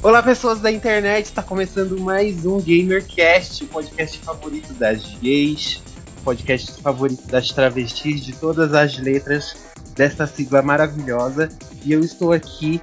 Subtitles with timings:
[0.00, 5.82] Olá, pessoas da internet, está começando mais um GamerCast, o podcast favorito das gays,
[6.22, 9.56] podcast favorito das travestis, de todas as letras
[9.96, 11.48] desta sigla maravilhosa.
[11.84, 12.80] E eu estou aqui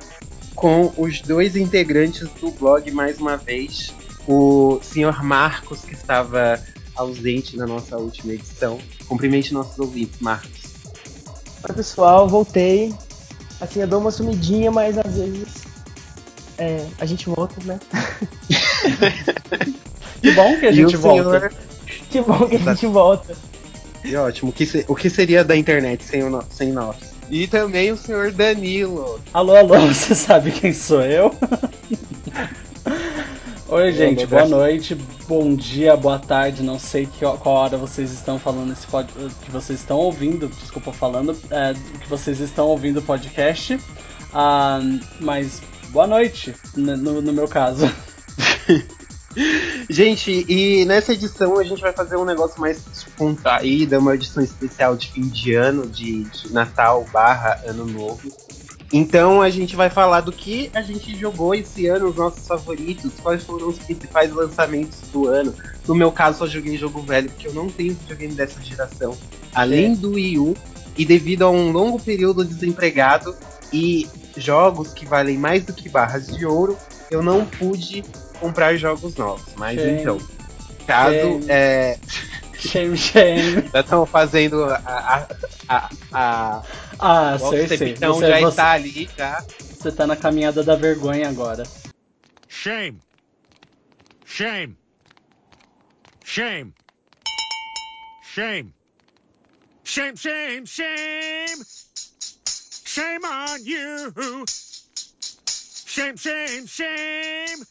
[0.56, 3.94] com os dois integrantes do blog mais uma vez,
[4.28, 6.62] o senhor Marcos, que estava
[6.98, 8.78] ausente na nossa última edição.
[9.08, 10.64] Cumprimente nossos ouvintes, Marcos.
[11.68, 12.94] Oi, pessoal, voltei.
[13.62, 15.75] Assim, eu dou uma sumidinha, mas às vezes
[16.58, 17.80] é, a gente volta, né?
[20.22, 21.40] que bom que a gente volta.
[21.40, 21.54] Senhor...
[22.10, 23.36] Que bom que a gente volta.
[24.04, 24.52] E ótimo.
[24.52, 24.86] O que, se...
[24.88, 26.44] o que seria da internet sem, o no...
[26.50, 26.96] sem nós?
[27.30, 29.20] E também o senhor Danilo.
[29.34, 31.34] Alô, alô, você sabe quem sou eu?
[33.68, 34.96] Oi, gente, boa noite,
[35.28, 39.12] bom dia, boa tarde, não sei que, qual hora vocês estão falando esse pod,
[39.44, 43.80] que vocês estão ouvindo, desculpa falando, é, que vocês estão ouvindo o podcast.
[44.32, 44.80] Ah,
[45.20, 45.62] mas
[45.96, 47.90] boa noite, no, no meu caso.
[49.90, 54.98] gente, e nessa edição a gente vai fazer um negócio mais descontraído, uma edição especial
[54.98, 58.30] de fim de ano, de, de Natal barra Ano Novo.
[58.92, 63.14] Então a gente vai falar do que a gente jogou esse ano, os nossos favoritos,
[63.24, 65.56] quais foram os principais lançamentos do ano.
[65.88, 69.18] No meu caso, só joguei jogo velho, porque eu não tenho videogame dessa geração,
[69.54, 69.96] além é.
[69.96, 70.58] do Wii U,
[70.98, 73.34] e devido a um longo período desempregado,
[73.72, 76.78] e jogos que valem mais do que barras de ouro,
[77.10, 78.04] eu não pude
[78.40, 79.54] comprar jogos novos.
[79.56, 80.02] Mas shame.
[80.02, 80.18] então,
[80.86, 81.46] caso shame.
[81.50, 82.00] é.
[82.58, 83.70] Shame, shame.
[83.74, 84.76] Já estão fazendo a.
[84.78, 85.28] a,
[85.68, 86.64] a, a
[86.98, 87.92] ah, sei, sei.
[87.92, 89.44] Então você, já você, está ali, já.
[89.60, 91.64] Você está na caminhada da vergonha agora.
[92.48, 93.00] Shame.
[94.24, 94.78] Shame.
[96.24, 96.74] Shame.
[98.22, 98.74] Shame.
[99.84, 101.85] Shame, shame, shame.
[102.96, 104.46] Shame on you.
[105.46, 107.66] Shame, shame, shame.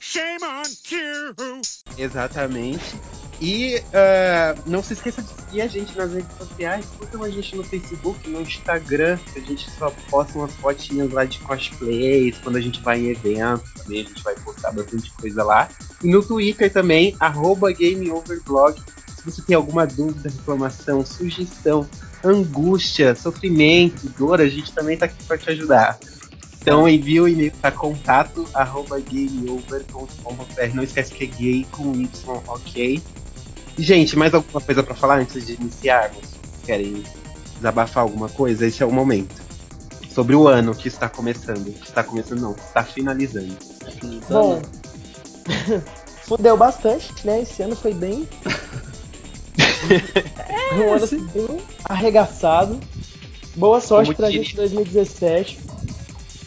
[0.00, 1.62] Shame on you.
[1.96, 3.00] Exatamente.
[3.40, 6.84] E uh, não se esqueça de seguir a gente nas redes sociais.
[6.98, 11.24] Curtam a gente no Facebook, no Instagram, que a gente só posta umas fotinhas lá
[11.24, 12.36] de cosplays.
[12.36, 15.70] Quando a gente vai em eventos também, a gente vai postar bastante coisa lá.
[16.04, 18.78] E no Twitter também, GameOverblog.
[19.22, 21.86] Se você tem alguma dúvida, reclamação, sugestão,
[22.24, 25.96] angústia, sofrimento, dor, a gente também tá aqui para te ajudar.
[26.60, 30.74] Então envie o e-mail para contato arroba gameover.com.br.
[30.74, 32.08] Não esquece que é gay com Y,
[32.48, 33.02] ok?
[33.78, 36.34] Gente, mais alguma coisa para falar antes de iniciarmos?
[36.64, 37.04] Querem
[37.56, 38.66] desabafar alguma coisa?
[38.66, 39.40] Esse é o momento.
[40.10, 41.72] Sobre o ano que está começando.
[41.72, 43.56] Que está começando, não, que está finalizando.
[44.28, 44.60] Bom,
[46.26, 47.42] fudeu bastante, né?
[47.42, 48.28] Esse ano foi bem
[50.48, 52.78] é, um ano assim, bem arregaçado.
[53.54, 54.42] Boa sorte Como pra diria...
[54.42, 55.60] gente em 2017.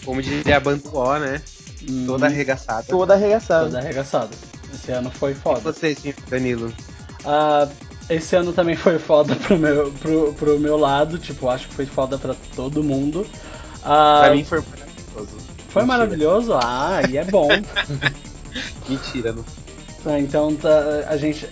[0.04, 1.42] Como diria a Bantuó, né?
[1.90, 2.84] Hum, toda arregaçada.
[2.88, 3.66] Toda arregaçada.
[3.66, 4.30] Toda arregaçada.
[4.74, 5.60] Esse ano foi foda.
[5.60, 6.74] E você, sim, Danilo?
[7.24, 7.72] Uh,
[8.10, 11.18] esse ano também foi foda pro meu, pro, pro meu lado.
[11.18, 13.22] Tipo, acho que foi foda pra todo mundo.
[13.80, 15.38] Uh, pra mim foi maravilhoso.
[15.70, 15.86] Foi Mentira.
[15.86, 16.54] maravilhoso?
[16.54, 17.50] Ah, e é bom.
[18.90, 19.44] Mentira, não.
[20.04, 21.50] Tá, então tá, a gente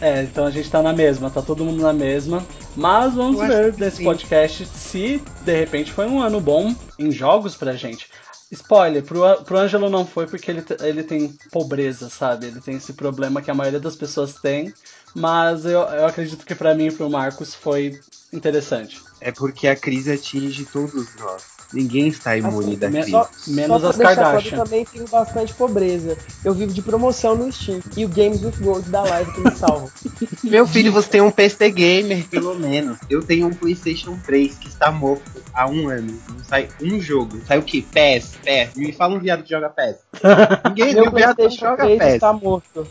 [0.00, 2.46] é, então a gente tá na mesma, tá todo mundo na mesma.
[2.74, 4.04] Mas vamos Eu ver nesse sim.
[4.04, 8.08] podcast se de repente foi um ano bom em jogos pra gente.
[8.50, 12.46] Spoiler, pro, pro Ângelo não foi porque ele, ele tem pobreza, sabe?
[12.46, 14.72] Ele tem esse problema que a maioria das pessoas tem.
[15.14, 17.98] Mas eu, eu acredito que para mim e pro Marcos foi
[18.32, 19.02] interessante.
[19.20, 21.55] É porque a crise atinge todos nós.
[21.72, 23.10] Ninguém está imune assim, da crise.
[23.10, 24.56] Só, menos só as Kardashian.
[24.56, 26.16] Eu também tenho bastante pobreza.
[26.44, 27.80] Eu vivo de promoção no Steam.
[27.96, 29.90] E o Games with Gold da live que me salva.
[30.44, 32.98] Meu filho, você tem um PC Gamer, pelo menos.
[33.10, 36.16] Eu tenho um PlayStation 3 que está morto há um ano.
[36.28, 37.40] Não sai um jogo.
[37.46, 37.84] Sai o quê?
[37.90, 38.74] PES, PES.
[38.76, 39.96] Me fala um viado que joga PES.
[40.68, 42.14] Ninguém Meu PlayStation joga 3 PES.
[42.14, 42.86] está morto.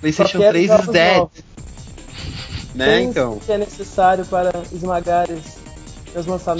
[0.00, 1.28] PlayStation 3 is dead.
[2.74, 3.38] Né, então.
[3.38, 5.61] que é necessário para esmagar esse.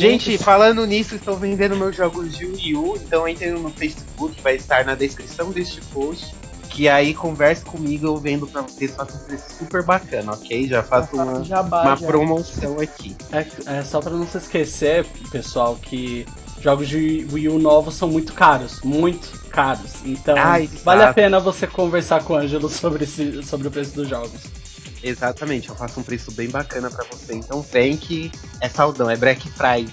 [0.00, 4.56] Gente, falando nisso, estou vendendo meus jogos de Wii U, então entrem no Facebook, vai
[4.56, 6.34] estar na descrição deste post.
[6.70, 10.66] Que aí converse comigo, eu vendo pra vocês, faço um preço super bacana, ok?
[10.66, 13.14] Já faço uma, uma promoção aqui.
[13.30, 13.46] É,
[13.78, 16.24] é só para não se esquecer, pessoal, que
[16.62, 19.96] jogos de Wii U novos são muito caros, muito caros.
[20.04, 23.94] Então, Ai, vale a pena você conversar com o Ângelo sobre, esse, sobre o preço
[23.94, 24.40] dos jogos.
[25.02, 27.34] Exatamente, eu faço um preço bem bacana para você.
[27.34, 28.30] Então vem que
[28.60, 29.92] é saldão, é Black Friday.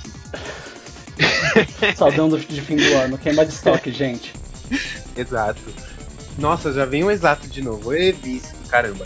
[1.97, 4.33] Saldão de fim do ano, queima de estoque, gente.
[5.17, 5.61] Exato.
[6.37, 7.93] Nossa, já vem o exato de novo.
[7.93, 9.05] Eu vício, caramba.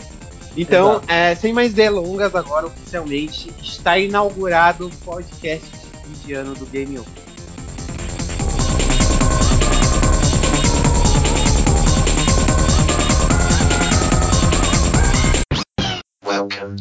[0.56, 6.54] Então, é, sem mais delongas, agora oficialmente está inaugurado o podcast de fim de ano
[6.54, 7.23] do Game Over.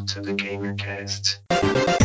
[0.07, 2.02] To the GamerCast.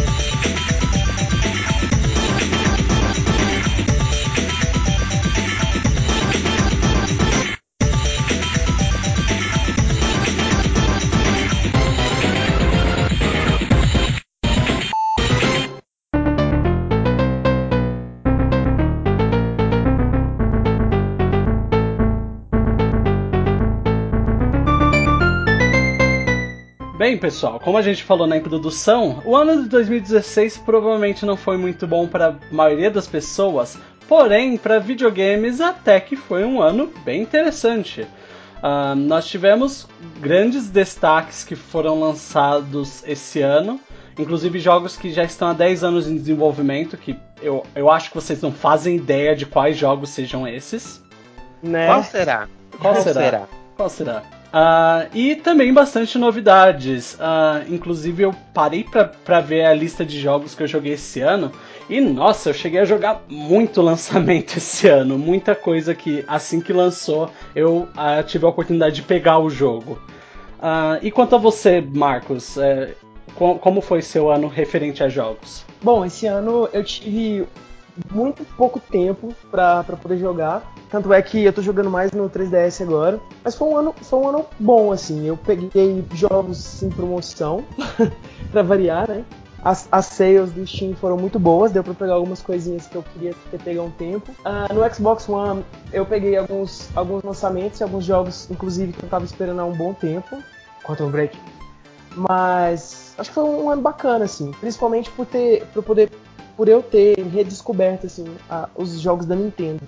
[27.08, 31.56] Bem, pessoal, como a gente falou na introdução, o ano de 2016 provavelmente não foi
[31.56, 36.92] muito bom para a maioria das pessoas, porém, para videogames até que foi um ano
[37.06, 38.02] bem interessante.
[38.02, 39.88] Uh, nós tivemos
[40.20, 43.80] grandes destaques que foram lançados esse ano,
[44.18, 48.16] inclusive jogos que já estão há 10 anos em desenvolvimento, que eu, eu acho que
[48.16, 51.02] vocês não fazem ideia de quais jogos sejam esses.
[51.62, 51.86] Né?
[51.86, 52.48] Qual será?
[52.78, 53.20] Qual, Qual será?
[53.22, 53.48] será?
[53.78, 54.37] Qual será?
[54.48, 57.14] Uh, e também bastante novidades.
[57.14, 61.52] Uh, inclusive, eu parei para ver a lista de jogos que eu joguei esse ano.
[61.88, 65.18] E nossa, eu cheguei a jogar muito lançamento esse ano.
[65.18, 70.00] Muita coisa que, assim que lançou, eu uh, tive a oportunidade de pegar o jogo.
[71.02, 72.94] e quanto a você, Marcos, é,
[73.34, 75.64] como foi seu ano referente a jogos?
[75.82, 77.46] Bom, esse ano eu tive
[78.10, 80.72] muito pouco tempo para poder jogar.
[80.90, 83.20] Tanto é que eu tô jogando mais no 3DS agora.
[83.44, 85.26] Mas foi um ano, foi um ano bom, assim.
[85.26, 87.64] Eu peguei jogos em promoção,
[88.50, 89.24] para variar, né?
[89.62, 93.02] As, as sales do Steam foram muito boas, deu pra pegar algumas coisinhas que eu
[93.02, 94.30] queria ter pegado um tempo.
[94.40, 99.08] Uh, no Xbox One eu peguei alguns, alguns lançamentos e alguns jogos, inclusive, que eu
[99.08, 100.38] tava esperando há um bom tempo.
[100.84, 101.36] Quantum Break.
[102.14, 104.52] Mas acho que foi um ano bacana, assim.
[104.60, 105.66] Principalmente por ter.
[105.74, 106.10] por poder
[106.58, 109.80] por eu ter redescoberto assim, a, os jogos da Nintendo.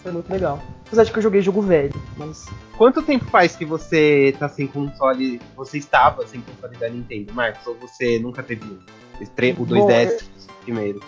[0.00, 0.62] Foi muito legal.
[0.86, 2.46] Apesar de que eu joguei jogo velho, mas.
[2.76, 5.40] Quanto tempo faz que você tá sem console.
[5.56, 7.66] Você estava sem console da Nintendo, Marcos?
[7.66, 10.22] Ou você nunca teve o 2DS
[10.62, 11.00] primeiro?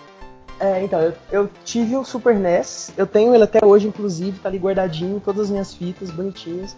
[0.59, 4.49] É, então, eu, eu, tive o Super NES, eu tenho ele até hoje, inclusive, tá
[4.49, 6.75] ali guardadinho, todas as minhas fitas bonitinhas.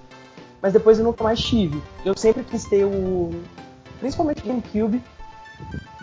[0.61, 1.81] Mas depois eu nunca mais tive.
[2.05, 3.31] Eu sempre quis ter o.
[3.99, 5.01] Principalmente o GameCube,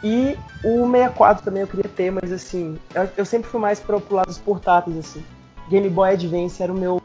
[0.03, 4.01] e o 64 também eu queria ter, mas assim, eu, eu sempre fui mais pro,
[4.01, 5.25] pro lado dos portáteis, assim.
[5.69, 7.01] Game Boy Advance era o meu,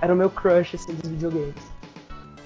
[0.00, 1.54] era o meu crush, assim, dos videogames.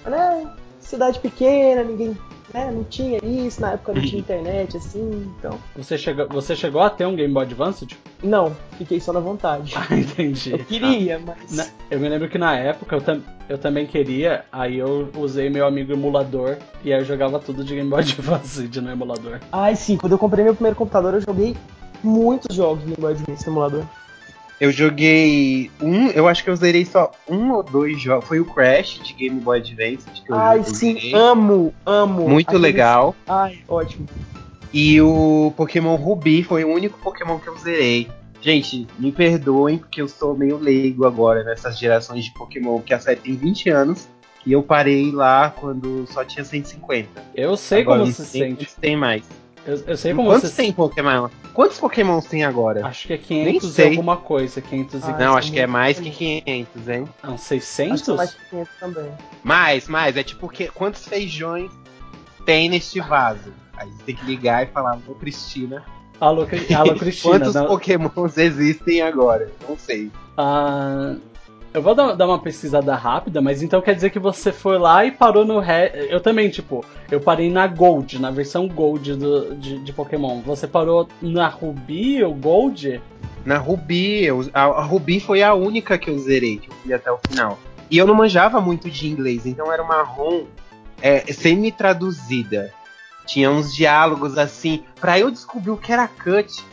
[0.05, 2.17] Mas, né, cidade pequena, ninguém
[2.53, 5.59] né, não tinha isso, na época não tinha internet, assim, então.
[5.77, 7.87] Você chegou, você chegou a ter um Game Boy Advance?
[8.23, 9.75] Não, fiquei só na vontade.
[9.91, 10.53] Ah, entendi.
[10.53, 11.57] Eu queria, ah, mas.
[11.57, 15.49] Na, eu me lembro que na época eu, tam, eu também queria, aí eu usei
[15.49, 19.41] meu amigo emulador e aí eu jogava tudo de Game Boy Advance no emulador.
[19.51, 21.57] Ai sim, quando eu comprei meu primeiro computador eu joguei
[22.05, 23.85] muitos jogos de Game Boy Advance no emulador.
[24.61, 28.29] Eu joguei um, eu acho que eu zerei só um ou dois jogos.
[28.29, 30.05] Foi o Crash de Game Boy Advance.
[30.11, 32.29] Que eu Ai, sim, amo, amo.
[32.29, 32.63] Muito Aqueles...
[32.63, 33.17] legal.
[33.27, 34.07] Ai, ótimo.
[34.73, 38.09] E o Pokémon Ruby foi o único Pokémon que eu zerei.
[38.43, 43.01] Gente, me perdoem porque eu sou meio leigo agora nessas gerações de Pokémon, que a
[43.01, 44.09] série tem 20 anos.
[44.45, 47.09] E eu parei lá quando só tinha 150.
[47.35, 48.69] Eu sei agora, como se sente.
[48.81, 49.23] Tem mais.
[49.67, 50.63] Eu, eu sei como Quantos você...
[50.63, 51.29] tem Pokémon?
[51.53, 52.87] Quantos Pokémon tem agora?
[52.87, 54.61] Acho que é 500 e alguma coisa.
[54.61, 57.09] 500 ah, Não, acho que é mais que 500, hein?
[57.23, 57.93] Não, 600?
[57.93, 59.13] Acho que é mais que 500 também.
[59.43, 60.17] Mais, mais.
[60.17, 61.71] É tipo, que, quantos feijões
[62.45, 63.53] tem neste vaso?
[63.77, 65.85] Aí você tem que ligar e falar, alô, Cristina.
[66.21, 67.39] Alô, alô Cristina.
[67.39, 67.67] quantos não...
[67.67, 69.51] Pokémons existem agora?
[69.69, 70.11] Não sei.
[70.37, 71.17] Ah...
[71.73, 75.13] Eu vou dar, uma pesquisada rápida, mas então quer dizer que você foi lá e
[75.13, 75.61] parou no.
[75.61, 76.09] Re...
[76.09, 80.41] Eu também, tipo, eu parei na Gold, na versão Gold do, de, de Pokémon.
[80.41, 83.01] Você parou na Ruby ou Gold?
[83.45, 86.93] Na Ruby, eu, a, a, Ruby foi a única que eu zerei, que eu fui
[86.93, 87.57] até o final.
[87.89, 90.47] E eu não manjava muito de inglês, então era uma ROM
[91.01, 92.75] é, semi-traduzida.
[93.27, 94.83] Tinha uns diálogos assim.
[95.01, 96.65] Pra eu descobrir o que era cut,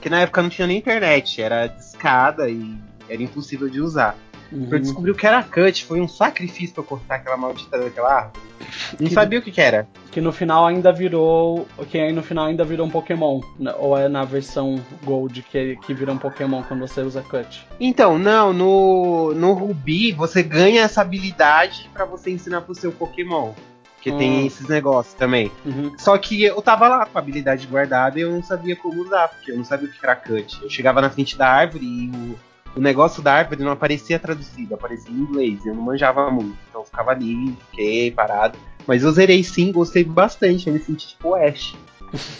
[0.00, 2.74] que na época não tinha nem internet, era discada e
[3.06, 4.16] era impossível de usar.
[4.52, 4.66] Uhum.
[4.66, 7.78] Pra eu descobrir o que era cut, foi um sacrifício pra eu cortar aquela maldita
[7.78, 8.50] daquela árvore.
[8.98, 9.88] Não que, sabia o que, que, era.
[10.10, 11.66] Que no final ainda virou.
[11.88, 13.40] Que aí no final ainda virou um Pokémon.
[13.58, 13.74] Né?
[13.78, 17.66] Ou é na versão Gold que, que vira um Pokémon quando você usa cut?
[17.78, 23.52] Então, não, no, no Ruby você ganha essa habilidade para você ensinar pro seu Pokémon.
[23.96, 24.18] Porque hum.
[24.18, 25.52] tem esses negócios também.
[25.64, 25.92] Uhum.
[25.98, 29.28] Só que eu tava lá com a habilidade guardada e eu não sabia como usar,
[29.28, 30.58] porque eu não sabia o que era cut.
[30.62, 32.38] Eu chegava na frente da árvore e o
[32.76, 35.64] o negócio da árvore não aparecia traduzido, aparecia em inglês.
[35.64, 36.56] Eu não manjava muito.
[36.68, 38.58] Então eu ficava ali, fiquei parado.
[38.86, 40.66] Mas eu zerei sim, gostei bastante.
[40.66, 41.76] Eu me senti tipo Ash.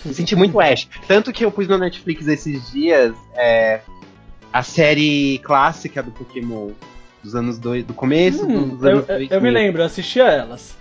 [0.05, 0.89] me senti muito Ash.
[1.07, 3.81] Tanto que eu pus no Netflix esses dias é,
[4.53, 6.71] a série clássica do Pokémon
[7.23, 10.25] dos anos dois, do começo hum, dos anos eu, eu, eu me lembro, eu assistia
[10.25, 10.75] elas.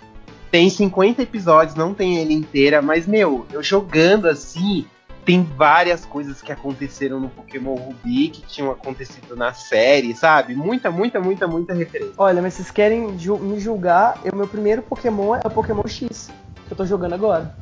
[0.49, 4.85] Tem 50 episódios, não tem ele inteira, mas, meu, eu jogando assim,
[5.29, 10.55] tem várias coisas que aconteceram no Pokémon Ruby que tinham acontecido na série, sabe?
[10.55, 12.15] Muita, muita, muita, muita referência.
[12.17, 14.19] Olha, mas vocês querem ju me julgar?
[14.33, 16.31] O meu primeiro Pokémon é o Pokémon X,
[16.65, 17.53] que eu tô jogando agora.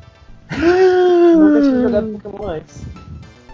[0.50, 2.82] Nunca tinha jogado Pokémon antes.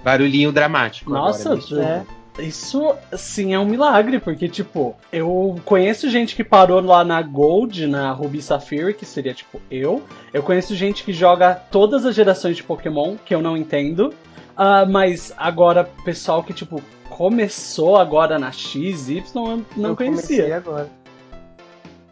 [0.05, 1.11] Barulhinho dramático.
[1.11, 6.81] Nossa, agora, tu- isso sim é um milagre, porque, tipo, eu conheço gente que parou
[6.81, 10.03] lá na Gold, na Ruby Sapphire, que seria tipo eu.
[10.33, 14.13] Eu conheço gente que joga todas as gerações de Pokémon, que eu não entendo.
[14.57, 20.37] Ah, mas agora, pessoal que, tipo, começou agora na X, Y, eu não eu Comecei
[20.39, 20.57] conhecia.
[20.57, 20.91] agora.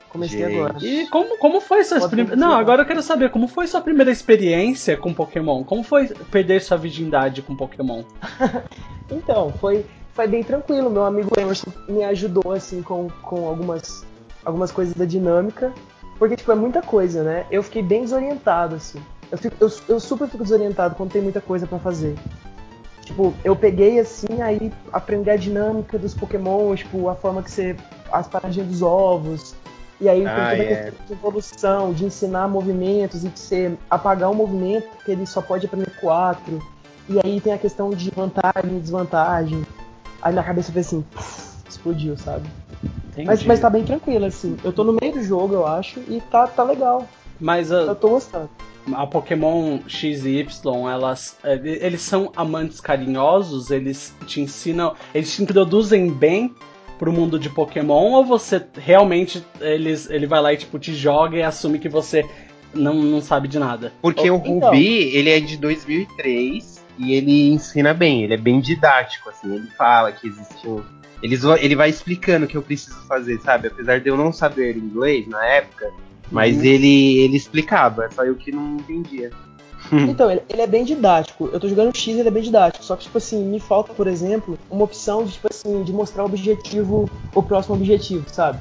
[0.08, 0.54] Comecei Gente.
[0.54, 0.76] agora.
[0.84, 2.36] E como, como foi sua primeira.
[2.36, 5.64] Não, agora eu quero saber, como foi sua primeira experiência com Pokémon?
[5.64, 8.02] Como foi perder sua virgindade com Pokémon?
[9.10, 10.90] Então, foi, foi bem tranquilo.
[10.90, 14.04] Meu amigo Emerson me ajudou, assim, com, com algumas,
[14.44, 15.72] algumas coisas da dinâmica.
[16.18, 17.46] Porque, tipo, é muita coisa, né?
[17.50, 19.00] Eu fiquei bem desorientado, assim.
[19.30, 22.14] Eu, fico- eu, eu super fico desorientado quando tem muita coisa pra fazer.
[23.04, 27.76] Tipo, eu peguei, assim, aí aprendi a dinâmica dos Pokémon, tipo, a forma que você...
[28.12, 29.54] As paradinhas dos ovos.
[30.00, 30.76] E aí tem Ah, toda a é.
[30.76, 35.40] questão de evolução, de ensinar movimentos e de você apagar um movimento, porque ele só
[35.40, 36.60] pode aprender quatro.
[37.08, 39.62] E aí tem a questão de vantagem e desvantagem.
[40.22, 41.04] Aí na cabeça fez assim,
[41.68, 42.48] explodiu, sabe?
[43.16, 43.48] Mas, Entendi.
[43.48, 44.56] mas tá bem tranquilo, assim.
[44.64, 47.06] Eu tô no meio do jogo, eu acho, e tá, tá legal.
[47.40, 48.48] Mas ah, Eu tô gostando.
[48.94, 55.34] a Pokémon X e Y, elas, eh, eles são amantes carinhosos, eles te ensinam, eles
[55.34, 56.54] te introduzem bem
[56.98, 61.36] pro mundo de Pokémon ou você realmente eles, ele vai lá e tipo te joga
[61.36, 62.24] e assume que você
[62.72, 63.92] não, não sabe de nada?
[64.00, 64.70] Porque o Então.
[64.70, 64.86] Ruby,
[65.16, 70.12] ele é de 2003 e ele ensina bem, ele é bem didático, assim, ele fala
[70.12, 70.82] que existe um...
[71.22, 73.68] Eles, vão- ele vai explicando o que eu preciso fazer, sabe?
[73.68, 75.90] Apesar de eu não saber inglês na época,
[76.30, 76.64] mas Uhum.
[76.64, 79.30] ele, ele explicava, é só eu que não entendia.
[79.92, 81.50] Então, ele, ele é bem didático.
[81.52, 82.84] Eu tô jogando X, ele é bem didático.
[82.84, 86.22] Só que, tipo assim, me falta, por exemplo, uma opção de, tipo assim, de mostrar
[86.22, 88.58] o objetivo, o próximo objetivo, sabe?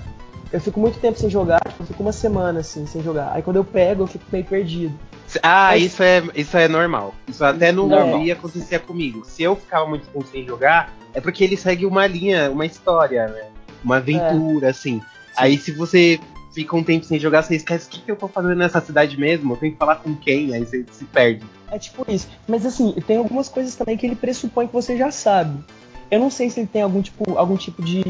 [0.51, 3.31] Eu fico muito tempo sem jogar, tipo, eu fico uma semana, assim, sem jogar.
[3.33, 4.93] Aí quando eu pego, eu fico meio perdido.
[5.41, 7.15] Ah, Mas- isso é, isso é normal.
[7.27, 8.17] Isso até no Normal.
[8.17, 9.23] Ruby acontecia comigo.
[9.25, 13.27] Se eu ficava muito tempo sem jogar, é porque ele segue uma linha, uma história,
[13.29, 13.43] né?
[13.83, 15.01] Uma aventura, assim.
[15.37, 16.19] Aí se você
[16.53, 19.17] fica um tempo sem jogar, você esquece o que, que eu tô fazendo nessa cidade
[19.17, 21.45] mesmo, eu tenho que falar com quem, aí você se perde.
[21.71, 22.27] É tipo isso.
[22.45, 25.63] Mas assim, tem algumas coisas também que ele pressupõe que você já sabe.
[26.11, 28.03] Eu não sei se ele tem algum tipo, algum tipo de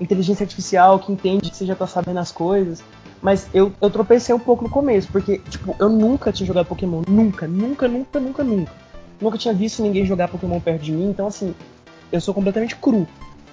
[0.00, 2.82] inteligência artificial que entende que você já tá sabendo as coisas.
[3.22, 7.02] Mas eu, eu tropecei um pouco no começo, porque, tipo, eu nunca tinha jogado Pokémon.
[7.08, 8.72] Nunca, nunca, nunca, nunca, nunca.
[9.20, 11.54] Nunca tinha visto ninguém jogar Pokémon perto de mim, então assim,
[12.12, 13.06] eu sou completamente cru.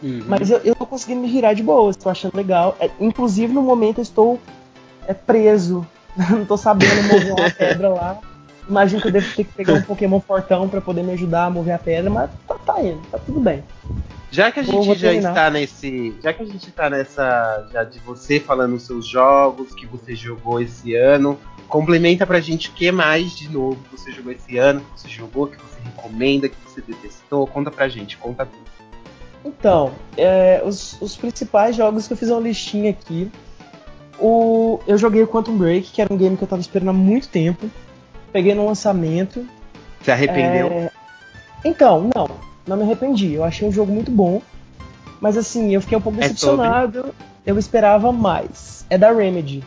[0.03, 0.23] Uhum.
[0.27, 2.75] Mas eu, eu tô conseguindo me virar de boa, estou achando legal.
[2.79, 4.39] É, inclusive, no momento, eu estou
[5.07, 5.87] é, preso.
[6.29, 8.19] não tô sabendo mover uma pedra lá.
[8.67, 11.49] Imagino que eu devo ter que pegar um Pokémon fortão pra poder me ajudar a
[11.49, 13.63] mover a pedra, mas tá, tá indo, tá tudo bem.
[14.31, 15.29] Já que a gente já terminar.
[15.29, 16.15] está nesse.
[16.23, 17.67] Já que a gente tá nessa.
[17.71, 21.37] Já de você falando os seus jogos que você jogou esse ano.
[21.67, 25.47] Complementa pra gente o que mais de novo você jogou esse ano, que você jogou,
[25.47, 27.45] que você recomenda, que você detestou.
[27.45, 28.71] Conta pra gente, conta tudo.
[29.43, 33.29] Então, é, os, os principais jogos que eu fiz uma listinha aqui.
[34.19, 36.93] O, eu joguei o Quantum Break, que era um game que eu tava esperando há
[36.93, 37.69] muito tempo.
[38.31, 39.45] Peguei no lançamento.
[40.01, 40.67] Se arrependeu?
[40.67, 40.91] É,
[41.65, 42.29] Então, não,
[42.67, 43.33] não me arrependi.
[43.33, 44.41] Eu achei um jogo muito bom.
[45.19, 47.13] Mas assim, eu fiquei um pouco É decepcionado.
[47.45, 48.85] Eu esperava mais.
[48.89, 49.63] É da Remedy.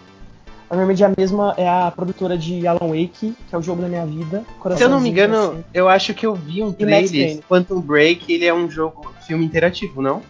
[0.68, 3.82] A Remedy é a mesma, é a produtora de Alan Wake, que é o jogo
[3.82, 4.42] da minha vida.
[4.76, 5.64] Se eu não me engano, sempre.
[5.72, 7.40] eu acho que eu vi um trailer.
[7.48, 10.22] Quantum Break, ele é um jogo, filme interativo, não?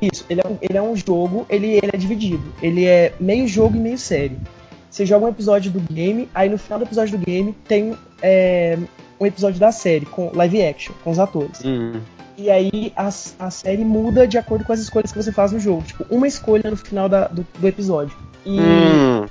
[0.00, 2.44] Isso, ele é um, ele é um jogo, ele, ele é dividido.
[2.62, 4.38] Ele é meio jogo e meio série.
[4.90, 8.78] Você joga um episódio do game, aí no final do episódio do game tem é,
[9.20, 11.60] um episódio da série, com live action, com os atores.
[11.64, 12.00] Hum.
[12.38, 15.58] E aí a, a série muda de acordo com as escolhas que você faz no
[15.58, 15.82] jogo.
[15.82, 18.16] Tipo, uma escolha no final da- do, do episódio.
[18.44, 19.26] E Hum.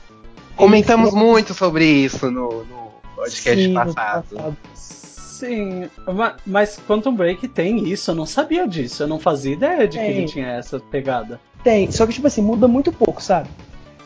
[0.56, 4.58] Comentamos ele- muito sobre isso no, no podcast Sim, no passado.
[4.74, 9.88] Sim, ma- mas Quantum Break tem isso, eu não sabia disso, eu não fazia ideia
[9.88, 10.18] de que Tem.
[10.18, 11.39] ele tinha essa pegada.
[11.63, 13.50] Tem, só que tipo assim, muda muito pouco, sabe?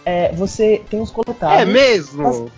[0.06, 1.62] É, você tem os coletáveis.
[1.62, 2.50] É mesmo?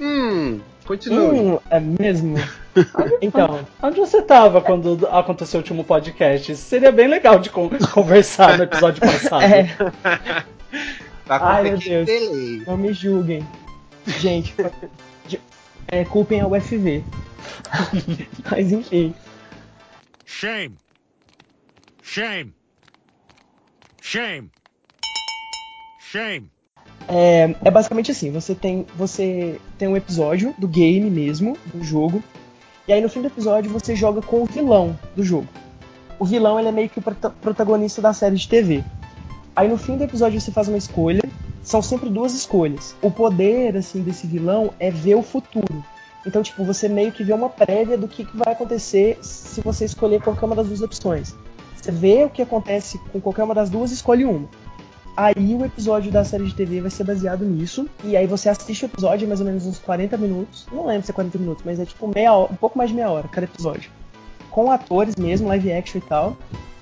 [0.00, 1.38] Hum, continue.
[1.38, 2.36] Hum, é mesmo?
[3.20, 6.52] então, Onde você tava quando aconteceu o último podcast?
[6.52, 9.42] Isso seria bem legal de con- conversar no episódio passado.
[9.42, 9.64] é,
[11.26, 12.06] Tá com Ai, meu Deus.
[12.06, 12.62] delay.
[12.66, 13.46] não me julguem.
[14.06, 14.54] Gente,
[15.88, 17.04] é, culpem a UFV.
[18.50, 19.14] Mas enfim.
[20.24, 20.76] Shame.
[22.02, 22.54] Shame.
[24.00, 24.50] Shame.
[25.98, 26.50] Shame.
[27.08, 32.22] É, é basicamente assim, você tem, você tem um episódio do game mesmo, do jogo,
[32.90, 35.46] e aí no fim do episódio você joga com o vilão do jogo.
[36.18, 38.82] O vilão ele é meio que o prota- protagonista da série de TV.
[39.54, 41.22] Aí no fim do episódio você faz uma escolha,
[41.62, 42.96] são sempre duas escolhas.
[43.00, 45.84] O poder assim desse vilão é ver o futuro.
[46.26, 49.84] Então, tipo, você meio que vê uma prévia do que, que vai acontecer se você
[49.84, 51.32] escolher qualquer uma das duas opções.
[51.76, 54.48] Você vê o que acontece com qualquer uma das duas escolhe uma.
[55.16, 57.86] Aí o episódio da série de TV vai ser baseado nisso.
[58.04, 60.66] E aí você assiste o episódio, mais ou menos uns 40 minutos.
[60.72, 62.96] Não lembro se é 40 minutos, mas é tipo meia hora, um pouco mais de
[62.96, 63.90] meia hora cada episódio.
[64.50, 66.36] Com atores mesmo, live action e tal.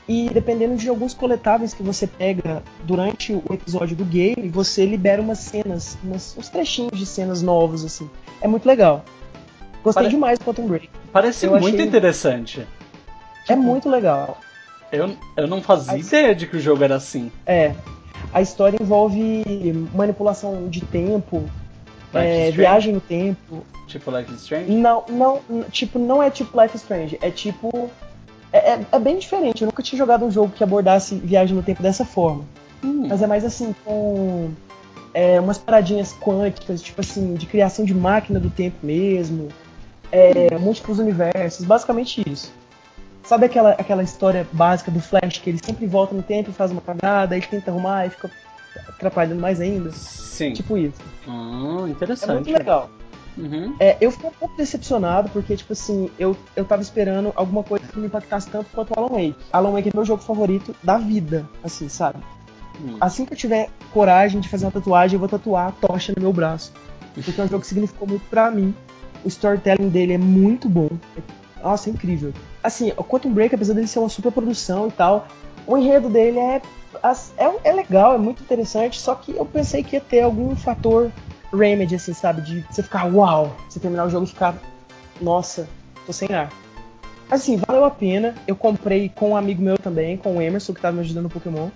[0.08, 5.20] E dependendo de alguns coletáveis que você pega durante o episódio do game, você libera
[5.20, 8.08] umas cenas, umas, uns trechinhos de cenas novos, assim.
[8.40, 9.04] É muito legal.
[9.82, 10.88] Gostei Pare- demais do Quantum Break.
[11.12, 12.66] Parece Eu muito achei- interessante.
[13.48, 14.38] É muito legal.
[14.90, 17.30] Eu, eu não fazia Aí- ideia de que o jogo era assim.
[17.44, 17.74] É.
[18.32, 19.42] A história envolve
[19.94, 21.44] manipulação de tempo,
[22.14, 23.64] é, viagem no tempo.
[23.86, 24.70] Tipo Life is Strange?
[24.72, 27.90] Não, não, tipo, não é tipo Life is Strange, é tipo.
[28.52, 29.62] É, é- é bem diferente.
[29.62, 32.44] Eu nunca tinha jogado um jogo que abordasse viagem no tempo dessa forma.
[32.82, 34.50] Hum, Mas é mais assim, com
[35.12, 39.48] é, umas paradinhas quânticas, tipo assim, de criação de máquina do tempo mesmo,
[40.12, 42.52] é, múltiplos universos, basicamente isso.
[43.24, 46.70] Sabe aquela, aquela história básica do Flash, que ele sempre volta no tempo e faz
[46.70, 48.30] uma cagada, aí ele tenta arrumar e fica
[48.88, 49.90] atrapalhando mais ainda?
[49.92, 50.52] Sim.
[50.54, 51.00] Tipo isso.
[51.28, 52.32] Ah, É interessante.
[52.34, 52.88] muito legal.
[53.36, 53.76] Uhum.
[53.78, 57.86] É, eu fiquei um pouco decepcionado, porque, tipo assim, eu, eu tava esperando alguma coisa
[57.86, 59.36] que me impactasse tanto quanto o Alan Wake.
[59.52, 62.18] Alan Wake é meu jogo favorito da vida, assim, sabe?
[62.82, 62.96] Hum.
[63.00, 66.22] Assim que eu tiver coragem de fazer uma tatuagem, eu vou tatuar a tocha no
[66.22, 66.72] meu braço.
[67.14, 68.74] Porque é um jogo que significou muito pra mim.
[69.24, 70.88] O storytelling dele é muito bom.
[71.16, 72.32] É- Nossa, é incrível.
[72.68, 75.26] Assim, o Quantum Break, apesar dele ser uma super produção e tal,
[75.66, 76.60] o enredo dele é,
[77.38, 81.10] é, é legal, é muito interessante, só que eu pensei que ia ter algum fator
[81.50, 82.42] remedy, assim, sabe?
[82.42, 84.54] De você ficar, uau, você terminar o jogo e ficar,
[85.18, 85.66] nossa,
[86.04, 86.50] tô sem ar.
[87.30, 88.34] Assim, valeu a pena.
[88.46, 91.30] Eu comprei com um amigo meu também, com o Emerson, que tava me ajudando no
[91.30, 91.70] Pokémon.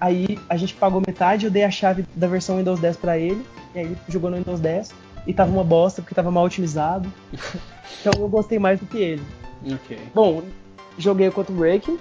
[0.00, 3.44] Aí a gente pagou metade, eu dei a chave da versão Windows 10 pra ele,
[3.74, 4.90] e aí ele jogou no Windows 10,
[5.26, 7.12] e tava uma bosta, porque tava mal otimizado.
[8.00, 9.39] então eu gostei mais do que ele.
[9.64, 9.98] Ok.
[10.14, 10.42] Bom,
[10.98, 11.98] joguei o Quantum Break,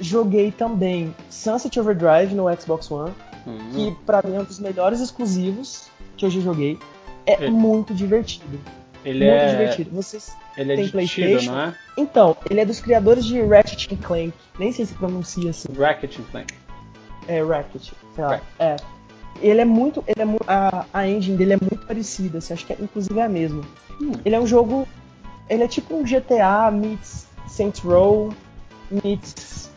[0.00, 3.12] joguei também Sunset Overdrive no Xbox One,
[3.46, 3.58] Hum.
[3.74, 6.78] que pra mim é um dos melhores exclusivos que eu já joguei.
[7.26, 7.50] É É.
[7.50, 8.58] muito divertido.
[9.04, 9.90] Ele muito é, divertido.
[9.90, 11.52] Vocês ele é tem de tiro, PlayStation?
[11.52, 11.74] não é?
[11.98, 14.32] Então, ele é dos criadores de Ratchet Clank.
[14.58, 15.68] Nem sei se pronuncia assim.
[15.70, 16.54] And Clank.
[17.28, 18.30] É Ratchet, sei lá.
[18.30, 18.46] Racket.
[18.58, 18.76] É.
[19.42, 20.02] Ele é muito.
[20.06, 23.24] Ele é a, a engine dele é muito parecida, assim, acho que é, inclusive é
[23.24, 23.62] a mesma.
[24.00, 24.12] Hum.
[24.24, 24.88] Ele é um jogo.
[25.48, 28.32] Ele é tipo um GTA meets Saints Row
[28.90, 29.70] meets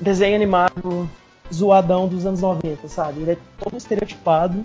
[0.00, 1.08] desenho animado
[1.52, 3.20] zoadão dos anos 90, sabe?
[3.20, 4.64] Ele é todo estereotipado.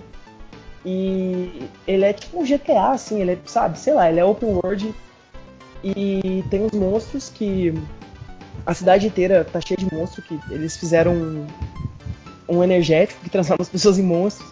[0.85, 4.59] E ele é tipo um GTA, assim, ele é, sabe, sei lá, ele é open
[4.63, 4.95] world
[5.83, 7.73] e tem uns monstros que.
[8.65, 11.47] A cidade inteira tá cheia de monstros que eles fizeram um,
[12.47, 14.47] um energético que transforma as pessoas em monstros.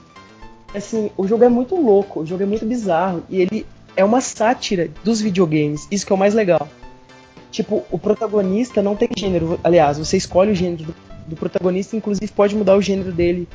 [0.73, 3.65] Assim, o jogo é muito louco, o jogo é muito bizarro e ele
[3.97, 6.69] é uma sátira dos videogames, isso que é o mais legal.
[7.51, 10.95] Tipo, o protagonista não tem gênero, aliás, você escolhe o gênero do,
[11.29, 13.47] do protagonista, inclusive pode mudar o gênero dele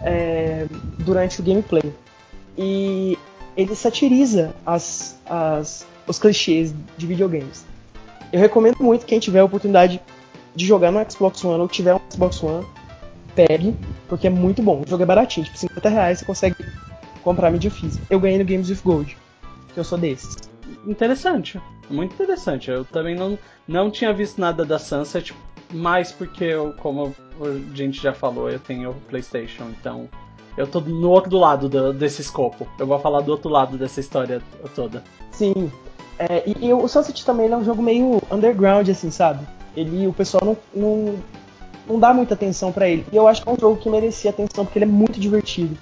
[0.00, 0.66] é,
[0.98, 1.84] durante o gameplay.
[2.58, 3.16] E
[3.56, 7.64] ele satiriza as, as, os clichês de videogames.
[8.32, 10.00] Eu recomendo muito quem tiver a oportunidade
[10.54, 12.66] de jogar no Xbox One ou tiver um Xbox One,
[13.36, 13.72] pegue,
[14.08, 14.82] porque é muito bom.
[14.84, 16.56] O jogo é baratinho, tipo 50 reais você consegue
[17.22, 18.04] comprar mídia física.
[18.10, 19.16] Eu ganhei no Games with Gold,
[19.76, 20.34] que eu sou desses.
[20.86, 21.60] Interessante.
[21.90, 22.70] Muito interessante.
[22.70, 25.34] Eu também não, não tinha visto nada da Sunset,
[25.70, 30.08] mas porque eu, como a gente já falou, eu tenho PlayStation, então
[30.56, 32.66] eu tô no outro lado do- desse escopo.
[32.78, 34.40] Eu vou falar do outro lado dessa história
[34.74, 35.04] toda.
[35.30, 35.70] Sim.
[36.18, 39.46] É, e, e o Sunset também é um jogo meio underground, assim, sabe?
[39.76, 41.14] Ele, o pessoal não, não,
[41.86, 43.04] não dá muita atenção pra ele.
[43.12, 45.76] E eu acho que é um jogo que merecia atenção, porque ele é muito divertido.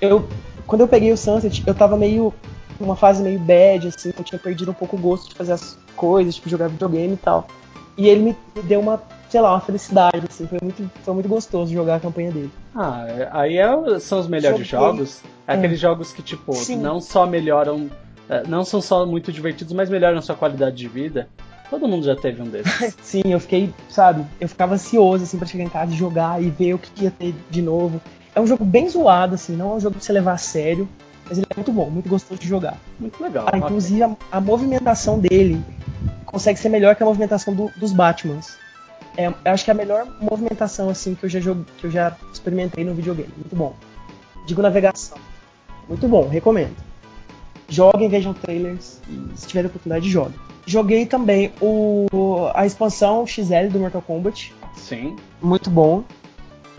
[0.00, 0.28] Eu,
[0.66, 2.34] quando eu peguei o Sunset, eu tava meio.
[2.80, 5.76] Numa fase meio bad, assim, eu tinha perdido um pouco o gosto de fazer as
[5.96, 7.46] coisas, tipo, jogar videogame e tal.
[7.96, 11.72] E ele me, deu uma, sei lá, uma felicidade, assim, foi muito, foi muito gostoso
[11.72, 12.50] jogar a campanha dele.
[12.74, 14.86] Ah, é- aí é- são os melhores Joguei.
[14.86, 15.20] jogos.
[15.46, 16.76] É aqueles jogos que, tipo, Sim.
[16.76, 17.90] não só melhoram.
[18.30, 21.28] é, Não são só muito divertidos, mas melhoram sua qualidade de vida.
[21.70, 22.94] Todo mundo já teve um desses.
[23.02, 26.50] Sim, eu fiquei, sabe, eu ficava ansioso, assim, pra chegar em casa e jogar e
[26.50, 28.00] ver o que ia ter de novo.
[28.34, 30.86] É um jogo bem zoado, assim, não é um jogo pra você levar a sério,
[31.28, 32.76] mas ele é muito bom, muito gostoso de jogar.
[32.98, 33.46] Muito legal.
[33.52, 35.62] Ah, inclusive, a, a movimentação dele
[36.26, 38.56] consegue ser melhor que a movimentação do- dos Batmans.
[39.16, 41.90] É, eu acho que é a melhor movimentação, assim, que eu já joguei, que eu
[41.90, 43.30] já experimentei no videogame.
[43.36, 43.74] Muito bom.
[44.46, 45.18] Digo navegação.
[45.88, 46.76] Muito bom, recomendo.
[47.68, 50.38] Joguem, vejam trailers e se tiver oportunidade, joguem.
[50.66, 52.06] Joguei também o,
[52.54, 54.54] a expansão XL do Mortal Kombat.
[54.76, 55.16] Sim.
[55.42, 56.04] Muito bom.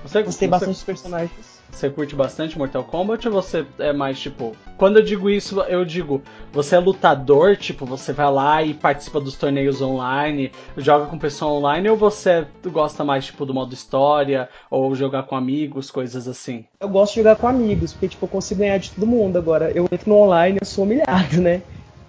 [0.04, 1.32] Você, Gostei você, bastante dos personagens.
[1.72, 4.56] Você curte bastante Mortal Kombat ou você é mais tipo.
[4.78, 9.20] Quando eu digo isso, eu digo, você é lutador, tipo, você vai lá e participa
[9.20, 14.50] dos torneios online, joga com pessoa online, ou você gosta mais, tipo, do modo história,
[14.70, 16.66] ou jogar com amigos, coisas assim?
[16.80, 19.38] Eu gosto de jogar com amigos, porque, tipo, eu consigo ganhar de todo mundo.
[19.38, 21.62] Agora, eu entro no online eu sou humilhado, né?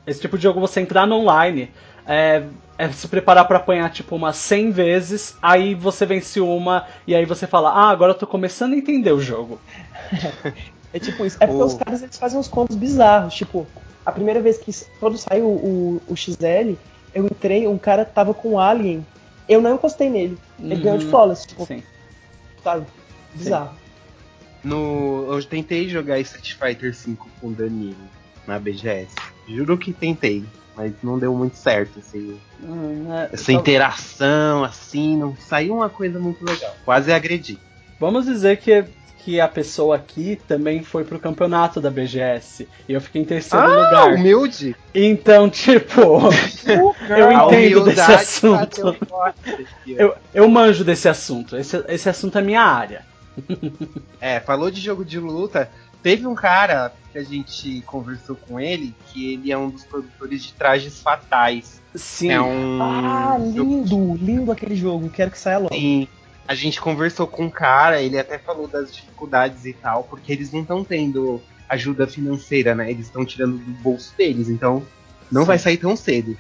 [0.07, 1.71] Esse tipo de jogo, você entrar no online,
[2.07, 2.43] é,
[2.81, 7.27] é se preparar para apanhar tipo umas 100 vezes, aí você vence uma e aí
[7.27, 9.61] você fala: "Ah, agora eu tô começando a entender o jogo".
[10.91, 11.37] é tipo isso.
[11.41, 11.67] É porque oh.
[11.67, 13.67] os caras eles fazem uns combos bizarros, tipo,
[14.05, 16.75] a primeira vez que quando saiu o, o, XL,
[17.15, 19.07] eu entrei, um cara tava com um alien,
[19.47, 20.39] eu não encostei nele.
[20.59, 20.81] Ele uhum.
[20.81, 21.83] ganhou de flawless, tipo, Sim.
[22.65, 22.87] sabe?
[23.35, 23.75] Bizarro.
[23.75, 24.69] Sim.
[24.69, 27.97] No, eu tentei jogar Street Fighter V com o Danilo
[28.47, 29.15] na BGS.
[29.47, 30.45] Juro que tentei
[30.77, 32.39] mas não deu muito certo, assim.
[32.63, 36.75] Hum, é, Essa interação, assim, não saiu uma coisa muito legal.
[36.85, 37.59] Quase agredi.
[37.99, 38.85] Vamos dizer que,
[39.19, 42.67] que a pessoa aqui também foi pro campeonato da BGS.
[42.89, 44.15] E eu fiquei em terceiro ah, lugar.
[44.15, 44.75] humilde!
[44.95, 46.01] Então, tipo,
[47.11, 48.97] eu entendo desse assunto.
[49.87, 51.57] eu, eu manjo desse assunto.
[51.57, 53.05] Esse, esse assunto é minha área.
[54.21, 55.71] é, falou de jogo de luta.
[56.03, 60.43] Teve um cara que a gente conversou com ele, que ele é um dos produtores
[60.43, 61.81] de trajes fatais.
[61.95, 62.31] Sim.
[62.31, 62.83] É um.
[62.83, 65.11] Ah, lindo, lindo aquele jogo.
[65.11, 65.75] Quero que saia logo.
[65.75, 66.09] Sim.
[66.47, 70.53] A gente conversou com um cara, ele até falou das dificuldades e tal, porque eles
[70.53, 72.91] não estão tendo ajuda financeira, né?
[72.91, 74.83] Eles estão tirando do bolso deles, então
[75.31, 75.47] não Sim.
[75.47, 76.37] vai sair tão cedo.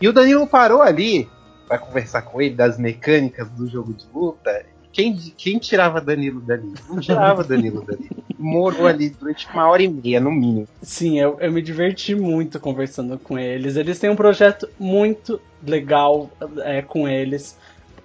[0.00, 1.28] E o Danilo parou ali
[1.68, 4.64] para conversar com ele das mecânicas do jogo de luta
[4.96, 6.72] quem, quem tirava Danilo dali?
[6.88, 8.08] Não tirava Danilo dali.
[8.38, 10.66] Morou ali durante uma hora e meia, no mínimo.
[10.80, 13.76] Sim, eu, eu me diverti muito conversando com eles.
[13.76, 16.30] Eles têm um projeto muito legal
[16.64, 17.58] é, com eles.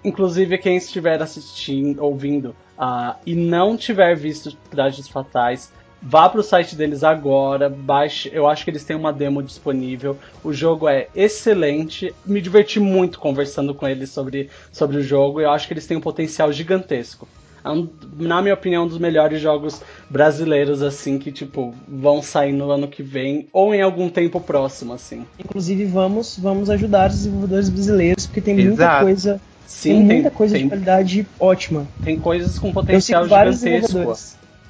[0.03, 5.71] Inclusive, quem estiver assistindo, ouvindo uh, e não tiver visto Trajes Fatais,
[6.01, 8.29] Vá pro site deles agora, baixe.
[8.33, 10.17] Eu acho que eles têm uma demo disponível.
[10.43, 12.13] O jogo é excelente.
[12.25, 15.39] Me diverti muito conversando com eles sobre, sobre o jogo.
[15.39, 17.27] Eu acho que eles têm um potencial gigantesco.
[17.63, 17.87] É um,
[18.17, 22.87] na minha opinião, um dos melhores jogos brasileiros, assim, que, tipo, vão sair no ano
[22.87, 25.25] que vem ou em algum tempo próximo, assim.
[25.37, 29.05] Inclusive, vamos, vamos ajudar os desenvolvedores brasileiros, porque tem muita Exato.
[29.05, 29.41] coisa.
[29.67, 31.87] Sim, tem muita tem, coisa tem, de qualidade ótima.
[32.03, 34.13] Tem coisas com potencial gigantesco.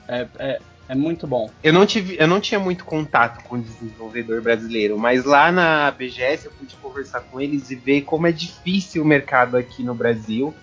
[0.08, 0.60] É, é,
[0.92, 1.50] é muito bom.
[1.64, 5.90] Eu não, tive, eu não tinha muito contato com o desenvolvedor brasileiro, mas lá na
[5.90, 9.96] BGS eu pude conversar com eles e ver como é difícil o mercado aqui no
[9.96, 10.54] Brasil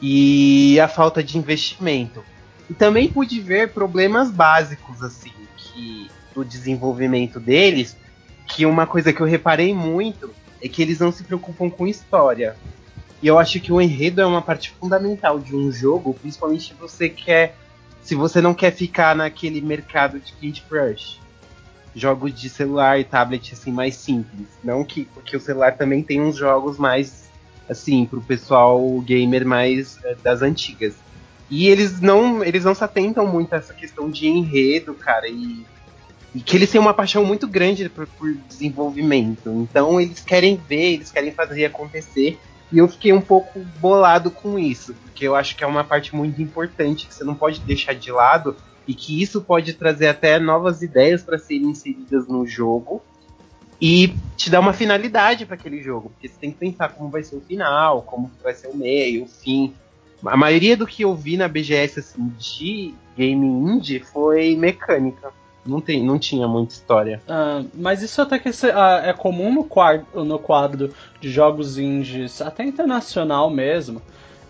[0.00, 2.24] e a falta de investimento.
[2.70, 7.98] E também pude ver problemas básicos assim que do desenvolvimento deles,
[8.46, 12.56] que uma coisa que eu reparei muito é que eles não se preocupam com história.
[13.22, 16.74] E eu acho que o enredo é uma parte fundamental de um jogo, principalmente se
[16.80, 17.54] você quer
[18.06, 21.18] se você não quer ficar naquele mercado de Candy Crush.
[21.92, 24.46] Jogos de celular e tablet assim mais simples.
[24.62, 27.28] Não que porque o celular também tem uns jogos mais
[27.68, 30.94] assim pro pessoal gamer mais é, das antigas.
[31.50, 35.66] E eles não eles não se atentam muito a essa questão de enredo, cara, e,
[36.32, 39.50] e que eles têm uma paixão muito grande por, por desenvolvimento.
[39.50, 42.38] Então eles querem ver, eles querem fazer acontecer
[42.72, 46.14] e eu fiquei um pouco bolado com isso, porque eu acho que é uma parte
[46.14, 50.38] muito importante que você não pode deixar de lado e que isso pode trazer até
[50.38, 53.02] novas ideias para serem inseridas no jogo
[53.80, 57.22] e te dar uma finalidade para aquele jogo, porque você tem que pensar como vai
[57.22, 59.74] ser o final, como vai ser o meio, o fim.
[60.24, 65.32] A maioria do que eu vi na BGS assim de game indie foi mecânica.
[65.66, 67.20] Não, tem, não tinha muita história.
[67.28, 68.52] Uh, mas isso até que uh,
[69.04, 74.00] é comum no quadro, no quadro de jogos indies, até internacional mesmo.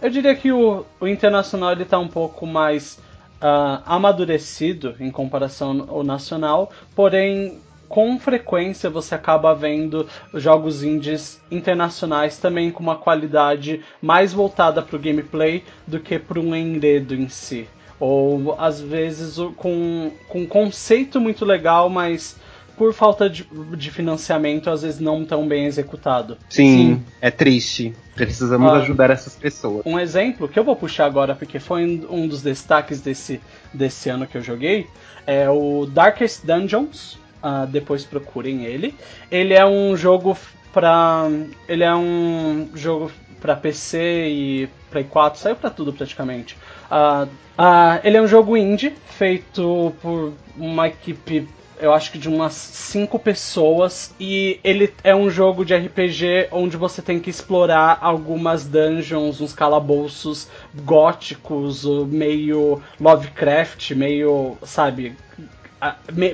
[0.01, 2.99] Eu diria que o, o internacional ele tá um pouco mais
[3.41, 12.37] uh, amadurecido em comparação ao nacional, porém com frequência você acaba vendo jogos indies internacionais
[12.37, 17.29] também com uma qualidade mais voltada para o gameplay do que para um enredo em
[17.29, 17.69] si.
[17.99, 22.37] Ou às vezes com, com um conceito muito legal, mas
[22.77, 26.37] por falta de, de, financiamento, às vezes não tão bem executado.
[26.49, 27.05] Sim, Sim.
[27.21, 27.95] é triste.
[28.15, 29.83] Precisamos ah, ajudar essas pessoas.
[29.87, 33.41] Um exemplo que eu vou puxar agora, porque foi um dos destaques desse,
[33.73, 34.87] desse ano que eu joguei,
[35.27, 37.19] é o Darkest Dungeons.
[37.37, 38.95] Uh, depois procurem ele.
[39.31, 40.37] Ele é um jogo
[40.73, 41.29] para
[41.69, 46.57] ele é um jogo para PC e Play 4, saiu para tudo praticamente.
[46.90, 47.27] Uh,
[47.59, 52.55] uh, ele é um jogo indie feito por uma equipe eu acho que de umas
[52.55, 58.64] cinco pessoas e ele é um jogo de RPG onde você tem que explorar algumas
[58.64, 65.16] dungeons, uns calabouços góticos, meio Lovecraft, meio, sabe,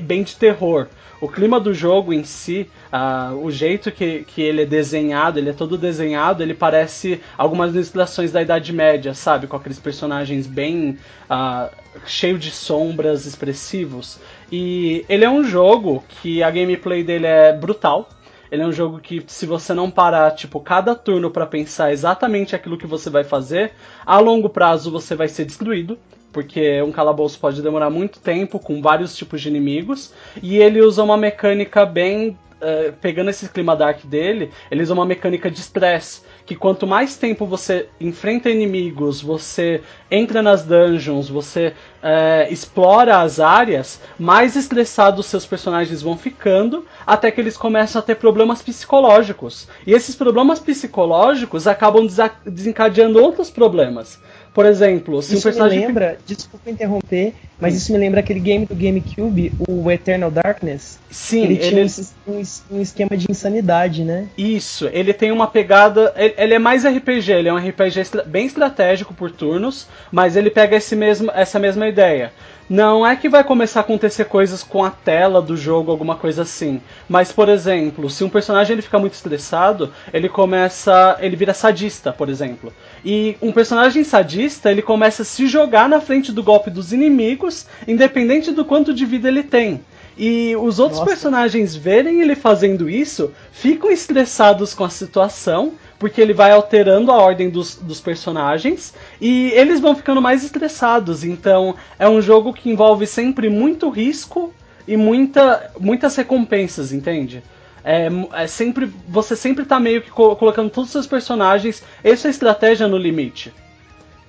[0.02, 0.86] bem de terror.
[1.20, 5.50] O clima do jogo em si, uh, o jeito que, que ele é desenhado, ele
[5.50, 9.46] é todo desenhado, ele parece algumas ilustrações da Idade Média, sabe?
[9.46, 10.98] Com aqueles personagens bem
[11.30, 11.70] uh,
[12.06, 14.18] cheio de sombras expressivos.
[14.50, 18.08] E ele é um jogo que a gameplay dele é brutal.
[18.50, 22.54] Ele é um jogo que, se você não parar, tipo, cada turno para pensar exatamente
[22.56, 23.72] aquilo que você vai fazer,
[24.04, 25.96] a longo prazo você vai ser destruído
[26.32, 31.02] porque um calabouço pode demorar muito tempo com vários tipos de inimigos, e ele usa
[31.02, 32.36] uma mecânica bem.
[32.62, 36.22] Uh, pegando esse clima dark dele, ele usa uma mecânica de estresse.
[36.46, 43.40] Que quanto mais tempo você enfrenta inimigos, você entra nas dungeons, você uh, explora as
[43.40, 49.66] áreas, mais estressados seus personagens vão ficando, até que eles começam a ter problemas psicológicos.
[49.84, 52.06] E esses problemas psicológicos acabam
[52.46, 54.20] desencadeando outros problemas.
[54.54, 55.78] Por exemplo, se isso um personagem.
[55.80, 57.78] me lembra, desculpa interromper, mas Sim.
[57.78, 60.98] isso me lembra aquele game do GameCube, o Eternal Darkness.
[61.10, 61.88] Sim, ele, ele...
[61.88, 64.28] tinha um, um, esquema de insanidade, né?
[64.36, 66.12] Isso, ele tem uma pegada.
[66.16, 70.50] Ele, ele, é mais RPG, ele é um RPG bem estratégico por turnos, mas ele
[70.50, 72.30] pega esse mesmo, essa mesma ideia.
[72.68, 76.42] Não é que vai começar a acontecer coisas com a tela do jogo, alguma coisa
[76.42, 76.80] assim.
[77.08, 81.16] Mas, por exemplo, se um personagem ele fica muito estressado, ele começa.
[81.20, 82.72] ele vira sadista, por exemplo.
[83.04, 87.66] E um personagem sadista, ele começa a se jogar na frente do golpe dos inimigos,
[87.86, 89.80] independente do quanto de vida ele tem.
[90.16, 91.10] E os outros Nossa.
[91.10, 97.16] personagens verem ele fazendo isso, ficam estressados com a situação porque ele vai alterando a
[97.16, 101.22] ordem dos, dos personagens e eles vão ficando mais estressados.
[101.22, 104.52] Então é um jogo que envolve sempre muito risco
[104.86, 107.42] e muita, muitas recompensas, entende?
[107.84, 112.30] É, é, sempre você sempre tá meio que colocando todos os seus personagens e sua
[112.30, 113.52] estratégia no limite.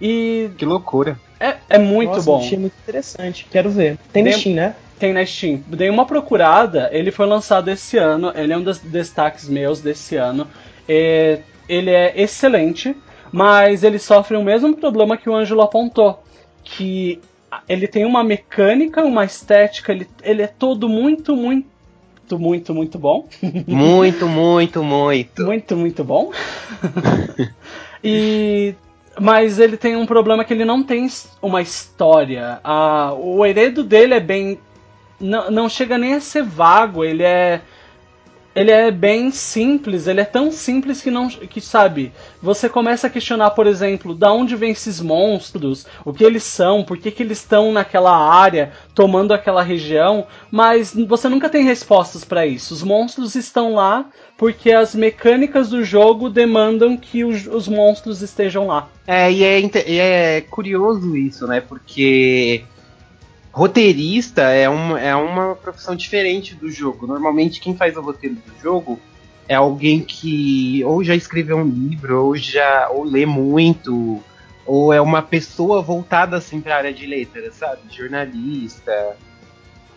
[0.02, 1.20] E que loucura.
[1.39, 2.39] É, é muito Nossa, bom.
[2.39, 3.48] Achei muito interessante.
[3.52, 3.98] Quero ver.
[4.12, 4.76] Tem no Steam, né?
[4.98, 5.62] Tem na Steam.
[5.68, 6.89] Dei uma procurada.
[6.92, 8.32] Ele foi lançado esse ano.
[8.36, 10.48] Ele é um dos destaques meus desse ano.
[10.88, 12.96] É, ele é excelente,
[13.32, 16.24] mas ele sofre o mesmo problema que o Ângelo apontou,
[16.63, 17.20] que
[17.68, 21.68] ele tem uma mecânica, uma estética, ele, ele é todo muito, muito,
[22.31, 23.27] muito, muito bom.
[23.67, 25.43] Muito, muito, muito.
[25.43, 26.31] muito, muito bom.
[28.03, 28.75] e
[29.19, 31.07] mas ele tem um problema que ele não tem
[31.41, 32.59] uma história.
[32.63, 34.59] Ah, o heredo dele é bem.
[35.19, 37.62] Não, não chega nem a ser vago, ele é
[38.56, 42.12] ele é bem simples, ele é tão simples que não que sabe,
[42.42, 46.84] você começa a questionar, por exemplo, da onde vêm esses monstros, o que eles são,
[46.84, 52.24] por que, que eles estão naquela área, tomando aquela região, mas você nunca tem respostas
[52.24, 52.74] para isso.
[52.74, 54.06] Os monstros estão lá
[54.38, 58.89] porque as mecânicas do jogo demandam que os, os monstros estejam lá.
[59.08, 61.62] É, e é, e é curioso isso, né?
[61.62, 62.63] Porque
[63.54, 67.06] roteirista é uma, é uma profissão diferente do jogo.
[67.06, 69.00] Normalmente quem faz o roteiro do jogo
[69.48, 74.22] é alguém que ou já escreveu um livro, ou já ou lê muito,
[74.66, 77.82] ou é uma pessoa voltada assim para a área de letras, sabe?
[77.92, 79.16] Jornalista,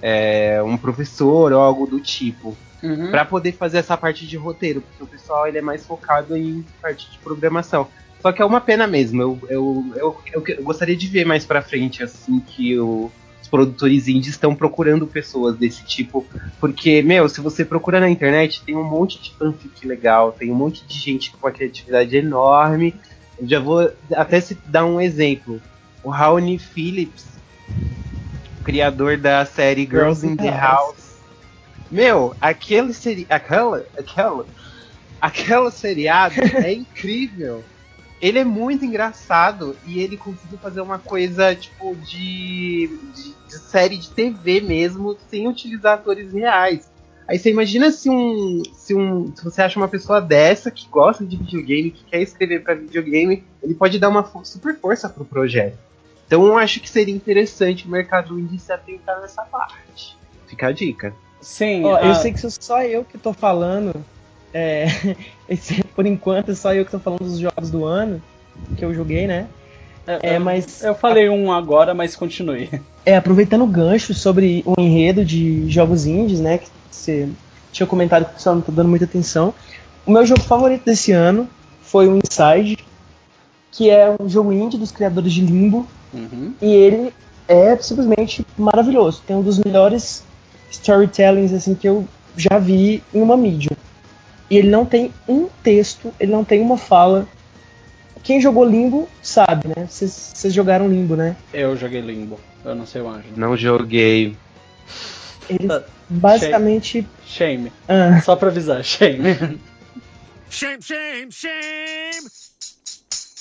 [0.03, 2.57] é, um professor ou algo do tipo.
[2.83, 3.11] Uhum.
[3.11, 6.65] para poder fazer essa parte de roteiro, porque o pessoal ele é mais focado em
[6.81, 7.89] parte de programação.
[8.21, 9.23] Só que é uma pena mesmo.
[9.23, 13.11] Eu, eu, eu, eu, eu gostaria de ver mais pra frente, assim, que o,
[13.47, 16.27] os produtores indies estão procurando pessoas desse tipo,
[16.61, 20.55] porque, meu, se você procura na internet, tem um monte de fanfic legal, tem um
[20.55, 22.95] monte de gente com uma criatividade enorme.
[23.39, 25.63] Eu já vou até se dar um exemplo.
[26.03, 27.25] O Raoni Phillips,
[28.65, 31.17] criador da série Girls in the House.
[31.91, 34.45] Meu, aquele seri aquela, aquela,
[35.21, 37.63] aquela seriado é incrível
[38.21, 43.97] ele é muito engraçado e ele conseguiu fazer uma coisa tipo de, de, de, série
[43.97, 46.91] de TV mesmo, sem utilizar atores reais.
[47.29, 49.35] Aí você imagina se um, se um.
[49.35, 53.45] Se você acha uma pessoa dessa que gosta de videogame, que quer escrever para videogame,
[53.63, 55.77] ele pode dar uma super força pro projeto.
[56.27, 60.17] Então eu acho que seria interessante o mercado indie se atentar nessa parte.
[60.47, 61.13] Fica a dica.
[61.41, 61.85] Sim.
[61.85, 64.05] Ó, Eu sei que sou só eu que tô falando,
[64.57, 65.17] é,
[65.49, 68.23] esse, por enquanto, é só eu que tô falando dos jogos do ano
[68.77, 69.47] que eu joguei, né?
[70.07, 72.71] É, é, mas eu falei um agora, mas continue.
[73.05, 76.59] É, aproveitando o gancho sobre o enredo de jogos indies, né?
[76.59, 77.29] Que você
[77.71, 79.53] tinha comentado que o pessoal não tá dando muita atenção.
[80.07, 81.49] O meu jogo favorito desse ano
[81.83, 82.79] foi o Inside,
[83.73, 85.87] que é um jogo indie dos criadores de Limbo.
[86.15, 86.55] Uhum.
[86.63, 87.13] E ele
[87.47, 89.23] é simplesmente maravilhoso.
[89.27, 90.25] Tem um dos melhores
[90.71, 93.77] storytellings assim que eu já vi em uma mídia.
[94.49, 97.27] E ele não tem um texto, ele não tem uma fala.
[98.23, 99.87] Quem jogou Limbo sabe, né?
[99.89, 101.37] Vocês jogaram Limbo, né?
[101.53, 102.41] Eu joguei Limbo.
[102.65, 103.29] Eu não sei o Anjo.
[103.37, 104.37] Não joguei.
[105.49, 107.07] Eles basicamente.
[107.25, 107.73] Shame.
[107.89, 108.21] Ah.
[108.21, 109.59] Só pra avisar, shame.
[110.51, 112.29] Shame, shame, shame.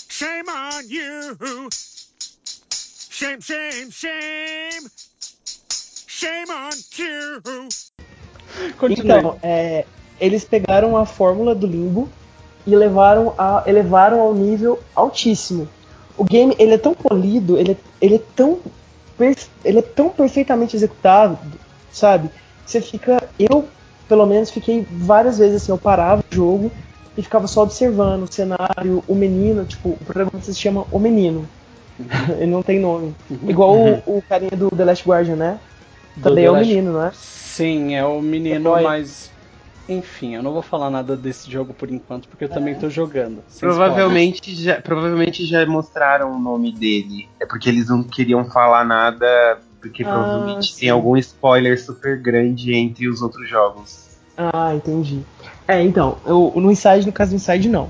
[0.10, 1.70] Shame on you.
[3.10, 4.90] Shame, shame, shame.
[6.08, 7.42] Shame on you.
[8.78, 9.20] Continue.
[9.20, 9.86] Então, é,
[10.20, 12.10] eles pegaram a fórmula do Limbo
[12.66, 15.68] e levaram a, elevaram ao nível altíssimo.
[16.18, 18.60] O game ele é tão polido, ele, é- ele é tão
[19.64, 21.40] ele é tão perfeitamente executado,
[21.90, 22.30] sabe?
[22.66, 23.66] Você fica, eu
[24.10, 26.72] pelo menos fiquei várias vezes assim, eu parava o jogo
[27.18, 31.48] e ficava só observando o cenário, o menino, tipo, o protagonista se chama O Menino.
[32.38, 33.16] ele não tem nome.
[33.48, 35.60] Igual o, o carinha do The Last Guardian, né?
[36.22, 37.12] Também é o menino, né?
[37.16, 38.84] Sim, é o menino, Boy.
[38.84, 39.32] mas.
[39.88, 43.44] Enfim, eu não vou falar nada desse jogo por enquanto, porque eu também tô jogando.
[43.60, 47.28] Provavelmente já, provavelmente já mostraram o nome dele.
[47.40, 50.82] É porque eles não queriam falar nada, porque Ah, provavelmente sim.
[50.82, 54.06] tem algum spoiler super grande entre os outros jogos.
[54.36, 55.22] Ah, entendi.
[55.68, 57.90] É, então, eu, no Inside, no caso do Inside, não.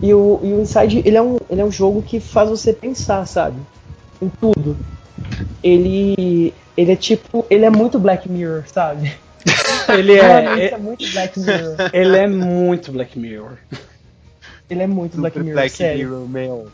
[0.00, 2.72] E o, e o Inside, ele é, um, ele é um jogo que faz você
[2.72, 3.60] pensar, sabe?
[4.20, 4.76] Em tudo.
[5.62, 9.12] Ele, ele é tipo, ele é muito Black Mirror, sabe?
[9.88, 10.66] Ele Mano, é.
[10.68, 11.76] é muito Black Mirror.
[11.92, 13.52] Ele é muito Black Mirror.
[14.68, 16.26] Ele é muito Black Mirror, sério.
[16.28, 16.68] meu.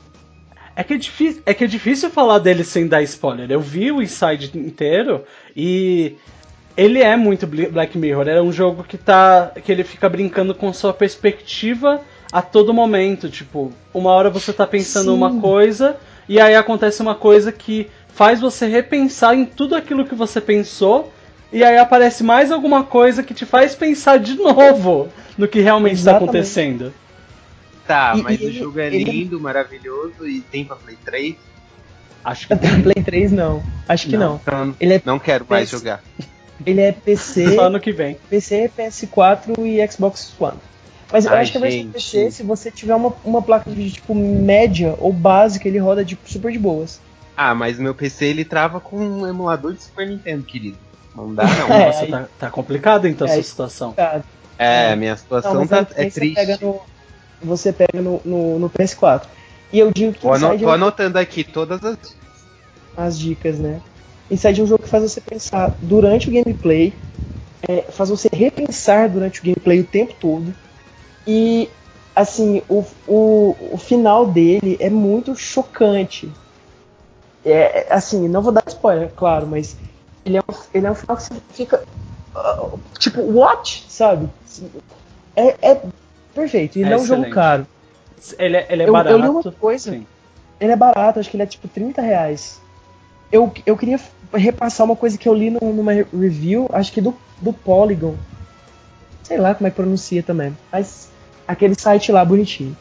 [0.75, 3.51] É que é, difícil, é que é difícil falar dele sem dar spoiler.
[3.51, 5.23] Eu vi o Inside inteiro
[5.55, 6.17] e
[6.75, 8.27] ele é muito Bl- Black Mirror.
[8.29, 12.01] É um jogo que tá que ele fica brincando com sua perspectiva
[12.33, 13.29] a todo momento.
[13.29, 15.17] Tipo, uma hora você tá pensando Sim.
[15.19, 20.15] uma coisa e aí acontece uma coisa que faz você repensar em tudo aquilo que
[20.15, 21.13] você pensou.
[21.53, 25.97] E aí aparece mais alguma coisa que te faz pensar de novo no que realmente
[25.97, 26.93] está acontecendo.
[27.87, 31.35] Tá, mas e o ele- jogo é ele- lindo, maravilhoso e tem pra Play 3?
[32.25, 33.63] Acho que Play 3 não.
[33.89, 34.37] Acho que não.
[34.43, 36.03] Então Ele é, não quero mais jogar.
[36.65, 38.17] ele é PC, só ano que vem.
[38.31, 40.57] PC, PS4 e Xbox One.
[41.13, 41.93] Mas eu Ai, acho que a versão gente.
[41.93, 46.03] PC, se você tiver uma, uma placa de vídeo tipo média ou básica, ele roda
[46.03, 47.01] de, super de boas.
[47.37, 50.79] Ah, mas meu PC ele trava com um emulador de Super Nintendo, querido.
[51.15, 51.75] Não dá não.
[51.75, 53.93] É, Nossa, aí- tá, tá complicado então É, essa aí- situação.
[53.93, 54.25] Cara,
[54.59, 56.35] É, minha situação mas tá, é você triste.
[56.35, 56.81] Pega no,
[57.43, 59.27] você pega no, no, no PS4.
[59.73, 61.97] E eu digo que Tô, ano- Inside tô é um- anotando aqui todas as.
[62.97, 63.81] as dicas, né?
[64.31, 66.95] Inside é um jogo que faz você pensar durante o gameplay,
[67.69, 70.55] é, faz você repensar durante o gameplay o tempo todo.
[71.27, 71.69] E,
[72.17, 76.31] assim, o, o, o final dele é muito chocante.
[77.45, 79.77] É, é, assim, não vou dar spoiler, claro, mas
[80.25, 81.83] ele é um, ele é um final que você fica.
[82.35, 83.85] ah, tipo, what?
[83.89, 84.29] Sabe?
[85.37, 85.83] É, é
[86.35, 86.79] perfeito.
[86.79, 87.67] E É ele é um jogo caro.
[88.39, 89.17] Ele é, ele é Eu- eu barato.
[89.19, 89.91] li uma coisa.
[89.93, 90.07] Sim.
[90.61, 92.61] Ele é barato, acho que ele é tipo 30 reais.
[93.33, 93.99] Eu, eu queria
[94.33, 98.15] repassar uma coisa que eu li num- numa review, acho que do, do Polygon.
[99.25, 100.57] Sei lá como é que pronuncia também.
[100.71, 101.09] Mas
[101.49, 102.77] aquele site lá bonitinho.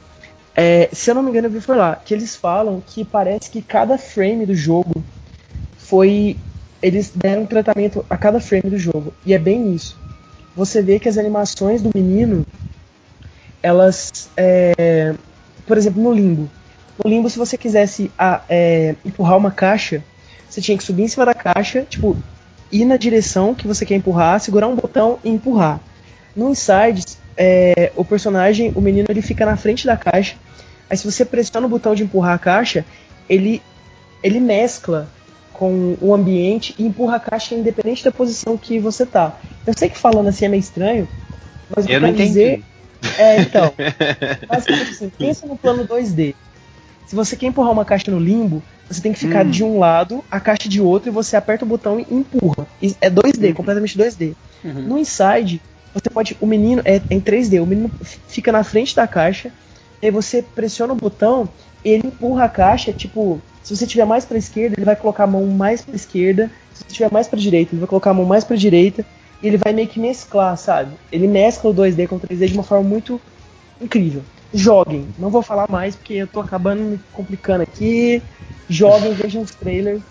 [0.54, 1.96] É, se eu não me engano, eu vi foi lá.
[1.96, 4.92] Que eles falam que parece que cada frame do jogo
[5.78, 6.38] foi.
[6.82, 9.14] Eles deram um tratamento a cada frame do jogo.
[9.26, 9.98] E é bem isso.
[10.56, 12.46] Você vê que as animações do menino,
[13.62, 14.30] elas.
[14.36, 15.14] é,
[15.66, 16.50] por exemplo, no limbo.
[17.04, 20.04] No limbo, se você quisesse ah, é, empurrar uma caixa,
[20.50, 22.18] você tinha que subir em cima da caixa, tipo,
[22.72, 25.80] ir na direção que você quer empurrar, segurar um botão e empurrar.
[26.36, 27.04] No Inside,
[27.38, 30.36] é, o personagem, o menino, ele fica na frente da caixa.
[30.90, 32.86] Aí se você pressiona o botão de empurrar a caixa,
[33.30, 33.62] ele,
[34.22, 35.08] ele mescla
[35.62, 39.38] com o ambiente e empurra a caixa independente da posição que você tá.
[39.68, 41.08] Eu sei que falando assim é meio estranho,
[41.70, 42.34] mas que Eu não quero entendi.
[42.34, 42.64] dizer
[43.20, 43.72] é, então,
[44.50, 46.34] basicamente assim, pensa no plano 2D.
[47.06, 49.52] Se você quer empurrar uma caixa no limbo, você tem que ficar Hum.
[49.52, 52.66] de um lado, a caixa de outro, e você aperta o botão e empurra.
[53.00, 53.54] É 2D, Uhum.
[53.54, 54.34] completamente 2D.
[54.64, 54.82] Uhum.
[54.82, 55.62] No Inside,
[55.94, 56.36] você pode.
[56.42, 57.92] O menino é em 3D, o menino
[58.28, 59.52] fica na frente da caixa,
[60.02, 61.48] e aí você pressiona o botão
[61.86, 65.24] e ele empurra a caixa, tipo, se você tiver mais pra esquerda, ele vai colocar
[65.24, 68.14] a mão mais pra esquerda, se você tiver mais pra direita, ele vai colocar a
[68.14, 69.06] mão mais pra direita,
[69.42, 70.92] e ele vai meio que mesclar, sabe?
[71.12, 73.20] Ele mescla o 2D com o 3D de uma forma muito
[73.80, 74.22] incrível.
[74.54, 78.22] Joguem, não vou falar mais porque eu tô acabando me complicando aqui.
[78.70, 80.02] Joguem, vejam os trailers.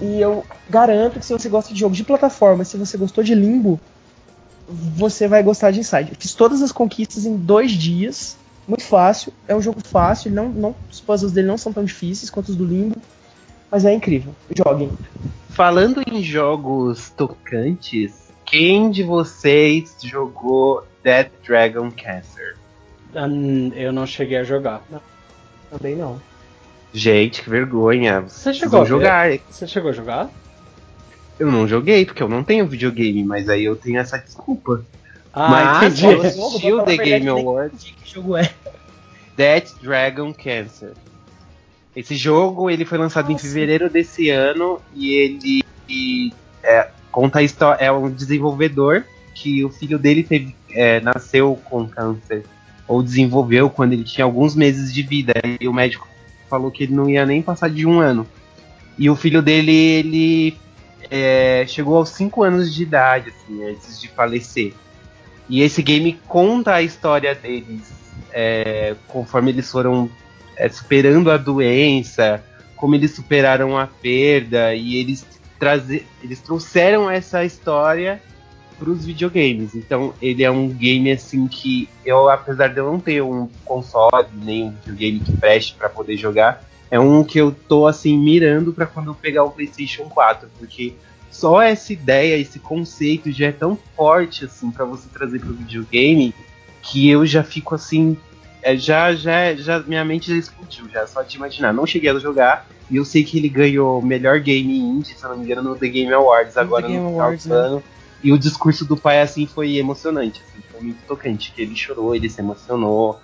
[0.00, 3.34] E eu garanto que se você gosta de jogos de plataforma, se você gostou de
[3.34, 3.80] Limbo,
[4.68, 6.10] você vai gostar de Inside.
[6.10, 8.36] Eu fiz todas as conquistas em dois dias.
[8.68, 9.32] Muito fácil.
[9.48, 12.56] É um jogo fácil, não, não, os puzzles dele não são tão difíceis quanto os
[12.56, 13.00] do Limbo,
[13.70, 14.34] mas é incrível.
[14.54, 14.92] Joguem.
[15.48, 22.56] Falando em jogos tocantes, quem de vocês jogou Dead Dragon Cancer?
[23.14, 24.82] Hum, eu não cheguei a jogar.
[25.70, 26.20] Também não.
[26.92, 28.20] Gente, que vergonha.
[28.20, 29.38] Você Vocês chegou a jogar.
[29.50, 30.30] Você chegou a jogar?
[31.38, 34.84] Eu não joguei, porque eu não tenho videogame, mas aí eu tenho essa desculpa.
[35.40, 36.04] Ah, Mas entendi.
[36.04, 37.94] eu assisti o The Game Awards.
[38.02, 38.50] Que jogo é?
[39.36, 40.94] Dead Dragon Cancer.
[41.94, 43.46] Esse jogo ele foi lançado em Nossa.
[43.46, 47.84] fevereiro desse ano e ele e, é, conta a história.
[47.84, 52.44] É um desenvolvedor que o filho dele teve, é, nasceu com câncer
[52.88, 56.08] ou desenvolveu quando ele tinha alguns meses de vida e o médico
[56.50, 58.26] falou que ele não ia nem passar de um ano.
[58.98, 60.58] E o filho dele ele
[61.08, 64.74] é, chegou aos 5 anos de idade assim, antes de falecer.
[65.48, 67.98] E esse game conta a história deles
[68.32, 70.10] é, conforme eles foram
[70.56, 72.42] é, superando a doença,
[72.76, 75.26] como eles superaram a perda e eles,
[76.22, 78.20] eles trouxeram essa história
[78.78, 79.74] para os videogames.
[79.74, 84.26] Então ele é um game assim que eu, apesar de eu não ter um console
[84.34, 88.72] nem um videogame que preste para poder jogar, é um que eu tô assim mirando
[88.72, 90.94] para quando eu pegar o PlayStation 4, porque
[91.30, 95.54] só essa ideia, esse conceito já é tão forte assim para você trazer para o
[95.54, 96.34] videogame
[96.82, 98.16] que eu já fico assim
[98.62, 101.72] é, já, já, já, minha mente já explodiu, já só de imaginar.
[101.72, 105.36] Não cheguei a jogar, e eu sei que ele ganhou melhor game indie, se não
[105.36, 107.82] me engano, no The Game Awards, agora Game no final do ano.
[108.22, 112.14] E o discurso do pai, assim, foi emocionante, assim, foi muito tocante, que ele chorou,
[112.14, 113.20] ele se emocionou,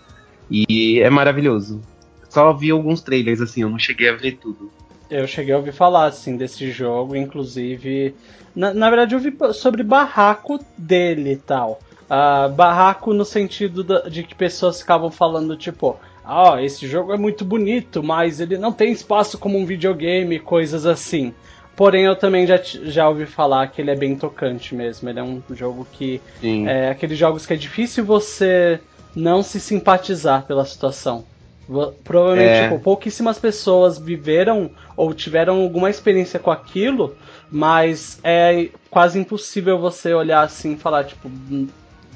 [0.48, 1.80] e é maravilhoso.
[2.28, 4.70] Só vi alguns trailers, assim, eu não cheguei a ver tudo.
[5.10, 8.14] Eu cheguei a ouvir falar, assim, desse jogo, inclusive...
[8.54, 11.80] Na, na verdade, eu vi sobre barraco dele e tal.
[12.08, 15.96] Ah, barraco no sentido da- de que pessoas ficavam falando, tipo...
[16.24, 20.86] Ah, esse jogo é muito bonito, mas ele não tem espaço como um videogame, coisas
[20.86, 21.34] assim.
[21.76, 25.08] Porém, eu também já, já ouvi falar que ele é bem tocante mesmo.
[25.08, 26.66] Ele é um jogo que Sim.
[26.66, 28.80] é aqueles jogos que é difícil você
[29.14, 31.26] não se simpatizar pela situação.
[32.04, 32.62] Provavelmente, É.
[32.62, 37.16] tipo, pouquíssimas pessoas viveram ou tiveram alguma experiência com aquilo,
[37.50, 41.66] mas é quase impossível você olhar assim e falar, tipo, "Hum,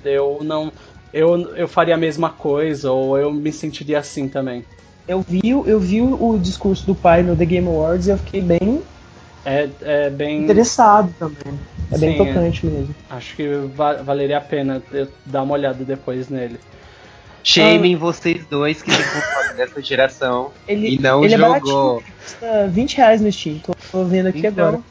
[0.04, 0.70] eu não.
[1.12, 4.62] Eu, eu faria a mesma coisa, ou eu me sentiria assim também.
[5.06, 8.18] Eu vi, o- eu vi o discurso do pai no The Game Awards e eu
[8.18, 8.82] fiquei bem
[9.44, 9.68] É,
[10.06, 10.42] é bem.
[10.42, 11.58] interessado também.
[11.90, 12.34] É bem Sim, é.
[12.34, 12.94] tocante mesmo.
[13.08, 16.58] Acho que va- valeria a pena eu dar uma olhada depois nele.
[17.52, 21.94] Shamem vocês dois que console dessa geração Ele, e não ele é jogou.
[22.00, 23.58] baratinho, custa 20 reais no Steam.
[23.60, 24.82] Tô, tô vendo aqui Então, agora.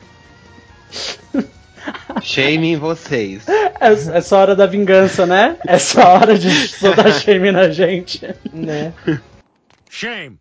[2.21, 3.47] Shamem vocês.
[3.47, 5.57] É- Essa hora da vingança, né?
[5.67, 8.21] Essa hora de soltar shame na gente.
[8.51, 8.91] Né?
[9.89, 10.37] Shame.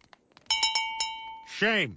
[1.47, 1.95] Shame.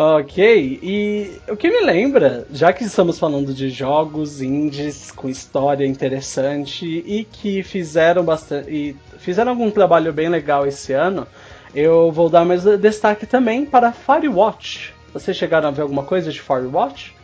[0.00, 5.84] Ok, e o que me lembra, já que estamos falando de jogos indies com história
[5.84, 8.70] interessante e que fizeram bastante.
[8.70, 11.26] e fizeram algum trabalho bem legal esse ano,
[11.74, 14.94] eu vou dar mais destaque também para Firewatch.
[15.12, 17.17] Vocês chegaram a ver alguma coisa de Firewatch?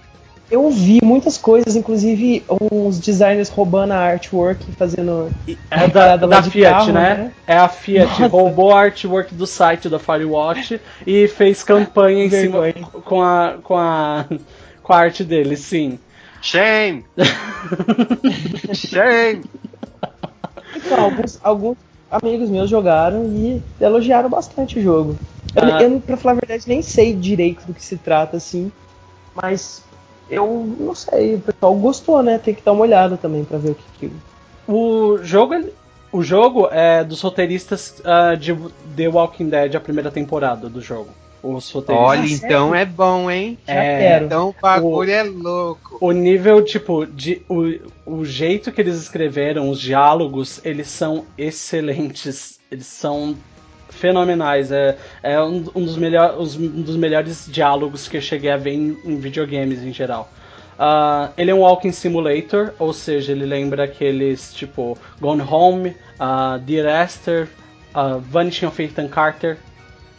[0.54, 5.28] Eu vi muitas coisas, inclusive uns designers roubando a artwork, fazendo.
[5.68, 7.14] É da, da Fiat, carro, né?
[7.16, 7.32] né?
[7.44, 8.26] É a Fiat, Nossa.
[8.28, 12.86] roubou a artwork do site da Firewatch e fez campanha em cima Vergonha.
[13.04, 14.24] com a, com a
[14.80, 15.98] com a arte dele, sim.
[16.40, 17.04] Shame!
[18.74, 19.42] Shame!
[20.76, 21.76] Então, alguns, alguns
[22.10, 25.16] amigos meus jogaram e elogiaram bastante o jogo.
[25.56, 25.82] Eu, Ah.
[25.82, 28.70] eu, pra falar a verdade, nem sei direito do que se trata, assim,
[29.34, 29.82] mas
[30.34, 32.38] eu não sei, o pessoal gostou, né?
[32.38, 34.12] Tem que dar uma olhada também pra ver o que que.
[34.66, 35.54] O jogo,
[36.12, 38.54] o jogo é dos roteiristas ah, de
[38.96, 41.08] The Walking Dead, a primeira temporada do jogo.
[41.42, 42.08] Os roteiristas.
[42.08, 43.58] Olha, Ah, então é bom, hein?
[43.66, 44.24] Já É, quero.
[44.24, 45.98] Então o bagulho é louco.
[46.00, 47.74] O nível, tipo, de, o,
[48.06, 52.58] o jeito que eles escreveram, os diálogos, eles são excelentes.
[52.70, 53.36] Eles são
[54.04, 54.70] fenomenais.
[54.70, 58.72] É, é um, um dos melhor, um dos melhores diálogos que eu cheguei a ver
[58.72, 60.30] em, em videogames em geral.
[60.78, 66.58] Ah, ele é um walking simulator, ou seja, ele lembra aqueles tipo Gone Home, uh,
[66.58, 67.48] Dear Esther,
[67.94, 69.56] ah, Vanishing of Ethan Carter.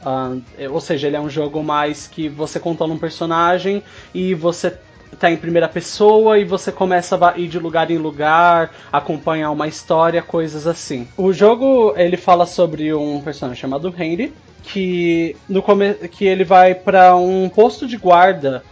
[0.04, 3.84] Ah, é- ou seja, ele é um jogo mais que você controla um personagem
[4.14, 4.76] e você
[5.16, 9.68] tá em primeira pessoa e você começa a ir de lugar em lugar, acompanhar uma
[9.68, 11.08] história, coisas assim.
[11.18, 15.64] O jogo ele fala sobre um personagem chamado Henry que no
[16.10, 18.64] que ele vai para um posto de guarda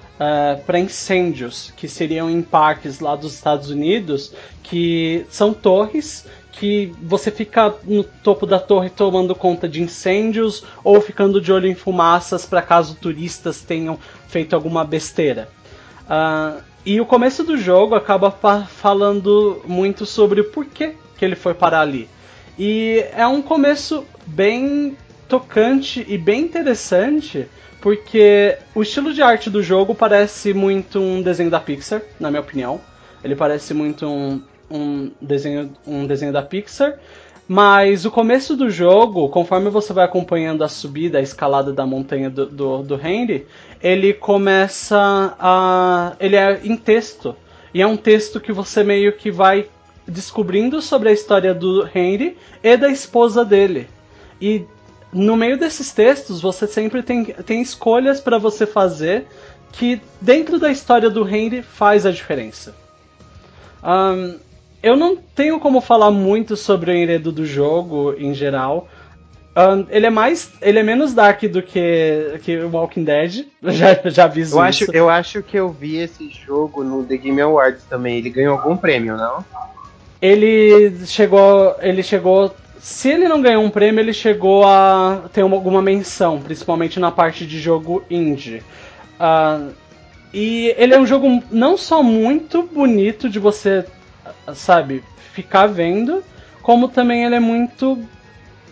[0.65, 7.31] para incêndios que seriam em parques lá dos Estados Unidos que são torres que você
[7.31, 12.45] fica no topo da torre tomando conta de incêndios ou ficando de olho em fumaças
[12.45, 15.49] para caso turistas tenham feito alguma besteira.
[16.03, 21.53] Uh, e o começo do jogo acaba falando muito sobre o porquê que ele foi
[21.53, 22.09] parar ali.
[22.59, 24.97] E é um começo bem
[25.27, 27.47] tocante e bem interessante,
[27.81, 32.41] porque o estilo de arte do jogo parece muito um desenho da Pixar, na minha
[32.41, 32.79] opinião.
[33.23, 36.99] Ele parece muito um, um, desenho, um desenho da Pixar.
[37.47, 42.29] Mas o começo do jogo, conforme você vai acompanhando a subida, a escalada da montanha
[42.29, 43.45] do, do, do Henry,
[43.81, 46.15] ele começa a.
[46.19, 47.35] Ele é em texto.
[47.73, 49.67] E é um texto que você meio que vai
[50.07, 53.87] descobrindo sobre a história do Henry e da esposa dele.
[54.39, 54.65] E
[55.11, 59.27] no meio desses textos você sempre tem, tem escolhas para você fazer
[59.71, 62.75] que dentro da história do Henry faz a diferença.
[63.83, 64.37] Um,
[64.83, 68.89] eu não tenho como falar muito sobre o enredo do jogo em geral.
[69.55, 70.51] Um, ele é mais.
[70.61, 73.45] Ele é menos dark do que, que Walking Dead.
[73.63, 74.83] Já, já aviso eu isso.
[74.83, 78.17] Acho, eu acho que eu vi esse jogo no The Game Awards também.
[78.17, 79.45] Ele ganhou algum prêmio, não?
[80.21, 81.75] Ele chegou.
[81.79, 82.53] Ele chegou.
[82.79, 87.09] Se ele não ganhou um prêmio, ele chegou a ter uma, alguma menção, principalmente na
[87.09, 88.61] parte de jogo indie.
[89.17, 89.71] Uh,
[90.33, 93.85] e ele é um jogo não só muito bonito de você
[94.53, 95.03] sabe,
[95.33, 96.23] ficar vendo,
[96.61, 97.99] como também ele é muito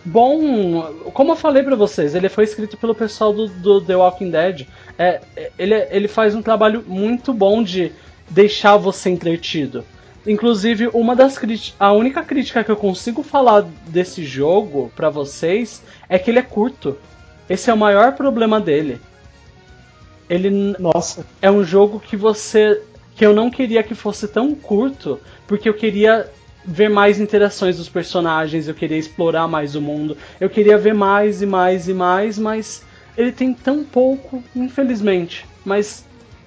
[0.04, 0.82] bom.
[1.12, 4.66] Como eu falei para vocês, ele foi escrito pelo pessoal do, do The Walking Dead.
[4.98, 5.20] É,
[5.58, 7.92] ele, ele faz um trabalho muito bom de
[8.28, 9.84] deixar você entretido.
[10.26, 11.38] Inclusive, uma das
[11.78, 16.42] a única crítica que eu consigo falar desse jogo para vocês é que ele é
[16.42, 16.96] curto.
[17.48, 19.00] Esse é o maior problema dele.
[20.30, 21.26] Ele Nossa.
[21.42, 22.80] é um jogo que você
[23.14, 26.30] que eu não queria que fosse tão curto, porque eu queria
[26.64, 31.42] ver mais interações dos personagens, eu queria explorar mais o mundo, eu queria ver mais
[31.42, 32.84] e mais e mais, mas
[33.16, 35.46] ele tem tão pouco, infelizmente.
[35.64, 36.04] Mas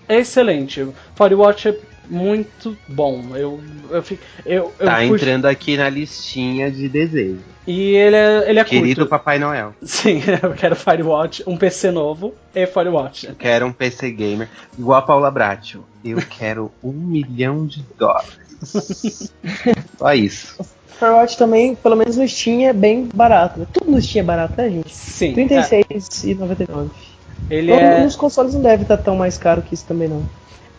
[0.07, 0.87] é excelente.
[1.15, 1.79] Firewatch é
[2.09, 3.35] muito bom.
[3.35, 4.03] Eu, eu,
[4.45, 5.05] eu, eu tá fui...
[5.05, 7.39] entrando aqui na listinha de desejo.
[7.67, 9.09] E ele é, ele é Querido curto.
[9.09, 9.73] Papai Noel.
[9.81, 13.27] Sim, eu quero Firewatch, um PC novo e Firewatch.
[13.27, 14.47] Eu quero um PC gamer,
[14.77, 15.83] igual a Paula Bracho.
[16.03, 18.39] Eu quero um milhão de dólares.
[19.97, 20.57] Só isso.
[20.99, 23.67] Firewatch também, pelo menos no Steam, é bem barato.
[23.73, 24.95] Tudo no Steam é barato, né, gente?
[24.95, 25.33] Sim.
[25.33, 26.89] R$36,99.
[27.49, 27.55] É.
[27.55, 28.03] Ele é...
[28.03, 30.23] Nos consoles não deve estar tão mais caro que isso também, não.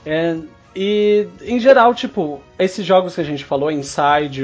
[0.05, 0.37] É,
[0.77, 4.43] e, em geral, tipo, esses jogos que a gente falou, Inside,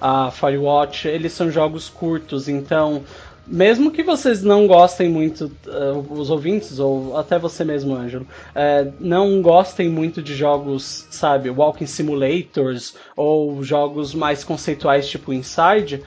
[0.00, 3.02] a Firewatch, eles são jogos curtos, então,
[3.44, 8.92] mesmo que vocês não gostem muito, uh, os ouvintes, ou até você mesmo, Ângelo, uh,
[9.00, 16.00] não gostem muito de jogos, sabe, Walking Simulators, ou jogos mais conceituais tipo Inside,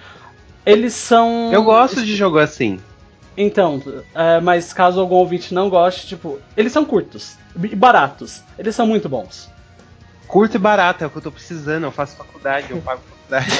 [0.66, 1.52] eles são.
[1.52, 2.80] Eu gosto de jogo assim.
[3.38, 8.42] Então, uh, mas caso algum ouvinte não goste, tipo, eles são curtos e baratos.
[8.58, 9.54] Eles são muito bons.
[10.28, 11.84] Curto e barato é o que eu tô precisando.
[11.84, 13.52] Eu faço faculdade, eu pago faculdade.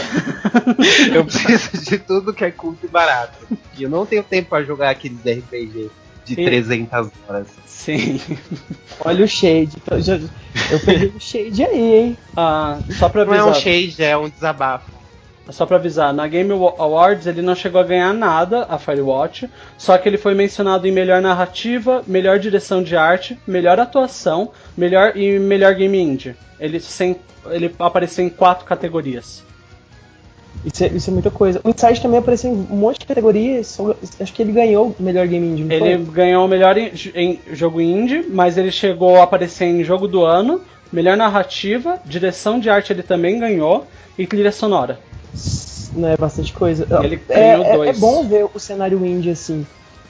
[1.14, 3.48] eu preciso de tudo que é curto e barato.
[3.78, 5.90] E eu não tenho tempo para jogar aqueles RPG
[6.26, 6.46] de e...
[6.46, 7.48] 300 horas.
[7.66, 8.20] Sim.
[9.00, 9.78] Olha o shade.
[10.72, 12.18] Eu peguei o shade aí, hein?
[12.36, 13.40] Ah, só pra avisar.
[13.40, 14.92] Não é um shade, é um desabafo.
[15.50, 19.96] Só pra avisar, na Game Awards ele não chegou a ganhar nada, a Firewatch, só
[19.98, 25.38] que ele foi mencionado em melhor narrativa, melhor direção de arte, melhor atuação, melhor e
[25.38, 26.36] melhor game indie.
[26.60, 27.18] Ele, sem,
[27.52, 29.44] ele apareceu em quatro categorias.
[30.66, 31.62] Isso é, isso é, muita coisa.
[31.64, 33.78] O Inside também apareceu em um monte de categorias.
[34.20, 35.72] Acho que ele ganhou o melhor game indie.
[35.72, 36.14] Ele foi?
[36.14, 40.26] ganhou o melhor em, em, jogo indie, mas ele chegou a aparecer em jogo do
[40.26, 43.86] ano, melhor narrativa, direção de arte ele também ganhou
[44.18, 44.98] e trilha sonora.
[45.96, 46.88] Não é bastante coisa.
[47.04, 47.98] Ele é, ganhou é, dois.
[47.98, 49.66] é bom ver o cenário indie assim.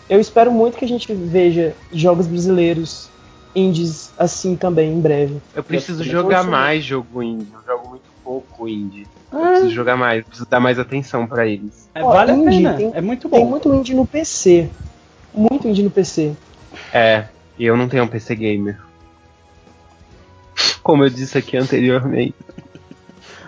[0.10, 3.10] Eu espero muito que a gente veja jogos brasileiros
[3.56, 5.42] indies assim também em breve.
[5.56, 7.48] Eu preciso eu jogar mais jogo indie.
[7.54, 9.08] Eu jogo muito pouco indie.
[9.32, 9.38] Ah.
[9.38, 11.90] Eu preciso jogar mais, preciso dar mais atenção para eles.
[11.94, 13.38] É, vale a pena, tem, é muito bom.
[13.38, 14.70] Tem muito indie no PC.
[15.34, 16.34] Muito indie no PC.
[16.94, 17.26] É,
[17.58, 18.80] e eu não tenho um PC gamer.
[20.82, 22.36] Como eu disse aqui anteriormente.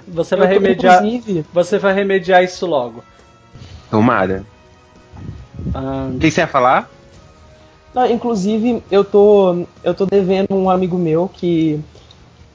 [0.08, 1.06] Você vai remediar.
[1.06, 1.46] Inclusive...
[1.54, 3.04] Você vai remediar isso logo.
[3.90, 4.44] Tomara.
[5.74, 6.90] Ah, o que você ia falar?
[7.94, 11.80] Não, inclusive, eu tô, eu tô devendo um amigo meu que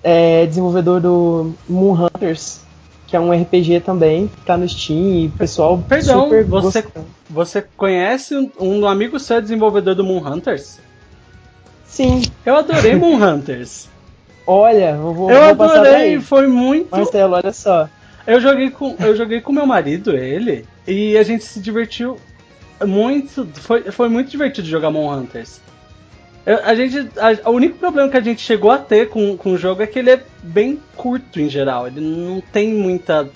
[0.02, 2.60] é desenvolvedor do Moon Hunters,
[3.06, 6.86] que é um RPG também, que tá no Steam e o pessoal Perdão, super você,
[7.28, 10.78] você conhece um, um amigo seu desenvolvedor do Moon Hunters?
[11.84, 12.22] Sim.
[12.46, 13.88] Eu adorei Moon Hunters.
[14.46, 16.90] Olha, eu vou, eu vou adorei, foi muito.
[16.90, 17.88] Marcelo, olha só.
[18.26, 22.16] Eu joguei com eu joguei com meu marido, ele, e a gente se divertiu
[22.84, 23.46] muito.
[23.54, 25.60] Foi, foi muito divertido jogar Mon Hunters.
[26.44, 29.52] Eu, a gente, a, o único problema que a gente chegou a ter com, com
[29.52, 31.86] o jogo é que ele é bem curto em geral.
[31.86, 33.28] Ele não tem muita.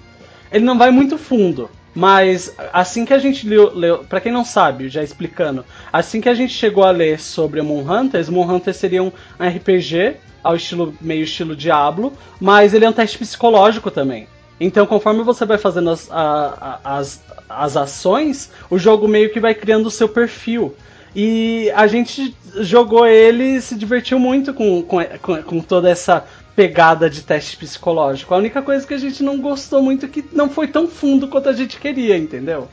[0.51, 1.71] Ele não vai muito fundo.
[1.97, 6.29] Mas assim que a gente leu, leu para quem não sabe, já explicando, assim que
[6.29, 10.95] a gente chegou a ler sobre Moon Hunters, Moon Hunters seria um RPG ao estilo
[11.01, 14.29] meio estilo Diablo, mas ele é um teste psicológico também.
[14.61, 19.55] Então, conforme você vai fazendo as, a, as, as ações, o jogo meio que vai
[19.55, 20.77] criando o seu perfil.
[21.15, 26.27] E a gente jogou ele e se divertiu muito com, com, com toda essa
[26.57, 28.33] pegada de teste psicológico.
[28.33, 31.29] A única coisa que a gente não gostou muito é que não foi tão fundo
[31.29, 32.67] quanto a gente queria, entendeu?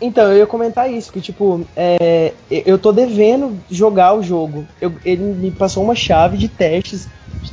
[0.00, 4.66] Então, eu ia comentar isso, que tipo, é, eu tô devendo jogar o jogo.
[4.80, 7.08] Eu, ele me passou uma chave de testes.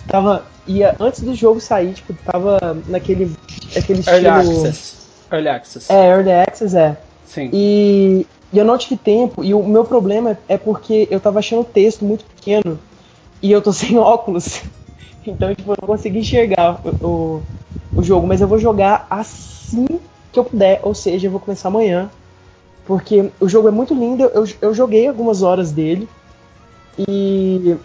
[0.07, 0.45] Tava.
[0.67, 3.35] Ia, antes do jogo sair, tipo, tava naquele.
[3.75, 4.65] aquele Early estilo.
[4.65, 4.95] Access.
[5.31, 5.93] Early Access.
[5.93, 6.97] É, Early Access, é.
[7.25, 7.49] Sim.
[7.51, 11.61] E, e eu não tive tempo, e o meu problema é porque eu tava achando
[11.61, 12.79] o texto muito pequeno
[13.41, 14.61] e eu tô sem óculos.
[15.29, 17.43] Então, tipo, eu não consegui enxergar o, o,
[17.95, 19.87] o, jogo, mas eu vou jogar assim
[20.31, 22.09] que eu puder, ou seja, eu vou começar amanhã.
[22.85, 26.07] Porque o jogo é muito lindo, eu, eu joguei algumas horas dele
[26.97, 27.75] e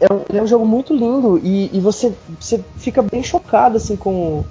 [0.00, 3.96] é um, é um jogo muito lindo e, e, você, você fica bem chocado assim
[3.96, 4.44] com,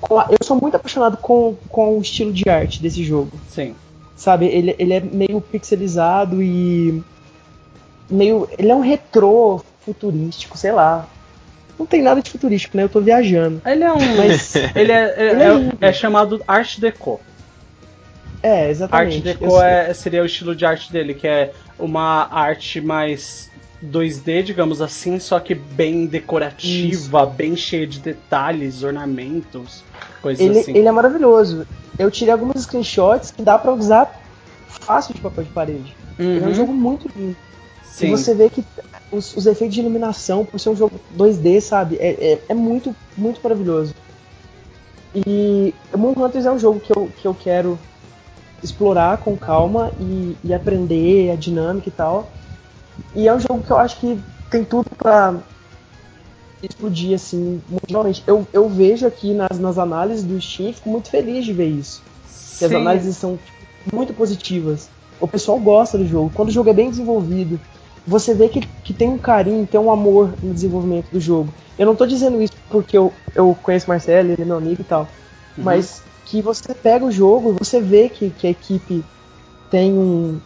[0.00, 3.30] com a, eu sou muito apaixonado com, com o estilo de arte desse jogo.
[3.48, 3.74] Sim.
[4.16, 7.02] Sabe, ele, ele é meio pixelizado e
[8.10, 11.06] meio ele é um retrô futurístico, sei lá.
[11.78, 12.84] Não tem nada de futurístico, né?
[12.84, 13.60] Eu tô viajando.
[13.66, 13.98] Ele é um.
[14.16, 17.20] Mas ele é, é, ele é, é, é chamado Art Deco.
[18.42, 19.16] É, exatamente.
[19.16, 23.50] Art Deco é, seria o estilo de arte dele, que é uma arte mais
[23.84, 27.26] 2D, digamos assim, só que bem decorativa, Isso.
[27.30, 29.82] bem cheia de detalhes, ornamentos,
[30.22, 30.76] coisas ele, assim.
[30.76, 31.66] Ele é maravilhoso.
[31.98, 34.20] Eu tirei alguns screenshots que dá para usar
[34.68, 35.96] fácil de papel de parede.
[36.18, 36.24] Uhum.
[36.24, 36.54] Ele é um uhum.
[36.54, 37.36] jogo muito lindo.
[37.84, 38.06] Sim.
[38.06, 38.64] E você vê que
[39.14, 41.96] os, os, efeitos de iluminação, por ser um jogo 2D, sabe?
[41.96, 43.94] É, é, é muito, muito maravilhoso.
[45.14, 47.78] E Moon Hunters é um jogo que eu, que eu quero
[48.62, 52.30] explorar com calma e, e aprender a dinâmica e tal.
[53.14, 55.36] E é um jogo que eu acho que tem tudo para
[56.62, 58.22] explodir assim mundialmente.
[58.26, 62.02] Eu, eu vejo aqui nas, nas análises do Steam fico muito feliz de ver isso.
[62.58, 64.88] Que as análises são tipo, muito positivas.
[65.20, 66.30] O pessoal gosta do jogo.
[66.34, 67.60] Quando o jogo é bem desenvolvido,
[68.06, 71.52] você vê que, que tem um carinho, tem um amor no desenvolvimento do jogo.
[71.78, 74.84] Eu não tô dizendo isso porque eu, eu conheço Marcelo, ele é meu amigo e
[74.84, 75.08] tal.
[75.56, 75.64] Uhum.
[75.64, 79.04] Mas que você pega o jogo você vê que, que a equipe
[79.70, 80.40] tem um.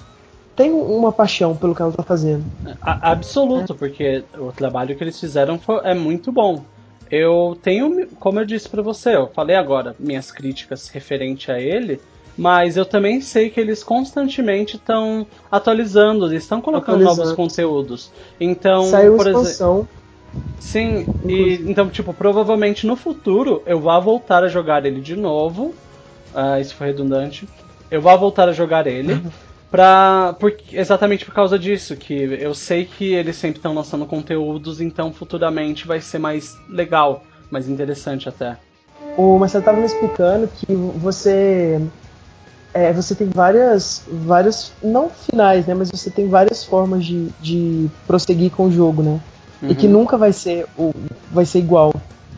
[0.56, 2.44] Tem uma paixão pelo que ela tá fazendo.
[2.80, 3.76] A, absoluto, é.
[3.76, 6.64] porque o trabalho que eles fizeram foi, é muito bom.
[7.08, 12.00] Eu tenho, como eu disse para você, eu falei agora minhas críticas referente a ele,
[12.38, 18.12] mas eu também sei que eles constantemente estão atualizando, eles estão colocando novos conteúdos.
[18.40, 19.88] Então, Saiu por exemplo.
[20.60, 25.74] Sim, e então, tipo, provavelmente no futuro eu vá voltar a jogar ele de novo.
[26.32, 27.48] Uh, isso foi redundante.
[27.90, 29.20] Eu vá voltar a jogar ele.
[29.68, 34.80] pra, por, exatamente por causa disso, que eu sei que eles sempre estão lançando conteúdos,
[34.80, 38.56] então futuramente vai ser mais legal, mais interessante até.
[39.16, 41.80] O Marcelo estava me explicando que você
[42.72, 47.88] é, você tem várias, várias, não finais, né, mas você tem várias formas de, de
[48.06, 49.20] prosseguir com o jogo, né?
[49.62, 49.70] Uhum.
[49.70, 49.92] E que uhum.
[49.92, 50.92] nunca vai ser, o,
[51.30, 51.92] vai ser igual.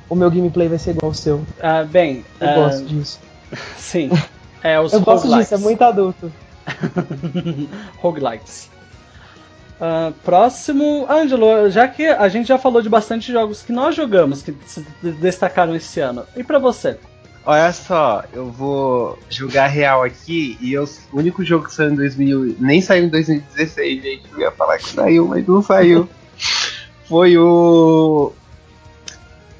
[0.09, 1.45] O meu gameplay vai ser igual ao seu.
[1.61, 2.55] Ah, bem, eu uh...
[2.55, 3.21] gosto disso.
[3.77, 4.11] Sim.
[4.63, 6.33] É, os eu gosto disso, é muito adulto.
[7.99, 8.71] Roguelites.
[9.81, 14.43] Uh, próximo, Ângelo, já que a gente já falou de bastante jogos que nós jogamos,
[14.43, 14.85] que se
[15.21, 16.99] destacaram esse ano, e para você?
[17.45, 21.97] Olha só, eu vou jogar real aqui e eu, o único jogo que saiu em
[21.97, 24.31] 2000, nem saiu em 2016, gente.
[24.33, 26.09] Eu ia falar que saiu, mas não saiu.
[27.09, 28.33] Foi o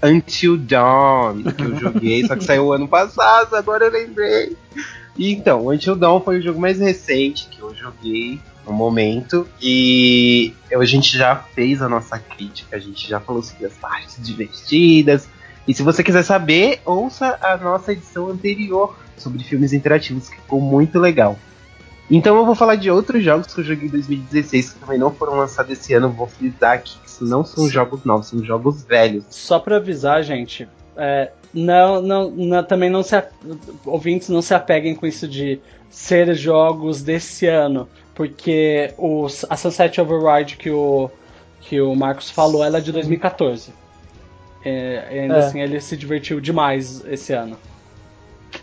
[0.03, 4.57] Until Dawn que eu joguei, só que saiu ano passado, agora eu lembrei.
[5.17, 10.55] E então, Until Dawn foi o jogo mais recente que eu joguei no momento e
[10.73, 15.29] a gente já fez a nossa crítica, a gente já falou sobre as partes divertidas
[15.71, 20.61] e se você quiser saber, ouça a nossa edição anterior sobre filmes interativos, que ficou
[20.61, 21.39] muito legal.
[22.11, 25.13] Então eu vou falar de outros jogos que eu joguei em 2016 que também não
[25.13, 26.09] foram lançados esse ano.
[26.09, 29.23] Vou frisar aqui que isso não são jogos novos, são jogos velhos.
[29.31, 33.23] Só para avisar, gente, é, não, não, não, também não se
[33.85, 40.01] ouvintes não se apeguem com isso de ser jogos desse ano, porque os, a Sunset
[40.01, 41.09] Override que o
[41.61, 43.73] que o Marcos falou, ela é de 2014.
[44.65, 45.39] É, e ainda É.
[45.47, 47.57] assim, ele se divertiu demais esse ano.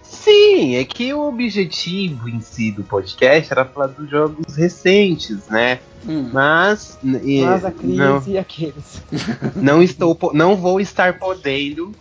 [0.01, 5.79] Sim, é que o objetivo em si do podcast era falar dos jogos recentes, né?
[6.07, 6.29] Hum.
[6.33, 9.01] Mas, e- Mas a crise não, e aqueles.
[9.55, 11.93] não estou, não vou estar podendo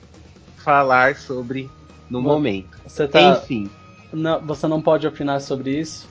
[0.56, 1.70] falar sobre
[2.10, 2.76] no Bom, momento.
[2.86, 3.70] Você, tá, Enfim,
[4.12, 6.08] não, você não pode opinar sobre isso?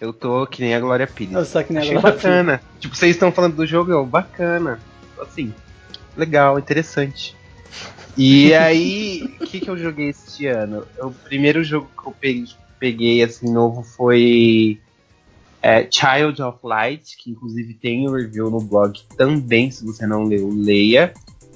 [0.00, 1.32] eu tô que nem a Glória Pires.
[1.32, 2.12] Eu só que nem Achei agora.
[2.14, 2.60] bacana.
[2.80, 4.80] Tipo, vocês estão falando do jogo, eu, bacana.
[5.20, 5.54] Assim,
[6.16, 7.36] legal, interessante.
[8.16, 10.86] E aí, o que, que eu joguei este ano?
[11.00, 12.44] O primeiro jogo que eu peguei,
[12.78, 14.80] peguei, assim, novo foi
[15.62, 20.24] é, Child of Light, que inclusive tem o review no blog também, se você não
[20.24, 21.14] leu, leia.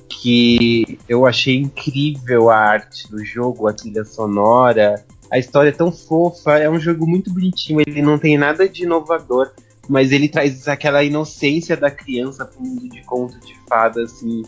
[0.08, 5.90] Que eu achei incrível a arte do jogo, a trilha sonora, a história é tão
[5.90, 9.50] fofa, é um jogo muito bonitinho, ele não tem nada de inovador,
[9.88, 14.42] mas ele traz aquela inocência da criança pro mundo de conto de fada, assim,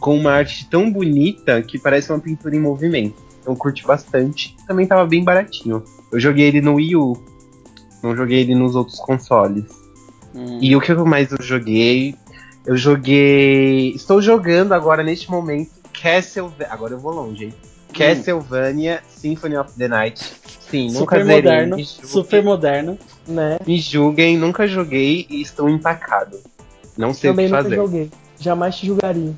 [0.00, 3.22] com uma arte tão bonita que parece uma pintura em movimento.
[3.40, 4.56] Então curti bastante.
[4.66, 5.82] Também tava bem baratinho.
[6.12, 7.12] Eu joguei ele no Wii U.
[8.02, 9.64] Não joguei ele nos outros consoles.
[10.34, 10.58] Hum.
[10.60, 12.14] E o que mais eu joguei?
[12.66, 13.92] Eu joguei.
[13.94, 16.68] Estou jogando agora neste momento Castlevania.
[16.70, 17.54] Agora eu vou longe, hein?
[17.98, 20.24] Castlevania Symphony of the Night.
[20.70, 21.36] Sim, nunca super zerei.
[21.36, 22.98] moderno, super moderno.
[23.26, 23.58] Né?
[23.66, 26.38] me julguem, nunca joguei e estou empacado.
[26.96, 27.76] Não sei Também o que nunca fazer.
[27.76, 28.10] joguei.
[28.40, 29.34] Jamais te julgaria.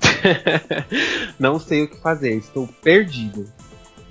[1.38, 3.46] Não sei o que fazer, estou perdido.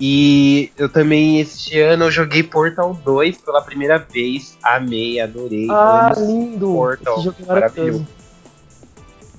[0.00, 4.56] E eu também, este ano, eu joguei Portal 2 pela primeira vez.
[4.62, 5.66] Amei, adorei.
[5.70, 6.66] Ah, lindo!
[6.72, 8.06] Portal, Esse jogo é maravilhoso.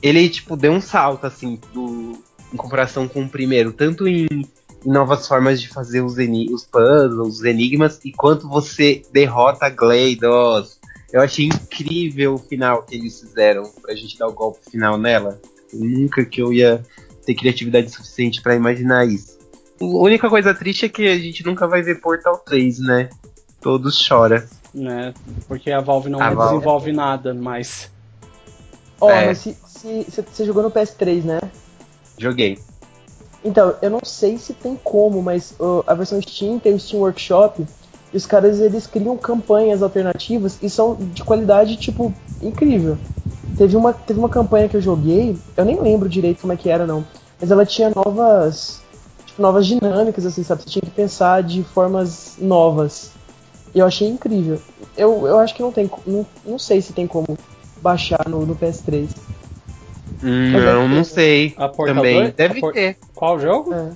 [0.02, 2.22] ele tipo deu um salto assim do
[2.54, 4.46] em comparação com o primeiro, tanto em, em
[4.86, 10.80] novas formas de fazer os, os puzzles, os enigmas, e quanto você derrota GLaDOS.
[11.12, 15.40] Eu achei incrível o final que eles fizeram pra gente dar o golpe final nela.
[15.74, 16.84] Nunca que eu ia
[17.26, 19.38] ter criatividade suficiente pra imaginar isso.
[19.82, 23.10] A única coisa triste é que a gente nunca vai ver Portal 3, né?
[23.60, 24.44] Todos choram.
[24.74, 25.14] Né?
[25.48, 26.54] Porque a Valve não A Valve.
[26.54, 27.92] desenvolve nada mais.
[29.02, 29.28] Ó, É.
[29.28, 31.40] mas se, se, se- você jogou no PS3, né?
[32.20, 32.60] Joguei.
[33.44, 37.02] Então, eu não sei se tem como, mas ó, a versão Steam tem o Steam
[37.02, 37.66] Workshop
[38.14, 42.98] e os caras eles criam campanhas alternativas e são de qualidade, tipo, incrível.
[43.58, 46.70] Teve uma, teve uma campanha que eu joguei, eu nem lembro direito como é que
[46.70, 47.06] era, não.
[47.40, 48.82] Mas ela tinha novas.
[49.26, 50.64] Tipo, novas dinâmicas, assim, sabe?
[50.64, 53.12] Você tinha que pensar de formas novas.
[53.74, 54.60] E eu achei incrível.
[54.98, 55.90] Eu, eu acho que não tem.
[56.06, 57.38] Não, não sei se tem como
[57.82, 59.10] baixar no, no PS3.
[60.24, 61.54] Hum, é Não, que- não sei.
[61.58, 62.16] A Portal Também.
[62.22, 62.34] 2?
[62.34, 62.98] Deve A Por- ter.
[63.16, 63.74] Qual jogo?
[63.74, 63.90] É.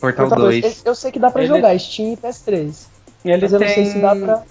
[0.00, 0.60] Portal Portal 2.
[0.62, 2.86] dois, Eu, eu sei que dá pra Ele- jogar Steam e PS3.
[3.24, 3.68] Ele Mas eu tem...
[3.68, 4.42] não sei se dá pra.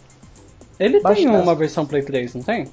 [0.79, 1.29] Ele tem baixar.
[1.31, 2.67] uma versão Play 3, não tem?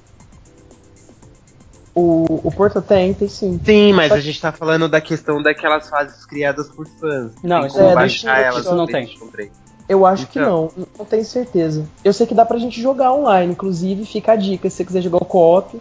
[1.93, 3.59] O, o Portal tem, tem sim.
[3.63, 7.31] Sim, mas Só a gente tá falando da questão daquelas fases criadas por fãs.
[7.41, 8.95] Não, Tem isso como não- baixar isso elas não no tem.
[9.05, 9.51] PlayStation 3.
[9.87, 10.71] Eu acho que Então.
[10.75, 11.85] não, não tenho certeza.
[12.03, 15.01] Eu sei que dá pra gente jogar online, inclusive fica a dica, se você quiser
[15.01, 15.79] jogar o co-op.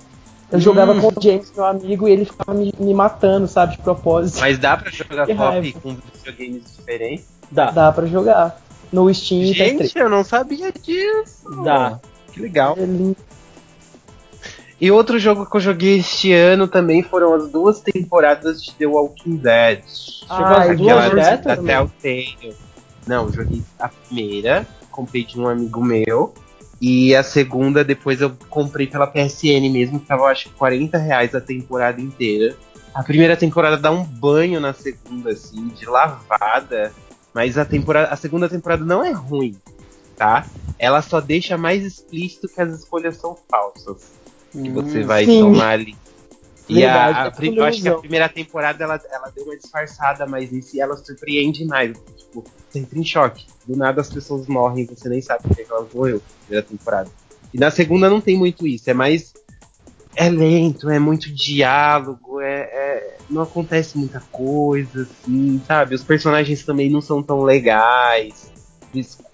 [0.52, 0.60] Eu Hum.
[0.60, 4.40] jogava com o James, meu amigo, e ele ficava me, me matando, sabe, de propósito.
[4.40, 5.80] Mas dá pra jogar raiva.
[5.80, 7.26] com videogames diferentes?
[7.50, 7.70] Dá.
[7.70, 8.60] Dá pra jogar.
[8.92, 9.54] No Steam e PS3.
[9.78, 11.50] Gente, eu não sabia disso.
[11.64, 11.98] Dá.
[12.32, 12.76] Que legal.
[12.78, 13.16] É lindo.
[14.80, 18.86] E outro jogo que eu joguei este ano também foram as duas temporadas de The
[18.86, 19.82] Walking Dead.
[20.28, 21.74] Ah, e duas beta da também.
[22.00, 22.56] Telltale.
[23.06, 26.34] Não, eu joguei a primeira, comprei de um amigo meu.
[26.80, 31.34] E a segunda, depois eu comprei pela PSN mesmo, que tava, acho que 40 reais
[31.34, 32.56] a temporada inteira.
[32.92, 36.92] A primeira temporada dá um banho na segunda, assim, de lavada.
[37.32, 39.56] Mas a, temporada, a segunda temporada não é ruim,
[40.16, 40.46] tá?
[40.78, 44.12] Ela só deixa mais explícito que as escolhas são falsas.
[44.52, 45.06] Que você Hum.
[45.06, 45.40] vai Sim.
[45.40, 45.96] tomar ali.
[46.68, 49.56] E Verdade, a, a é eu acho que a primeira temporada ela, ela deu uma
[49.56, 51.98] disfarçada, mas em si ela surpreende mais.
[52.16, 52.44] Tipo,
[52.78, 53.46] entra em choque.
[53.66, 57.10] Do nada as pessoas morrem você nem sabe por que elas morreu na primeira temporada.
[57.52, 59.32] E na segunda não tem muito isso, é mais.
[60.16, 65.94] É lento, é muito diálogo, é, é- não acontece muita coisa, assim, sabe?
[65.94, 68.52] Os personagens também não são tão legais.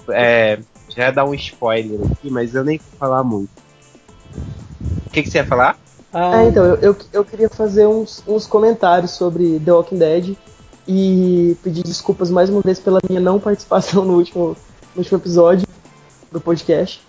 [0.09, 3.51] É, já ia dar um spoiler aqui, mas eu nem vou falar muito.
[5.07, 5.79] O que, que você ia falar?
[6.13, 10.37] Ah, então, eu, eu, eu queria fazer uns, uns comentários sobre The Walking Dead
[10.93, 14.57] e pedir desculpas mais uma vez pela minha não participação no último,
[14.95, 15.67] no último episódio
[16.33, 17.01] do podcast.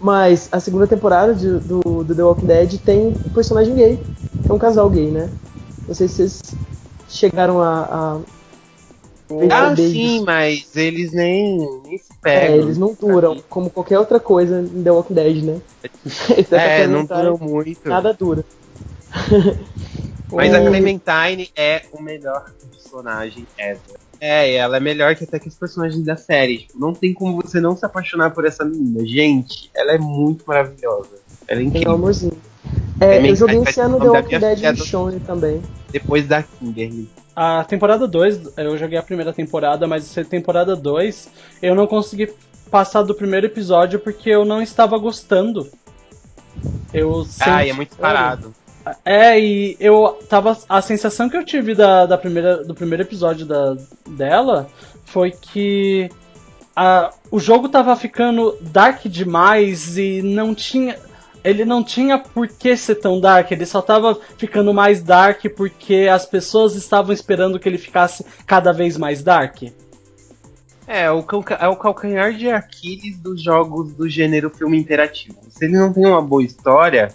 [0.00, 3.98] Mas a segunda temporada de- do, do The Walking Dead tem um personagem gay.
[4.48, 5.28] É um casal gay, né?
[5.88, 6.40] Não sei se vocês
[7.08, 7.82] chegaram a.
[7.82, 8.18] a
[9.50, 10.24] Ah, sim, disso.
[10.24, 12.56] mas eles nem, nem se É, pegam.
[12.56, 15.60] eles não duram, como qualquer outra coisa em The Walking Dead, né?
[16.52, 17.88] É, não duram muito.
[17.88, 18.44] Nada dura.
[20.34, 23.96] Mas a Clementine é o melhor personagem ever.
[24.20, 26.58] É, ela é melhor que até que os personagens da série.
[26.58, 29.04] Tipo, não tem como você não se apaixonar por essa menina.
[29.06, 31.10] Gente, ela é muito maravilhosa.
[31.46, 31.92] Ela é Tem um incrível.
[31.92, 32.32] amorzinho.
[33.00, 35.62] É, Também eu joguei esse ano The Walking Dead Michonne também.
[35.92, 37.08] Depois da Kimberly.
[37.36, 41.28] A temporada 2, eu joguei a primeira temporada, mas essa temporada 2
[41.60, 42.32] eu não consegui
[42.70, 45.68] passar do primeiro episódio porque eu não estava gostando.
[46.92, 48.54] Eu Ai, senti- é muito parado.
[49.04, 50.56] É, e eu tava.
[50.68, 53.76] A sensação que eu tive da, da primeira, do primeiro episódio da,
[54.06, 54.68] dela
[55.04, 56.10] foi que
[56.76, 60.98] a, o jogo tava ficando dark demais e não tinha.
[61.42, 66.08] Ele não tinha por que ser tão dark, ele só tava ficando mais dark porque
[66.10, 69.64] as pessoas estavam esperando que ele ficasse cada vez mais dark.
[70.86, 71.24] É, o
[71.58, 75.38] é o calcanhar de Aquiles dos jogos do gênero filme interativo.
[75.50, 77.14] Se ele não tem uma boa história,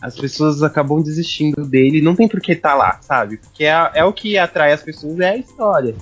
[0.00, 2.00] as pessoas acabam desistindo dele.
[2.02, 3.36] Não tem por que tá lá, sabe?
[3.38, 5.94] Porque é, é o que atrai as pessoas, é a história.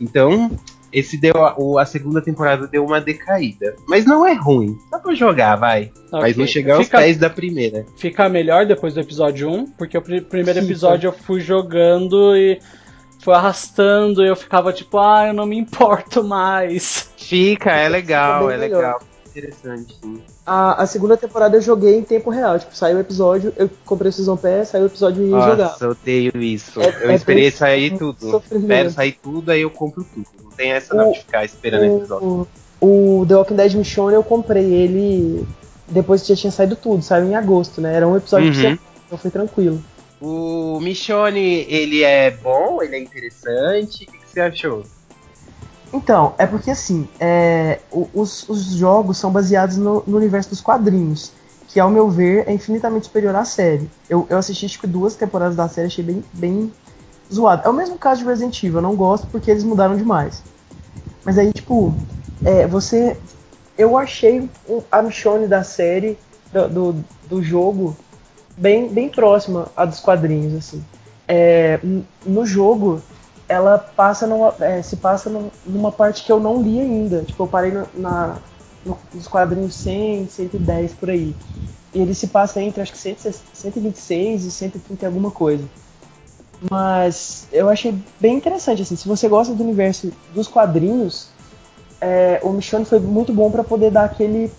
[0.00, 0.50] Então,
[0.92, 3.74] esse deu a, a segunda temporada deu uma decaída.
[3.88, 4.76] Mas não é ruim.
[4.90, 5.92] Dá pra jogar, vai.
[6.12, 6.34] Mas Ok.
[6.36, 7.84] não chegar aos Fica- pés da primeira.
[7.96, 12.58] fica melhor depois do episódio 1, porque o pri- primeiro episódio eu fui jogando e
[13.20, 17.08] foi arrastando e eu ficava tipo, ah, eu não me importo mais.
[17.16, 18.76] Fica, é legal, é melhor.
[18.78, 19.00] legal.
[19.36, 20.22] Interessante, sim.
[20.46, 22.58] A, a segunda temporada eu joguei em tempo real.
[22.58, 25.56] Tipo, saiu o episódio, eu comprei o Season Pass, saiu o episódio e ia jogar.
[25.56, 26.80] Nossa, eu odeio isso.
[26.80, 28.30] É- eu é esperei sair tudo.
[28.30, 28.62] sofrimento.
[28.64, 30.26] Espero sair tudo, aí eu compro tudo.
[30.42, 32.48] Não tem essa não O- de ficar esperando episódio.
[32.80, 35.44] O, o The Walking Dead Michonne eu comprei ele
[35.88, 37.94] depois que já tinha saído tudo, saiu em agosto, né?
[37.94, 38.62] Era um episódio por Uhum.
[38.62, 39.82] semana, então foi tranquilo.
[40.20, 44.04] O Michonne, ele é bom, ele é interessante.
[44.04, 44.82] O que, que você achou?
[45.94, 47.78] Então, é porque assim, é,
[48.12, 51.30] os, os jogos são baseados no, no universo dos quadrinhos,
[51.68, 53.88] que ao meu ver é infinitamente superior à série.
[54.10, 56.72] Eu, eu assisti que duas temporadas da série, achei bem, bem
[57.32, 57.62] zoado.
[57.64, 60.42] É o mesmo caso de Resident Evil, eu não gosto porque eles mudaram demais.
[61.24, 61.94] Mas aí, tipo,
[62.44, 63.16] é, você.
[63.78, 64.50] Eu achei
[64.90, 66.18] a Michonne da série,
[66.52, 67.96] do, do, do jogo,
[68.56, 70.84] bem, bem próxima à dos quadrinhos, assim.
[71.28, 71.78] É,
[72.26, 73.00] no jogo,
[73.48, 77.22] ela passa numa, é, se passa num- numa parte que eu não li ainda.
[77.22, 78.38] Tipo, eu parei na, na-
[78.84, 81.34] no- nos quadrinhos 100, 110 por aí.
[81.94, 83.16] E ele se passa entre acho que 100,
[83.52, 85.64] 126 e 130 e alguma coisa.
[86.70, 91.28] Mas eu achei bem interessante, assim, se você gosta do universo dos quadrinhos,
[92.00, 94.50] é, o Michonne foi muito bom pra poder dar aquele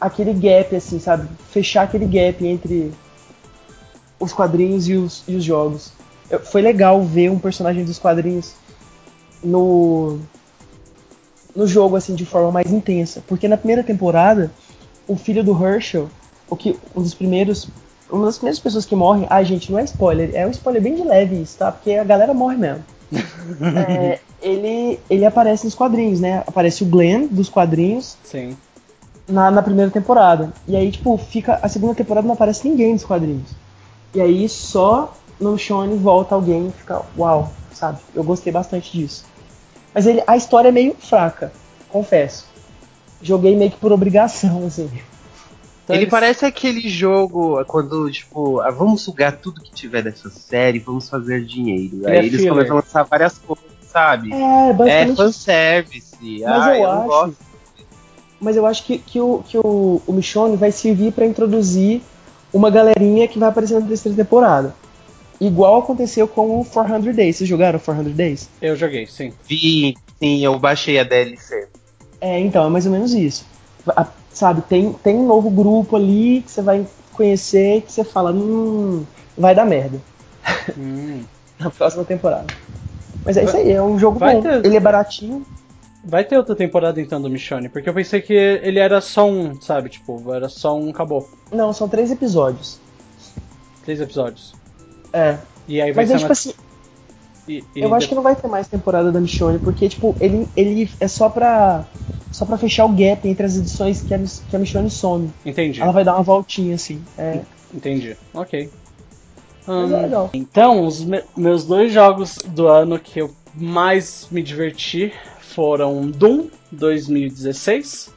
[0.00, 1.26] aquele gap, assim, sabe?
[1.50, 2.92] Fechar aquele gap entre
[4.20, 5.92] os quadrinhos e os, e os jogos.
[6.44, 8.54] Foi legal ver um personagem dos quadrinhos
[9.42, 10.18] no
[11.54, 14.50] no jogo assim de forma mais intensa, porque na primeira temporada
[15.08, 16.08] o filho do Herschel,
[16.50, 17.68] o que um dos primeiros
[18.10, 20.94] uma das primeiras pessoas que morrem, ah gente, não é spoiler, é um spoiler bem
[20.94, 21.72] de leve isso, tá?
[21.72, 22.84] Porque a galera morre mesmo.
[23.88, 26.42] É, ele ele aparece nos quadrinhos, né?
[26.46, 28.56] Aparece o Glenn dos quadrinhos Sim.
[29.28, 30.52] na, na primeira temporada.
[30.66, 31.60] E aí, tipo, fica.
[31.62, 33.50] A segunda temporada não aparece ninguém nos quadrinhos.
[34.12, 37.98] E aí só no Shone volta alguém e fica, uau, sabe?
[38.14, 39.24] Eu gostei bastante disso.
[39.94, 41.52] Mas ele, a história é meio fraca,
[41.88, 42.46] confesso.
[43.20, 44.90] Joguei meio que por obrigação, assim.
[45.84, 50.28] Então ele eles- parece aquele jogo quando, tipo, ah, vamos sugar tudo que tiver dessa
[50.30, 51.98] série, vamos fazer dinheiro.
[51.98, 52.48] Ele Aí é eles filler.
[52.52, 54.32] começam a lançar várias coisas, sabe?
[54.32, 55.16] É, É, basicamente.
[55.16, 56.40] fanservice.
[56.44, 57.36] Mas ah, eu eu não acho- gosto.
[58.38, 62.02] Mas eu acho que, que, o, que o, o Michonne vai servir pra introduzir
[62.52, 64.74] uma galerinha que vai aparecer na terceira temporada.
[65.40, 67.36] Igual aconteceu com o 400 Days.
[67.36, 68.48] Vocês jogaram 400 Days?
[68.60, 69.32] Eu joguei, sim.
[69.46, 71.68] Vi, sim, eu baixei a DLC.
[72.20, 73.44] É, então, é mais ou menos isso.
[73.88, 78.32] A- sabe, tem, tem um novo grupo ali que você vai conhecer que você fala,
[78.32, 79.04] hum,
[79.36, 79.98] vai dar merda
[80.76, 81.22] Hum.
[81.58, 82.46] na próxima temporada.
[83.24, 84.42] Mas é isso aí, é um jogo Vai bom.
[84.42, 85.44] ter- Ele é baratinho.
[86.04, 89.60] Vai ter outra temporada então do Michonne, porque eu pensei que ele era só um,
[89.60, 89.88] sabe?
[89.88, 91.28] Tipo, era só um, acabou.
[91.50, 92.78] Não, são três episódios.
[93.84, 94.54] Três episódios.
[95.16, 95.38] É.
[95.66, 96.54] E aí vai Mas ser é tipo assim,
[97.48, 100.48] e- e eu acho que não vai ter mais temporada da Michonne, porque, tipo, ele,
[100.56, 101.86] ele é só pra.
[102.30, 105.32] Só pra fechar o gap entre as edições que a, que a Michonne some.
[105.44, 107.02] Entendi, Ela vai dar uma voltinha, assim.
[107.16, 107.40] É,
[107.72, 108.14] entendi.
[108.34, 108.70] Ok.
[109.66, 110.30] Hum, é legal.
[110.34, 116.48] Então, os me- meus dois jogos do ano que eu mais me diverti foram Doom
[116.70, 118.12] 2016,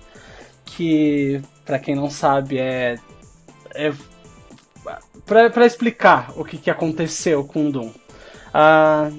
[0.65, 2.97] que pra quem não sabe é,
[3.73, 3.93] é
[5.25, 7.91] pra, pra explicar o que, que aconteceu com Doom.
[8.53, 9.09] Ah,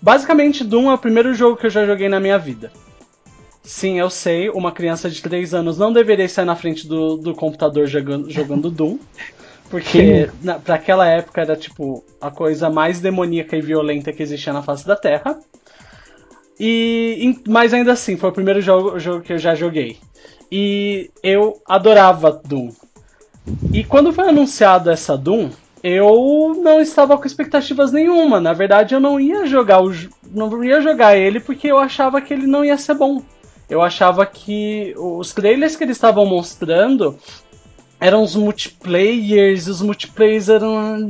[0.00, 2.72] basicamente, Doom é o primeiro jogo que eu já joguei na minha vida.
[3.62, 7.34] Sim, eu sei, uma criança de 3 anos não deveria estar na frente do, do
[7.34, 8.98] computador jogando, jogando Doom.
[9.70, 14.52] Porque na, pra aquela época era tipo a coisa mais demoníaca e violenta que existia
[14.52, 15.38] na face da Terra.
[16.58, 19.98] E, mas ainda assim, foi o primeiro jogo, jogo que eu já joguei.
[20.50, 22.72] E eu adorava Doom.
[23.72, 25.50] E quando foi anunciado essa Doom,
[25.82, 28.40] eu não estava com expectativas nenhuma.
[28.40, 29.92] Na verdade, eu não ia jogar o,
[30.30, 33.22] não ia jogar ele porque eu achava que ele não ia ser bom.
[33.68, 37.16] Eu achava que os trailers que eles estavam mostrando
[38.00, 41.08] eram os multiplayers, os multiplayers eram.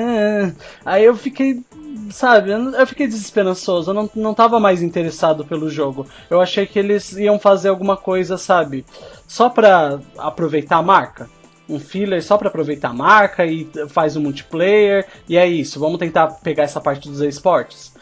[0.84, 1.62] Aí eu fiquei.
[2.10, 6.06] Sabe, eu fiquei desesperançoso, eu não, não tava mais interessado pelo jogo.
[6.28, 8.84] Eu achei que eles iam fazer alguma coisa, sabe,
[9.28, 11.28] só pra aproveitar a marca
[11.70, 15.78] um filler só para aproveitar a marca e faz um multiplayer e é isso.
[15.78, 17.92] Vamos tentar pegar essa parte dos esportes.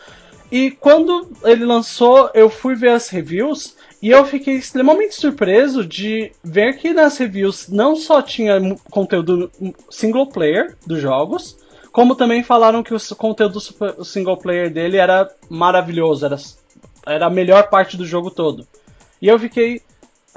[0.51, 6.33] E quando ele lançou, eu fui ver as reviews e eu fiquei extremamente surpreso de
[6.43, 8.59] ver que nas reviews não só tinha
[8.91, 9.51] conteúdo
[9.91, 11.59] single player dos jogos,
[11.93, 13.61] como também falaram que o conteúdo
[14.05, 16.37] single player dele era maravilhoso, era,
[17.07, 18.67] era a melhor parte do jogo todo.
[19.21, 19.83] E eu fiquei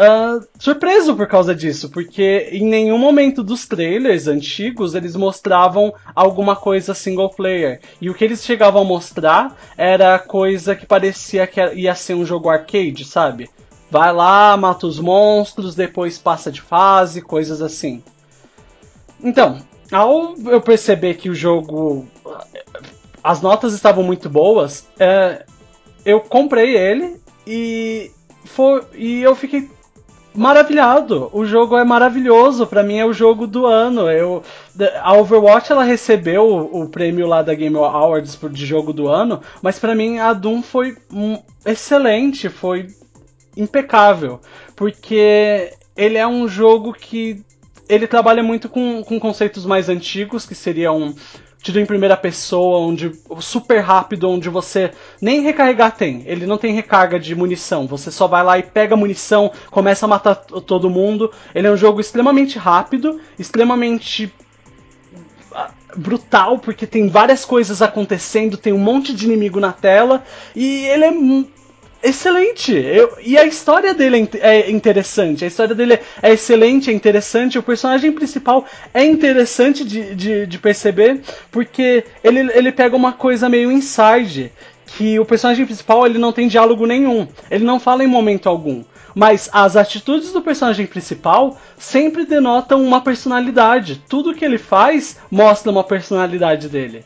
[0.02, 6.56] uh, surpreso por causa disso, porque em nenhum momento dos trailers antigos eles mostravam alguma
[6.56, 7.80] coisa single player.
[8.02, 12.26] E o que eles chegavam a mostrar era coisa que parecia que ia ser um
[12.26, 13.50] jogo arcade, sabe?
[13.90, 18.02] Vai lá, mata os monstros, depois passa de fase, coisas assim.
[19.22, 19.60] Então,
[19.92, 22.08] ao eu perceber que o jogo.
[23.24, 25.46] As notas estavam muito boas, é,
[26.04, 28.10] eu comprei ele e,
[28.96, 29.70] e eu fiquei
[30.34, 31.30] maravilhado.
[31.34, 34.10] O jogo é maravilhoso, para mim é o jogo do ano.
[34.10, 34.44] Eu
[35.02, 39.42] a Overwatch ela recebeu o, o prêmio lá da Game Awards de jogo do ano,
[39.62, 42.88] mas para mim a Doom foi um, excelente, foi
[43.56, 44.40] impecável,
[44.76, 47.44] porque ele é um jogo que
[47.90, 51.14] ele trabalha muito com, com conceitos mais antigos, que seria um
[51.62, 54.92] tiro em primeira pessoa, onde super rápido, onde você
[55.22, 56.24] nem recarregar tem.
[56.26, 57.86] Ele não tem recarga de munição.
[57.88, 61.32] Você só vai lá e pega munição, começa a matar todo mundo.
[61.54, 64.34] Ele é um jogo extremamente rápido, extremamente
[65.54, 70.24] ah, brutal, porque tem várias coisas acontecendo, tem um monte de inimigo na tela,
[70.56, 71.12] e ele é
[72.04, 72.74] excelente.
[72.74, 75.44] Eu, e a história dele é, é interessante.
[75.44, 77.58] A história dele é excelente, é interessante.
[77.58, 81.22] O personagem principal é interessante de, de, de, perceber,
[81.52, 84.52] porque ele, ele pega uma coisa meio inside.
[84.86, 87.28] Que o personagem principal ele não tem diálogo nenhum.
[87.50, 88.84] Ele não fala em momento algum.
[89.16, 94.02] Mas as atitudes do personagem principal sempre denotam uma personalidade.
[94.08, 97.06] Tudo que ele faz mostra uma personalidade dele.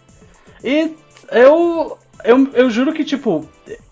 [0.63, 0.91] E
[1.31, 3.47] eu, eu, eu juro que, tipo,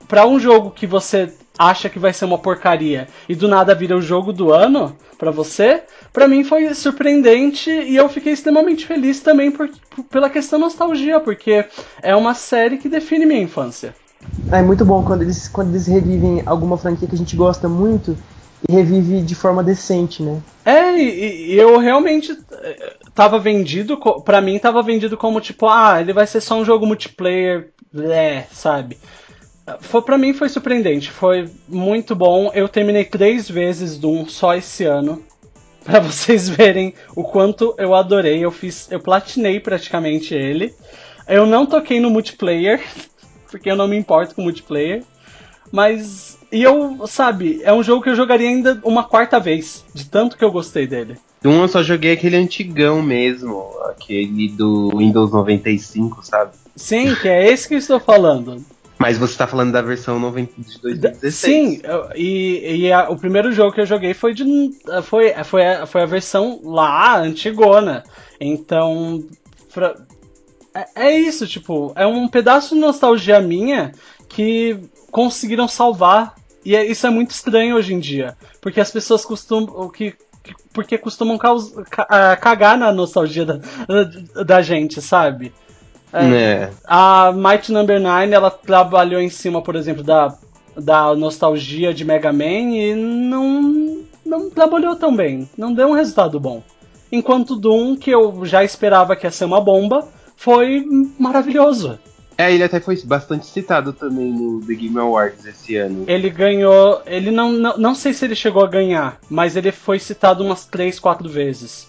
[0.07, 3.95] para um jogo que você acha que vai ser uma porcaria e do nada vira
[3.95, 9.19] o jogo do ano para você, para mim foi surpreendente e eu fiquei extremamente feliz
[9.19, 11.65] também por, por, pela questão nostalgia, porque
[12.01, 13.95] é uma série que define minha infância.
[14.51, 18.17] É muito bom quando eles, quando eles revivem alguma franquia que a gente gosta muito
[18.67, 20.41] e revive de forma decente, né?
[20.65, 25.99] É, e, e eu realmente eh, tava vendido, para mim tava vendido como tipo, ah,
[25.99, 28.97] ele vai ser só um jogo multiplayer, é, sabe?
[29.79, 32.51] Foi, pra mim foi surpreendente, foi muito bom.
[32.53, 35.23] Eu terminei três vezes Doom só esse ano.
[35.83, 38.43] para vocês verem o quanto eu adorei.
[38.43, 38.91] Eu fiz.
[38.91, 40.73] Eu platinei praticamente ele.
[41.27, 42.81] Eu não toquei no multiplayer,
[43.49, 45.03] porque eu não me importo com multiplayer.
[45.71, 46.37] Mas.
[46.51, 50.37] E eu, sabe, é um jogo que eu jogaria ainda uma quarta vez, de tanto
[50.37, 51.17] que eu gostei dele.
[51.41, 56.51] Doom eu só joguei aquele antigão mesmo, aquele do Windows 95, sabe?
[56.75, 58.63] Sim, que é esse que eu estou falando.
[59.03, 60.17] Mas você tá falando da versão
[60.57, 61.35] de 2016.
[61.35, 61.81] Sim,
[62.15, 64.45] e, e a, o primeiro jogo que eu joguei foi de.
[65.03, 68.05] Foi, foi, a, foi a versão lá, antigona.
[68.39, 69.27] Então.
[69.73, 69.93] Pra,
[70.73, 73.91] é, é isso, tipo, é um pedaço de nostalgia minha
[74.29, 74.79] que
[75.11, 76.35] conseguiram salvar.
[76.63, 78.37] E é, isso é muito estranho hoje em dia.
[78.61, 79.89] Porque as pessoas costumam.
[79.89, 80.15] Que,
[80.71, 81.73] porque costumam caus,
[82.39, 83.59] cagar na nostalgia da,
[84.45, 85.53] da gente, sabe?
[86.13, 86.25] É.
[86.25, 86.69] é.
[86.85, 90.35] A Might Number 9 ela trabalhou em cima, por exemplo, da,
[90.77, 95.49] da nostalgia de Mega Man e não, não trabalhou tão bem.
[95.57, 96.61] Não deu um resultado bom.
[97.11, 100.85] Enquanto Doom, que eu já esperava que ia ser uma bomba, foi
[101.19, 101.99] maravilhoso.
[102.37, 106.05] É, ele até foi bastante citado também no The Game Awards esse ano.
[106.07, 107.01] Ele ganhou.
[107.05, 110.65] Ele não, não, não sei se ele chegou a ganhar, mas ele foi citado umas
[110.65, 111.87] 3, 4 vezes.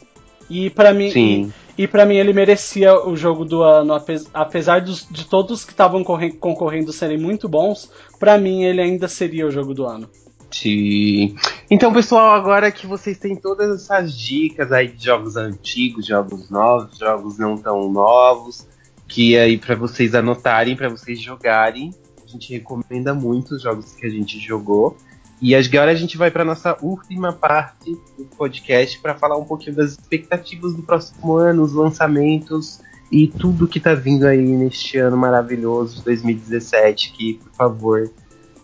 [0.50, 1.10] E para mim.
[1.10, 1.52] Sim.
[1.52, 3.94] E para mim ele merecia o jogo do ano,
[4.32, 9.46] apesar dos, de todos que estavam concorrendo serem muito bons, para mim ele ainda seria
[9.46, 10.08] o jogo do ano.
[10.50, 11.34] Sim.
[11.68, 16.96] Então, pessoal, agora que vocês têm todas essas dicas aí de jogos antigos, jogos novos,
[16.96, 18.64] jogos não tão novos,
[19.08, 21.92] que aí para vocês anotarem, para vocês jogarem,
[22.24, 24.96] a gente recomenda muito os jogos que a gente jogou.
[25.44, 29.76] E agora a gente vai para nossa última parte do podcast para falar um pouquinho
[29.76, 32.80] das expectativas do próximo ano, os lançamentos
[33.12, 38.10] e tudo que tá vindo aí neste ano maravilhoso de 2017, que, por favor,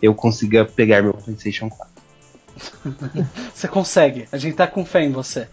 [0.00, 1.94] eu consiga pegar meu PlayStation 4.
[3.54, 5.48] você consegue, a gente tá com fé em você.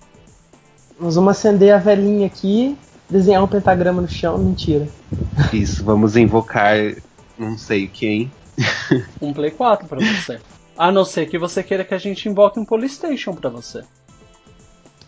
[0.97, 2.77] Nós vamos acender a velhinha aqui,
[3.09, 4.87] desenhar um pentagrama no chão, mentira.
[5.51, 6.77] Isso, vamos invocar
[7.37, 8.31] não sei quem.
[9.21, 10.39] um Play 4 pra você.
[10.77, 13.83] A não ser que você queira que a gente invoque um Polystation pra você.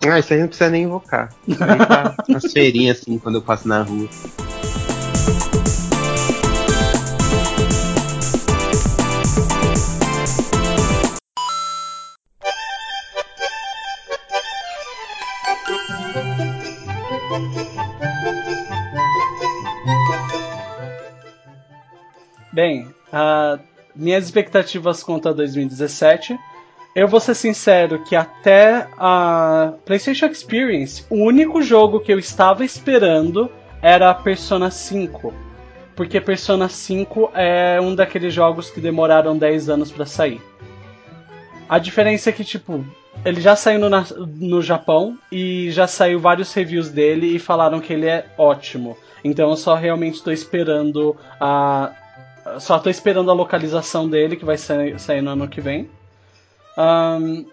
[0.04, 1.32] Ah, isso aí não precisa nem invocar.
[1.60, 4.10] Tá umas feirinhas assim quando eu passo na rua.
[22.52, 23.69] Bem, uh,
[24.00, 26.40] minhas expectativas quanto a 2017.
[26.96, 32.66] Eu vou ser sincero que até a PlayStation Experience, o único jogo que eu estava
[32.66, 35.34] esperando era Persona 5.
[35.96, 40.42] Porque Persona 5 é um daqueles jogos que demoraram 10 anos para sair.
[41.68, 42.84] A diferença é que, tipo,
[43.24, 43.90] ele já saiu no,
[44.26, 48.98] no Japão e já saiu vários reviews dele e falaram que ele é ótimo.
[49.24, 51.92] Então eu só realmente estou esperando a
[52.60, 55.90] só tô esperando a localização dele, que vai sair, sair no ano que vem.
[56.78, 57.46] Um,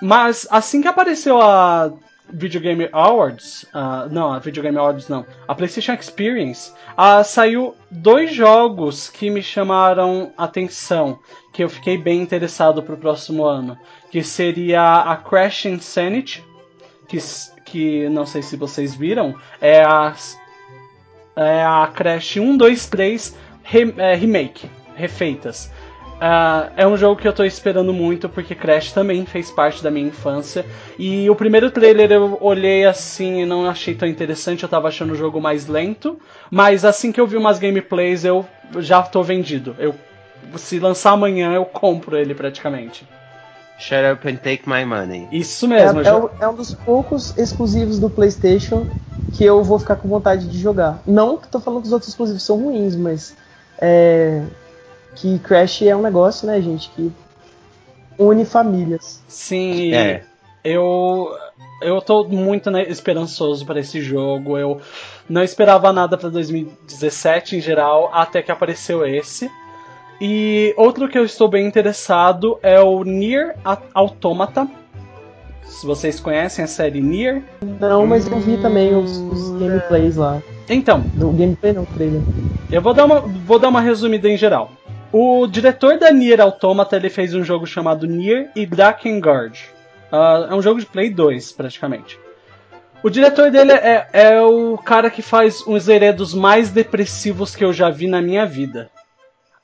[0.00, 1.92] mas assim que apareceu a
[2.32, 7.76] Video Game Awards, uh, não, a Video Game Awards não, a PlayStation Experience, uh, saiu
[7.90, 11.18] dois jogos que me chamaram atenção,
[11.52, 13.78] que eu fiquei bem interessado pro próximo ano,
[14.10, 16.42] que seria a Crash Insanity,
[17.06, 17.18] que,
[17.64, 20.14] que não sei se vocês viram, é a,
[21.36, 23.36] é a Crash 1, 2, 3
[23.72, 25.70] re, é, remake, refeitas.
[26.16, 29.90] Uh, é um jogo que eu tô esperando muito porque Crash também fez parte da
[29.90, 30.64] minha infância.
[30.96, 35.14] E o primeiro trailer eu olhei assim e não achei tão interessante, eu tava achando
[35.14, 36.20] o jogo mais lento.
[36.48, 38.46] Mas assim que eu vi umas gameplays eu
[38.76, 39.74] já tô vendido.
[39.78, 39.96] Eu,
[40.56, 43.04] se lançar amanhã eu compro ele praticamente.
[43.80, 45.26] Shut up and take my money.
[45.32, 46.02] Isso mesmo.
[46.02, 48.86] É, é, é, um dos poucos exclusivos do PlayStation
[49.32, 51.02] que eu vou ficar com vontade de jogar.
[51.04, 53.34] Não que tô falando que os outros exclusivos são ruins, mas
[53.84, 54.40] é,
[55.16, 57.12] que Crash é um negócio, né, gente, que
[58.16, 59.20] une famílias.
[59.26, 60.22] Sim, é.
[60.62, 61.28] eu
[61.82, 64.56] eu tô muito né, esperançoso para esse jogo.
[64.56, 64.80] Eu
[65.28, 69.50] não esperava nada para 2017 em geral, até que apareceu esse.
[70.20, 73.56] E outro que eu estou bem interessado é o Nier
[73.92, 74.68] Automata.
[75.64, 77.42] Se vocês conhecem a série Nier.
[77.80, 80.40] Não, mas eu vi também os, os gameplays lá.
[80.68, 81.00] Então.
[81.14, 82.22] Do gameplay não, trailer.
[82.70, 84.70] Eu vou dar uma, vou dar uma resumida em geral.
[85.12, 89.60] O diretor da Nier Automata ele fez um jogo chamado Nier e Drakengard.
[90.10, 92.18] Uh, é um jogo de Play 2, praticamente.
[93.02, 97.72] O diretor dele é, é o cara que faz os heredos mais depressivos que eu
[97.72, 98.90] já vi na minha vida.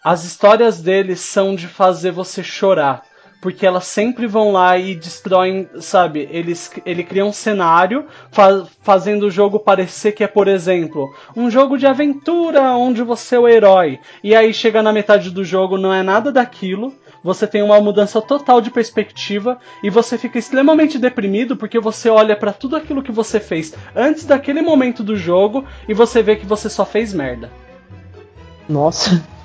[0.02, 3.04] As histórias dele são de fazer você chorar
[3.40, 6.28] porque elas sempre vão lá e destroem, sabe?
[6.30, 11.50] Eles, ele cria um cenário fa fazendo o jogo parecer que é, por exemplo, um
[11.50, 14.00] jogo de aventura onde você é o herói.
[14.24, 16.92] E aí chega na metade do jogo, não é nada daquilo.
[17.22, 22.36] Você tem uma mudança total de perspectiva e você fica extremamente deprimido porque você olha
[22.36, 26.46] para tudo aquilo que você fez antes daquele momento do jogo e você vê que
[26.46, 27.50] você só fez merda.
[28.68, 29.22] Nossa.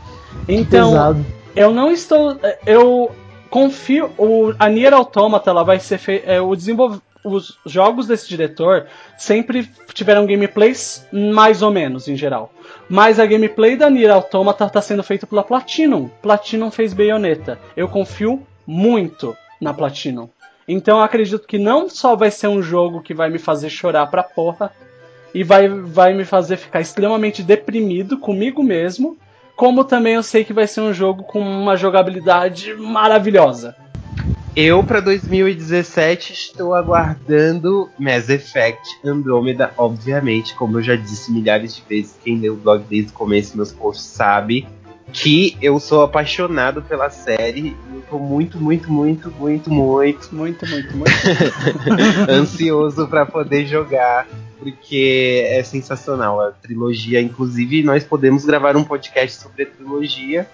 [0.48, 1.24] Então,
[1.56, 2.38] eu não estou.
[2.66, 3.12] Eu
[3.54, 4.10] confio.
[4.18, 6.32] O, a Nier Automata ela vai ser feita.
[6.32, 12.52] É, o desenvolv, os jogos desse diretor sempre tiveram gameplays mais ou menos em geral.
[12.90, 16.10] Mas a gameplay da Nier Automata está sendo feita pela Platinum.
[16.20, 17.60] Platinum fez Bayonetta.
[17.78, 20.28] Eu confio muito na Platinum.
[20.68, 24.08] Então eu acredito que não só vai ser um jogo que vai me fazer chorar
[24.08, 24.72] pra porra
[25.32, 29.16] e vai, vai me fazer ficar extremamente deprimido comigo mesmo,
[29.56, 33.76] como também eu sei que vai ser um jogo com uma jogabilidade maravilhosa.
[34.56, 41.84] Eu, para 2017, estou aguardando Mass Effect Andromeda, obviamente, como eu já disse milhares de
[41.90, 44.68] vezes, quem leu o blog desde o começo meus posts sabe
[45.14, 50.66] que eu sou apaixonado pela série e eu tô muito, muito, muito, muito, muito, muito,
[50.68, 51.12] muito, muito
[52.28, 54.28] ansioso para poder jogar
[54.58, 57.22] porque é sensacional a trilogia.
[57.22, 60.48] Inclusive, nós podemos gravar um podcast sobre a trilogia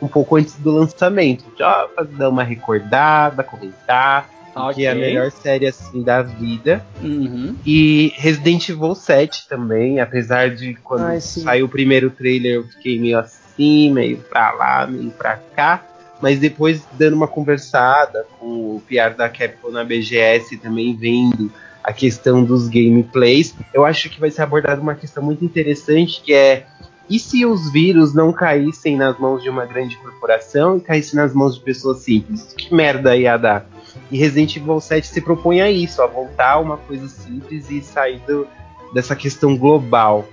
[0.00, 1.44] um pouco antes do lançamento.
[1.58, 4.30] Já dar uma recordada, comentar.
[4.54, 4.76] Ok.
[4.76, 6.82] Que é a melhor série assim da vida.
[7.02, 7.56] Uhum.
[7.66, 12.98] E Resident Evil 7 também, apesar de quando Ai, saiu o primeiro trailer eu fiquei
[12.98, 15.84] meio assim, meio pra lá, meio pra cá.
[16.20, 18.46] Mas depois dando uma conversada com
[18.76, 21.52] o PR da Capcom na BGS também vendo
[21.84, 26.32] a questão dos gameplays, eu acho que vai ser abordada uma questão muito interessante que
[26.34, 26.66] é
[27.08, 31.32] e se os vírus não caíssem nas mãos de uma grande corporação e caíssem nas
[31.32, 32.52] mãos de pessoas simples?
[32.58, 33.64] Que merda ia dar?
[34.10, 37.80] E Resident Evil 7 se propõe a isso, a voltar a uma coisa simples e
[37.80, 38.48] sair do-
[38.92, 40.26] dessa questão global.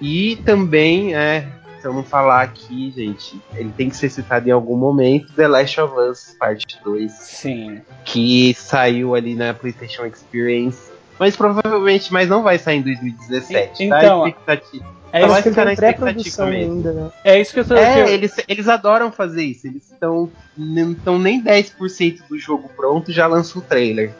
[0.00, 1.44] E também, é,
[1.82, 5.48] se eu não falar aqui, gente, ele tem que ser citado em algum momento, The
[5.48, 7.80] Last of Us Parte 2, Sim.
[8.04, 10.92] que saiu ali na PlayStation Experience.
[11.18, 13.98] Mas provavelmente, mas não vai sair em 2017, E- tá?
[13.98, 15.02] então, Expectativa.
[15.12, 16.72] É vai isso, Acho que tá na expectativa mesmo.
[16.72, 17.10] ainda, né?
[17.24, 17.74] é isso que eu tô.
[17.74, 19.66] É, eles, eles adoram fazer isso.
[19.66, 24.10] Eles estão não estão nem 10% do jogo pronto já lança o trailer.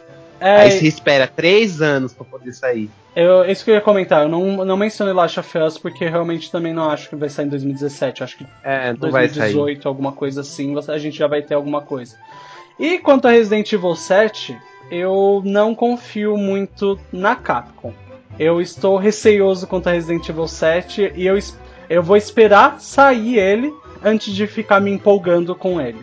[0.43, 2.89] É, Aí você espera 3 anos pra poder sair.
[3.15, 4.23] eu, isso que eu ia comentar.
[4.23, 7.45] Eu não, não mencionei Last of Us porque realmente também não acho que vai sair
[7.45, 8.21] em 2017.
[8.21, 9.53] Eu acho que É, não vai sair.
[9.53, 12.17] 2018, alguma coisa assim, a gente já vai ter alguma coisa.
[12.79, 14.57] E quanto a Resident Evil 7,
[14.91, 17.93] eu não confio muito na Capcom.
[18.37, 21.37] Eu estou receioso quanto a Resident Evil 7 e eu,
[21.89, 23.71] eu vou esperar sair ele
[24.03, 25.99] antes de ficar me empolgando com ele.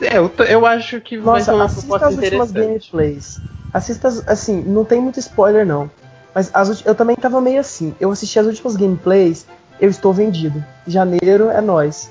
[0.00, 3.40] É, eu, eu acho que vai ser Nossa, uma assista as últimas gameplays.
[3.72, 5.90] Assista, as- assim, não tem muito spoiler não.
[6.34, 7.94] Mas as eu também tava meio assim.
[8.00, 9.46] Eu assisti as últimas gameplays,
[9.80, 10.64] eu estou vendido.
[10.86, 12.10] Janeiro é nós.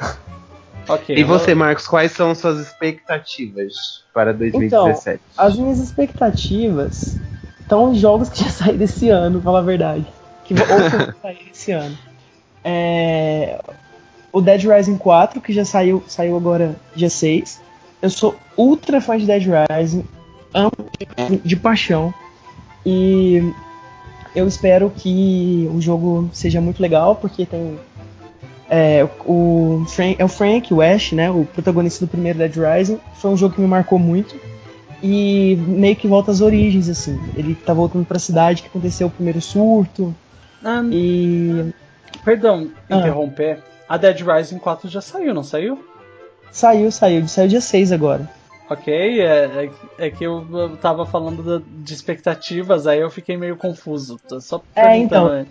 [0.86, 1.16] Ok.
[1.16, 5.18] E você, Marcos, quais são suas expectativas para 2017?
[5.34, 7.18] As minhas expectativas
[7.62, 10.06] estão em jogos que já saíram esse ano, pra falar a verdade.
[10.44, 11.96] Que, ou que vão sair esse ano.
[12.62, 13.58] É,
[14.34, 17.60] o Dead Rising 4, que já saiu, saiu agora dia 6.
[18.02, 20.04] Eu sou ultra fã de Dead Rising,
[20.52, 20.72] amo
[21.30, 22.12] de, de paixão.
[22.84, 23.40] E
[24.34, 27.78] eu espero que o jogo seja muito legal, porque tem.
[28.68, 31.30] É, o Frank, é o Frank, Ash, né?
[31.30, 32.98] O protagonista do primeiro Dead Rising.
[33.14, 34.34] Foi um jogo que me marcou muito.
[35.00, 37.20] E meio que volta às origens, assim.
[37.36, 40.12] Ele tá voltando pra cidade que aconteceu o primeiro surto.
[40.64, 41.72] Ah, E
[42.24, 43.00] perdão, Ah.
[43.88, 45.84] A Dead Rising 4 já saiu, não saiu?
[46.50, 47.26] saiu, saiu.
[47.28, 48.30] Saiu dia 6 agora.
[48.70, 49.24] Ok, é,
[49.98, 54.18] é, é que eu, tava falando de expectativas, aí eu fiquei meio confuso.
[54.26, 55.28] Tô só É, então.
[55.28, 55.46] né?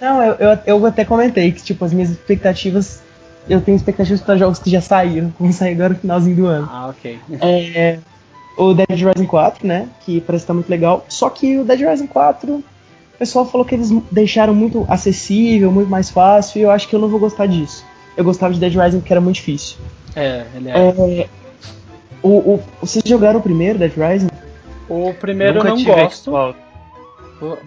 [0.00, 3.02] Não, eu, eu, eu até comentei que, tipo, as minhas expectativas.
[3.48, 6.68] Eu tenho expectativas pra jogos que já saíram, vão sair agora no finalzinho do ano.
[6.70, 7.18] Ah, ok.
[7.40, 7.98] É,
[8.56, 9.88] o Dead Rising 4, né?
[10.04, 11.04] Que parece estar muito legal.
[11.08, 12.62] Só que o Dead Rising 4,
[13.18, 16.94] o pessoal falou que eles deixaram muito acessível, muito mais fácil, e eu acho que
[16.94, 17.84] eu não vou gostar disso.
[18.16, 19.76] Eu gostava de Dead Rising porque era muito difícil.
[20.14, 21.22] É, ele é.
[21.22, 21.28] É,
[22.22, 24.28] o, o, vocês jogaram o primeiro Dead Rising?
[24.88, 26.58] O primeiro eu Nunca não tive gosto, Xbox.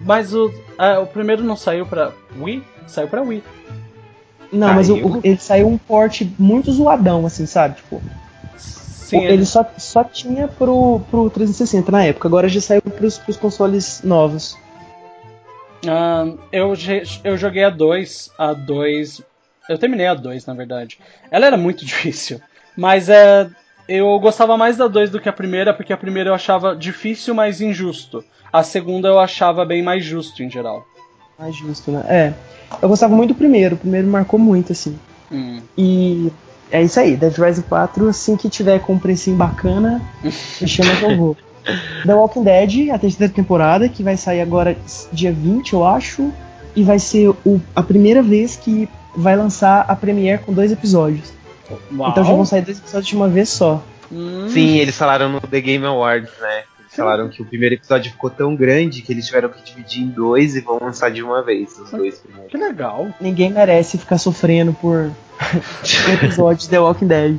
[0.06, 2.62] mas o, é, o primeiro não saiu pra Wii?
[2.86, 3.42] Saiu pra Wii.
[4.50, 7.76] Não, mas o, ele saiu um port muito zoadão, assim, sabe?
[7.76, 8.00] Tipo,
[8.56, 13.18] Sim, ele, ele, só, só tinha pro, pro 360 na época, agora já saiu pros,
[13.18, 14.56] pros consoles novos.
[16.52, 16.74] Eu,
[17.24, 19.22] eu joguei a 2, a 2.
[19.68, 20.98] Eu terminei a 2, na verdade.
[21.30, 22.40] Ela era muito difícil,
[22.76, 23.48] mas é,
[23.88, 27.34] eu gostava mais da 2 do que a primeira, porque a primeira eu achava difícil,
[27.34, 28.24] mas injusto.
[28.52, 30.86] A segunda eu achava bem mais justo em geral.
[31.38, 32.04] Mais justo, né?
[32.08, 32.32] É.
[32.80, 34.98] Eu gostava muito do primeiro, o primeiro me marcou muito, assim.
[35.30, 35.60] Hum.
[35.76, 36.30] E
[36.70, 40.96] é isso aí, Dead Rising 4, assim que tiver com um precinho bacana, me chama
[40.96, 41.36] que eu vou.
[42.06, 44.76] The Walking Dead, a terceira temporada, que vai sair agora
[45.12, 46.32] dia 20, eu acho,
[46.74, 51.32] e vai ser o- a primeira vez que vai lançar a Premiere com dois episódios.
[51.96, 52.10] Uau.
[52.10, 53.82] Então já vão sair dois episódios de uma vez só.
[54.10, 54.48] Hum.
[54.48, 56.62] Sim, eles falaram no The Game Awards, né?
[56.80, 60.08] Eles falaram que o primeiro episódio ficou tão grande que eles tiveram que dividir em
[60.08, 62.50] dois e vão lançar de uma vez os dois primeiros.
[62.50, 63.08] Que legal.
[63.20, 65.10] Ninguém merece ficar sofrendo por
[66.22, 67.38] episódios de The Walking Dead.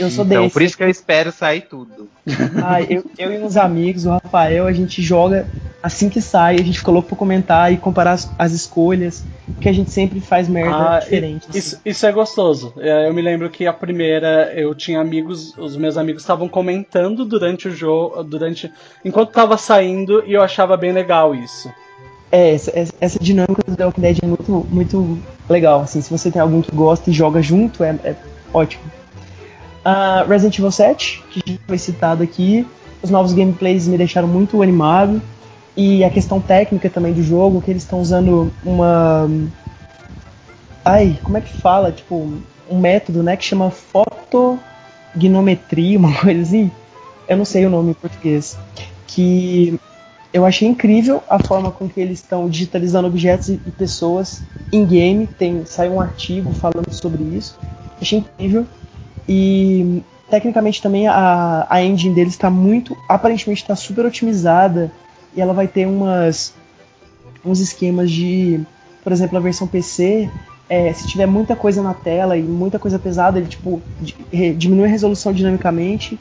[0.00, 0.52] Eu sou então, desse.
[0.52, 2.08] por isso que eu espero sair tudo.
[2.62, 5.46] Ah, eu, eu e uns amigos, o Rafael, a gente joga
[5.82, 9.24] assim que sai, a gente ficou louco pra comentar e comparar as, as escolhas,
[9.60, 11.46] que a gente sempre faz merda Ah, diferente.
[11.48, 11.58] assim.
[11.58, 12.72] Isso, isso é gostoso.
[12.78, 17.24] É, Eu me lembro que a primeira eu tinha amigos, os meus amigos estavam comentando
[17.24, 18.70] durante o jogo, durante
[19.04, 21.70] enquanto tava saindo e eu achava bem legal isso.
[22.32, 25.18] É, essa, essa- dinâmica do The Walking Dead é muito, muito
[25.48, 25.80] legal.
[25.80, 28.16] Assim, se você tem alguém que gosta e joga junto, é, é
[28.54, 28.84] ótimo.
[29.84, 32.66] Ah, Resident Evil 7, que já foi citado aqui,
[33.02, 35.20] os novos gameplays me deixaram muito animado.
[35.76, 39.30] E a questão técnica também do jogo, que eles estão usando uma.
[40.84, 41.92] Ai, como é que fala?
[41.92, 42.32] Tipo,
[42.68, 46.70] um método, né, que chama fotognometria, uma coisa assim.
[47.28, 48.58] Eu não sei o nome em português.
[49.06, 49.78] Que
[50.32, 54.42] eu achei incrível a forma com que eles estão digitalizando objetos e pessoas
[54.72, 55.26] em game.
[55.26, 57.58] Tem saiu um artigo falando sobre isso.
[58.00, 58.66] Achei incrível.
[59.32, 64.90] E tecnicamente também a, a engine deles está muito, aparentemente está super otimizada
[65.36, 66.52] e ela vai ter umas
[67.44, 68.60] uns esquemas de,
[69.04, 70.28] por exemplo, a versão PC,
[70.68, 73.80] é, se tiver muita coisa na tela e muita coisa pesada, ele tipo
[74.56, 76.18] diminui a resolução dinamicamente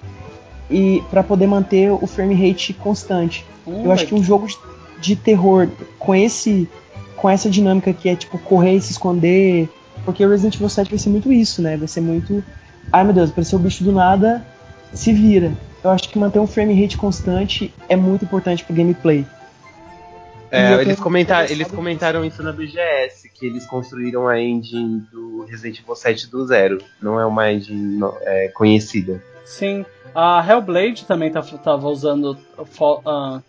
[0.69, 3.43] e para poder manter o frame rate constante.
[3.65, 4.55] Hum, Eu acho que um jogo de,
[5.01, 5.67] de terror
[5.97, 6.69] com esse
[7.15, 9.67] com essa dinâmica que é tipo correr e se esconder,
[10.05, 11.75] porque o Resident Evil 7 vai ser muito isso, né?
[11.75, 12.43] Vai ser muito
[12.91, 14.45] ai meu Deus, apareceu o bicho do nada,
[14.93, 15.51] se vira.
[15.83, 19.25] Eu acho que manter um frame rate constante é muito importante pro gameplay.
[20.51, 25.79] É, eles, comentaram, eles comentaram isso na BGS, que eles construíram a engine do Resident
[25.79, 26.79] Evil 7 do zero.
[26.99, 29.23] Não é uma engine é, conhecida.
[29.45, 29.85] Sim.
[30.13, 32.35] A Hellblade também tá, tava usando.
[32.57, 33.41] Uh,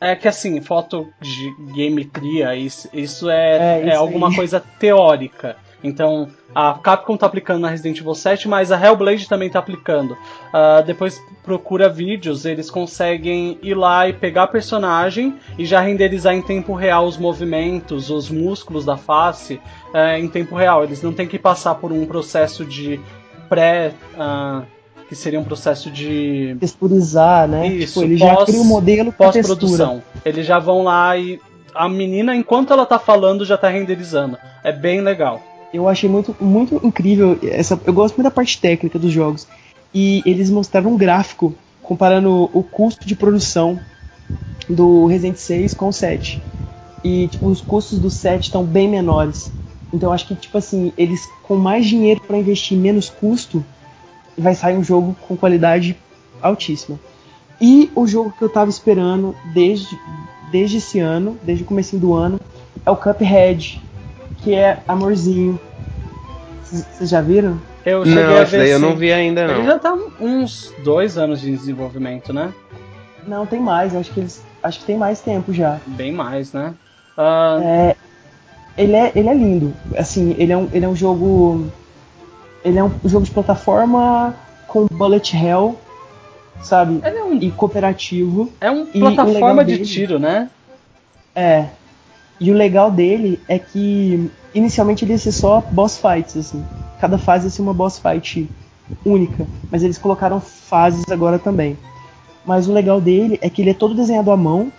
[0.00, 5.56] é que assim, foto de gametria, isso, isso é, é, isso é alguma coisa teórica.
[5.82, 10.12] Então, a Capcom tá aplicando na Resident Evil 7, mas a Hellblade também tá aplicando.
[10.12, 16.42] Uh, depois procura vídeos, eles conseguem ir lá e pegar personagem e já renderizar em
[16.42, 19.60] tempo real os movimentos, os músculos da face
[19.94, 20.84] uh, em tempo real.
[20.84, 23.00] Eles não têm que passar por um processo de
[23.48, 23.92] pré.
[24.14, 24.64] Uh,
[25.08, 26.56] que seria um processo de.
[26.60, 27.66] Texturizar, né?
[27.66, 30.00] Isso, tipo, ele já cria o um modelo pós-produção.
[30.24, 31.40] Eles já vão lá e.
[31.74, 34.38] A menina, enquanto ela tá falando, já tá renderizando.
[34.62, 37.80] É bem legal eu achei muito, muito incrível essa.
[37.84, 39.46] Eu gosto muito da parte técnica dos jogos.
[39.94, 43.78] E eles mostraram um gráfico comparando o custo de produção
[44.68, 46.42] do Resident 6 com o 7.
[47.02, 49.50] E tipo, os custos do 7 estão bem menores.
[49.92, 53.64] Então acho que tipo assim, eles com mais dinheiro para investir menos custo,
[54.38, 55.96] vai sair um jogo com qualidade
[56.40, 56.98] altíssima.
[57.60, 59.98] E o jogo que eu tava esperando desde,
[60.50, 62.40] desde esse ano, desde o começo do ano,
[62.86, 63.80] é o Cuphead,
[64.42, 65.58] que é Amorzinho.
[66.64, 67.60] Vocês já viram?
[67.84, 68.68] Eu cheguei não, a ver.
[68.68, 69.54] eu não vi ainda não.
[69.54, 72.52] Ele já tá uns dois anos de desenvolvimento, né?
[73.26, 73.94] Não, tem mais.
[73.94, 75.80] Acho que eles, acho que tem mais tempo já.
[75.86, 76.74] Bem mais, né?
[77.16, 77.62] Uh...
[77.62, 77.96] É,
[78.76, 79.74] ele é, ele é lindo.
[79.96, 81.66] Assim, ele é um, ele é um jogo,
[82.64, 84.34] ele é um jogo de plataforma
[84.68, 85.78] com bullet hell,
[86.62, 87.00] sabe?
[87.02, 87.34] É um...
[87.34, 88.52] E cooperativo.
[88.60, 89.84] É um plataforma de dele...
[89.84, 90.50] tiro, né?
[91.34, 91.66] É.
[92.40, 96.64] E o legal dele é que inicialmente ele ia ser só boss fights, assim.
[96.98, 98.48] Cada fase ia ser uma boss fight
[99.04, 99.46] única.
[99.70, 101.76] Mas eles colocaram fases agora também.
[102.44, 104.72] Mas o legal dele é que ele é todo desenhado à mão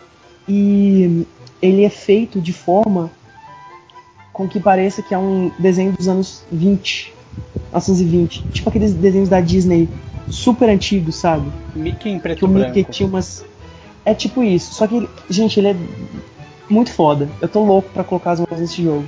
[0.48, 1.26] e
[1.62, 3.12] ele é feito de forma
[4.34, 7.14] com que pareça que é um desenho dos anos 20,
[7.56, 8.44] 1920.
[8.52, 9.88] Tipo aqueles desenhos da Disney
[10.30, 11.52] super antigos, sabe?
[11.76, 13.46] Mickey em preto que o Mickey tinha umas.
[14.04, 14.74] É tipo isso.
[14.74, 15.76] Só que, gente, ele é
[16.72, 17.30] muito foda.
[17.42, 19.08] Eu tô louco para colocar as mãos nesse jogo.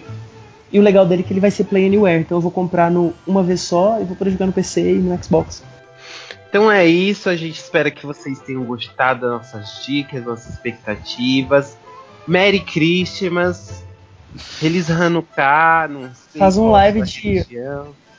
[0.71, 2.89] E o legal dele é que ele vai ser Play Anywhere, então eu vou comprar
[2.89, 5.63] no, uma vez só e vou poder jogar no PC e no Xbox.
[6.49, 11.77] Então é isso, a gente espera que vocês tenham gostado das nossas dicas, nossas expectativas.
[12.27, 13.83] Merry Christmas,
[14.35, 16.39] Feliz Hanukkah, não sei.
[16.39, 17.45] Faz um live de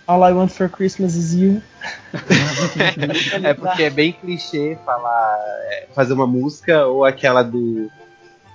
[0.06, 1.62] All I Want for Christmas is You.
[3.42, 5.38] é porque é bem clichê falar,
[5.70, 7.90] é, fazer uma música ou aquela do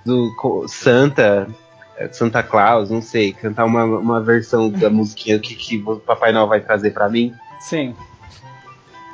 [0.04, 1.48] do Santa,
[1.96, 6.32] é, Santa Claus, não sei, cantar uma, uma versão da musiquinha que, que o Papai
[6.32, 7.34] Noel vai trazer para mim.
[7.60, 7.94] Sim.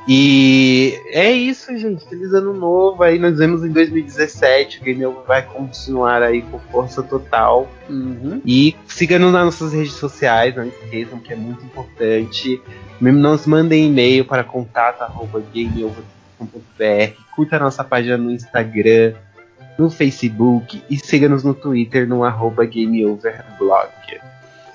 [0.08, 2.08] E é isso, gente.
[2.08, 3.02] Feliz ano novo.
[3.02, 4.78] Aí nós vemos em 2017.
[4.78, 7.68] O Game Over vai continuar aí com força total.
[7.88, 8.40] Uhum.
[8.46, 12.62] E siga-nos nas nossas redes sociais, não esqueçam que é muito importante.
[13.00, 17.20] Nos mandem e-mail para contato.gameover.com.br.
[17.34, 19.14] Curta a nossa página no Instagram
[19.78, 23.90] no Facebook e siga-nos no Twitter no GameOverblog.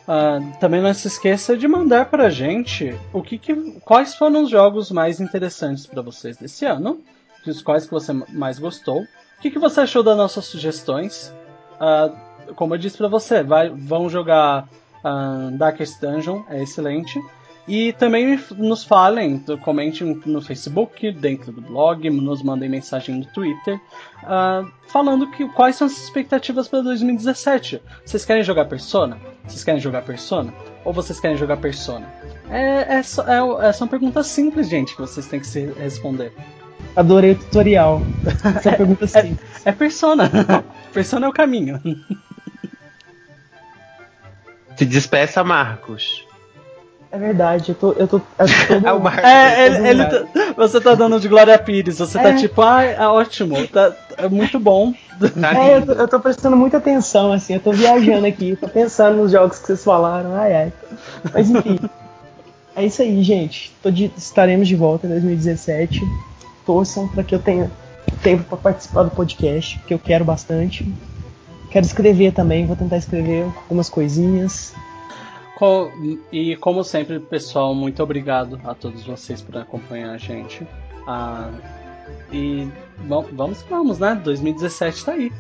[0.02, 4.49] Uh, também não se esqueça de mandar pra gente o que, que quais foram os
[4.49, 6.99] jogos mais interessantes para vocês desse ano,
[7.45, 11.34] os quais que você mais gostou, o que, que você achou das nossas sugestões.
[11.80, 14.68] Uh, como eu disse para você, vai, vão jogar
[15.03, 17.19] uh, Darkest Dungeon, é excelente.
[17.67, 23.79] E também nos falem, comentem no Facebook, dentro do blog, nos mandem mensagem no Twitter,
[24.23, 27.81] uh, falando que, quais são as expectativas para 2017.
[28.03, 29.17] Vocês querem jogar Persona?
[29.45, 30.53] Vocês querem jogar Persona?
[30.83, 32.11] Ou vocês querem jogar Persona?
[32.49, 36.33] É, é, é, é são perguntas simples, gente, que vocês têm que se responder.
[36.95, 38.01] Adorei o tutorial.
[38.57, 39.65] Essa pergunta é, simples.
[39.65, 40.29] É, é Persona.
[40.91, 41.79] persona é o caminho.
[44.75, 46.25] Se despeça, Marcos.
[47.11, 47.91] É verdade, eu tô.
[47.91, 48.88] Eu tô, eu tô todo...
[48.88, 49.23] É o Marcos.
[49.25, 50.25] É, ele, ele tá-
[50.55, 52.35] você tá dando de Glória Pires, você tá É.
[52.38, 54.93] tipo, ah, é ótimo, tá, é muito bom.
[55.39, 58.67] Tá É, eu tô, eu tô prestando muita atenção, assim, eu tô viajando aqui, tô
[58.67, 60.73] pensando nos jogos que vocês falaram, ai ai.
[61.33, 61.77] Mas enfim.
[62.75, 63.73] É isso aí, gente.
[63.83, 65.99] Tô de- estaremos de volta em 2017.
[66.65, 67.69] Torçam pra que eu tenha
[68.23, 70.88] tempo pra participar do podcast, que eu quero bastante.
[71.69, 74.73] Quero escrever também, vou tentar escrever algumas coisinhas.
[75.61, 75.91] Co-
[76.31, 80.65] E como sempre, pessoal, muito obrigado a todos vocês por acompanhar a gente.
[81.07, 81.51] Ah,
[82.33, 82.67] e
[83.07, 84.19] vam- vamos que vamos, né?
[84.23, 85.31] 2017 tá aí.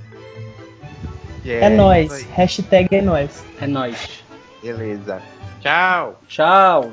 [1.43, 2.13] É, isso nóis.
[2.13, 2.27] aí.
[2.35, 3.43] Hashtag é nóis.
[3.59, 4.23] É nóis.
[4.61, 5.19] Beleza.
[5.59, 6.21] Tchau.
[6.27, 6.91] Tchau!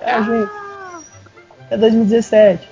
[0.00, 0.50] É, gente.
[1.70, 2.68] É 2017.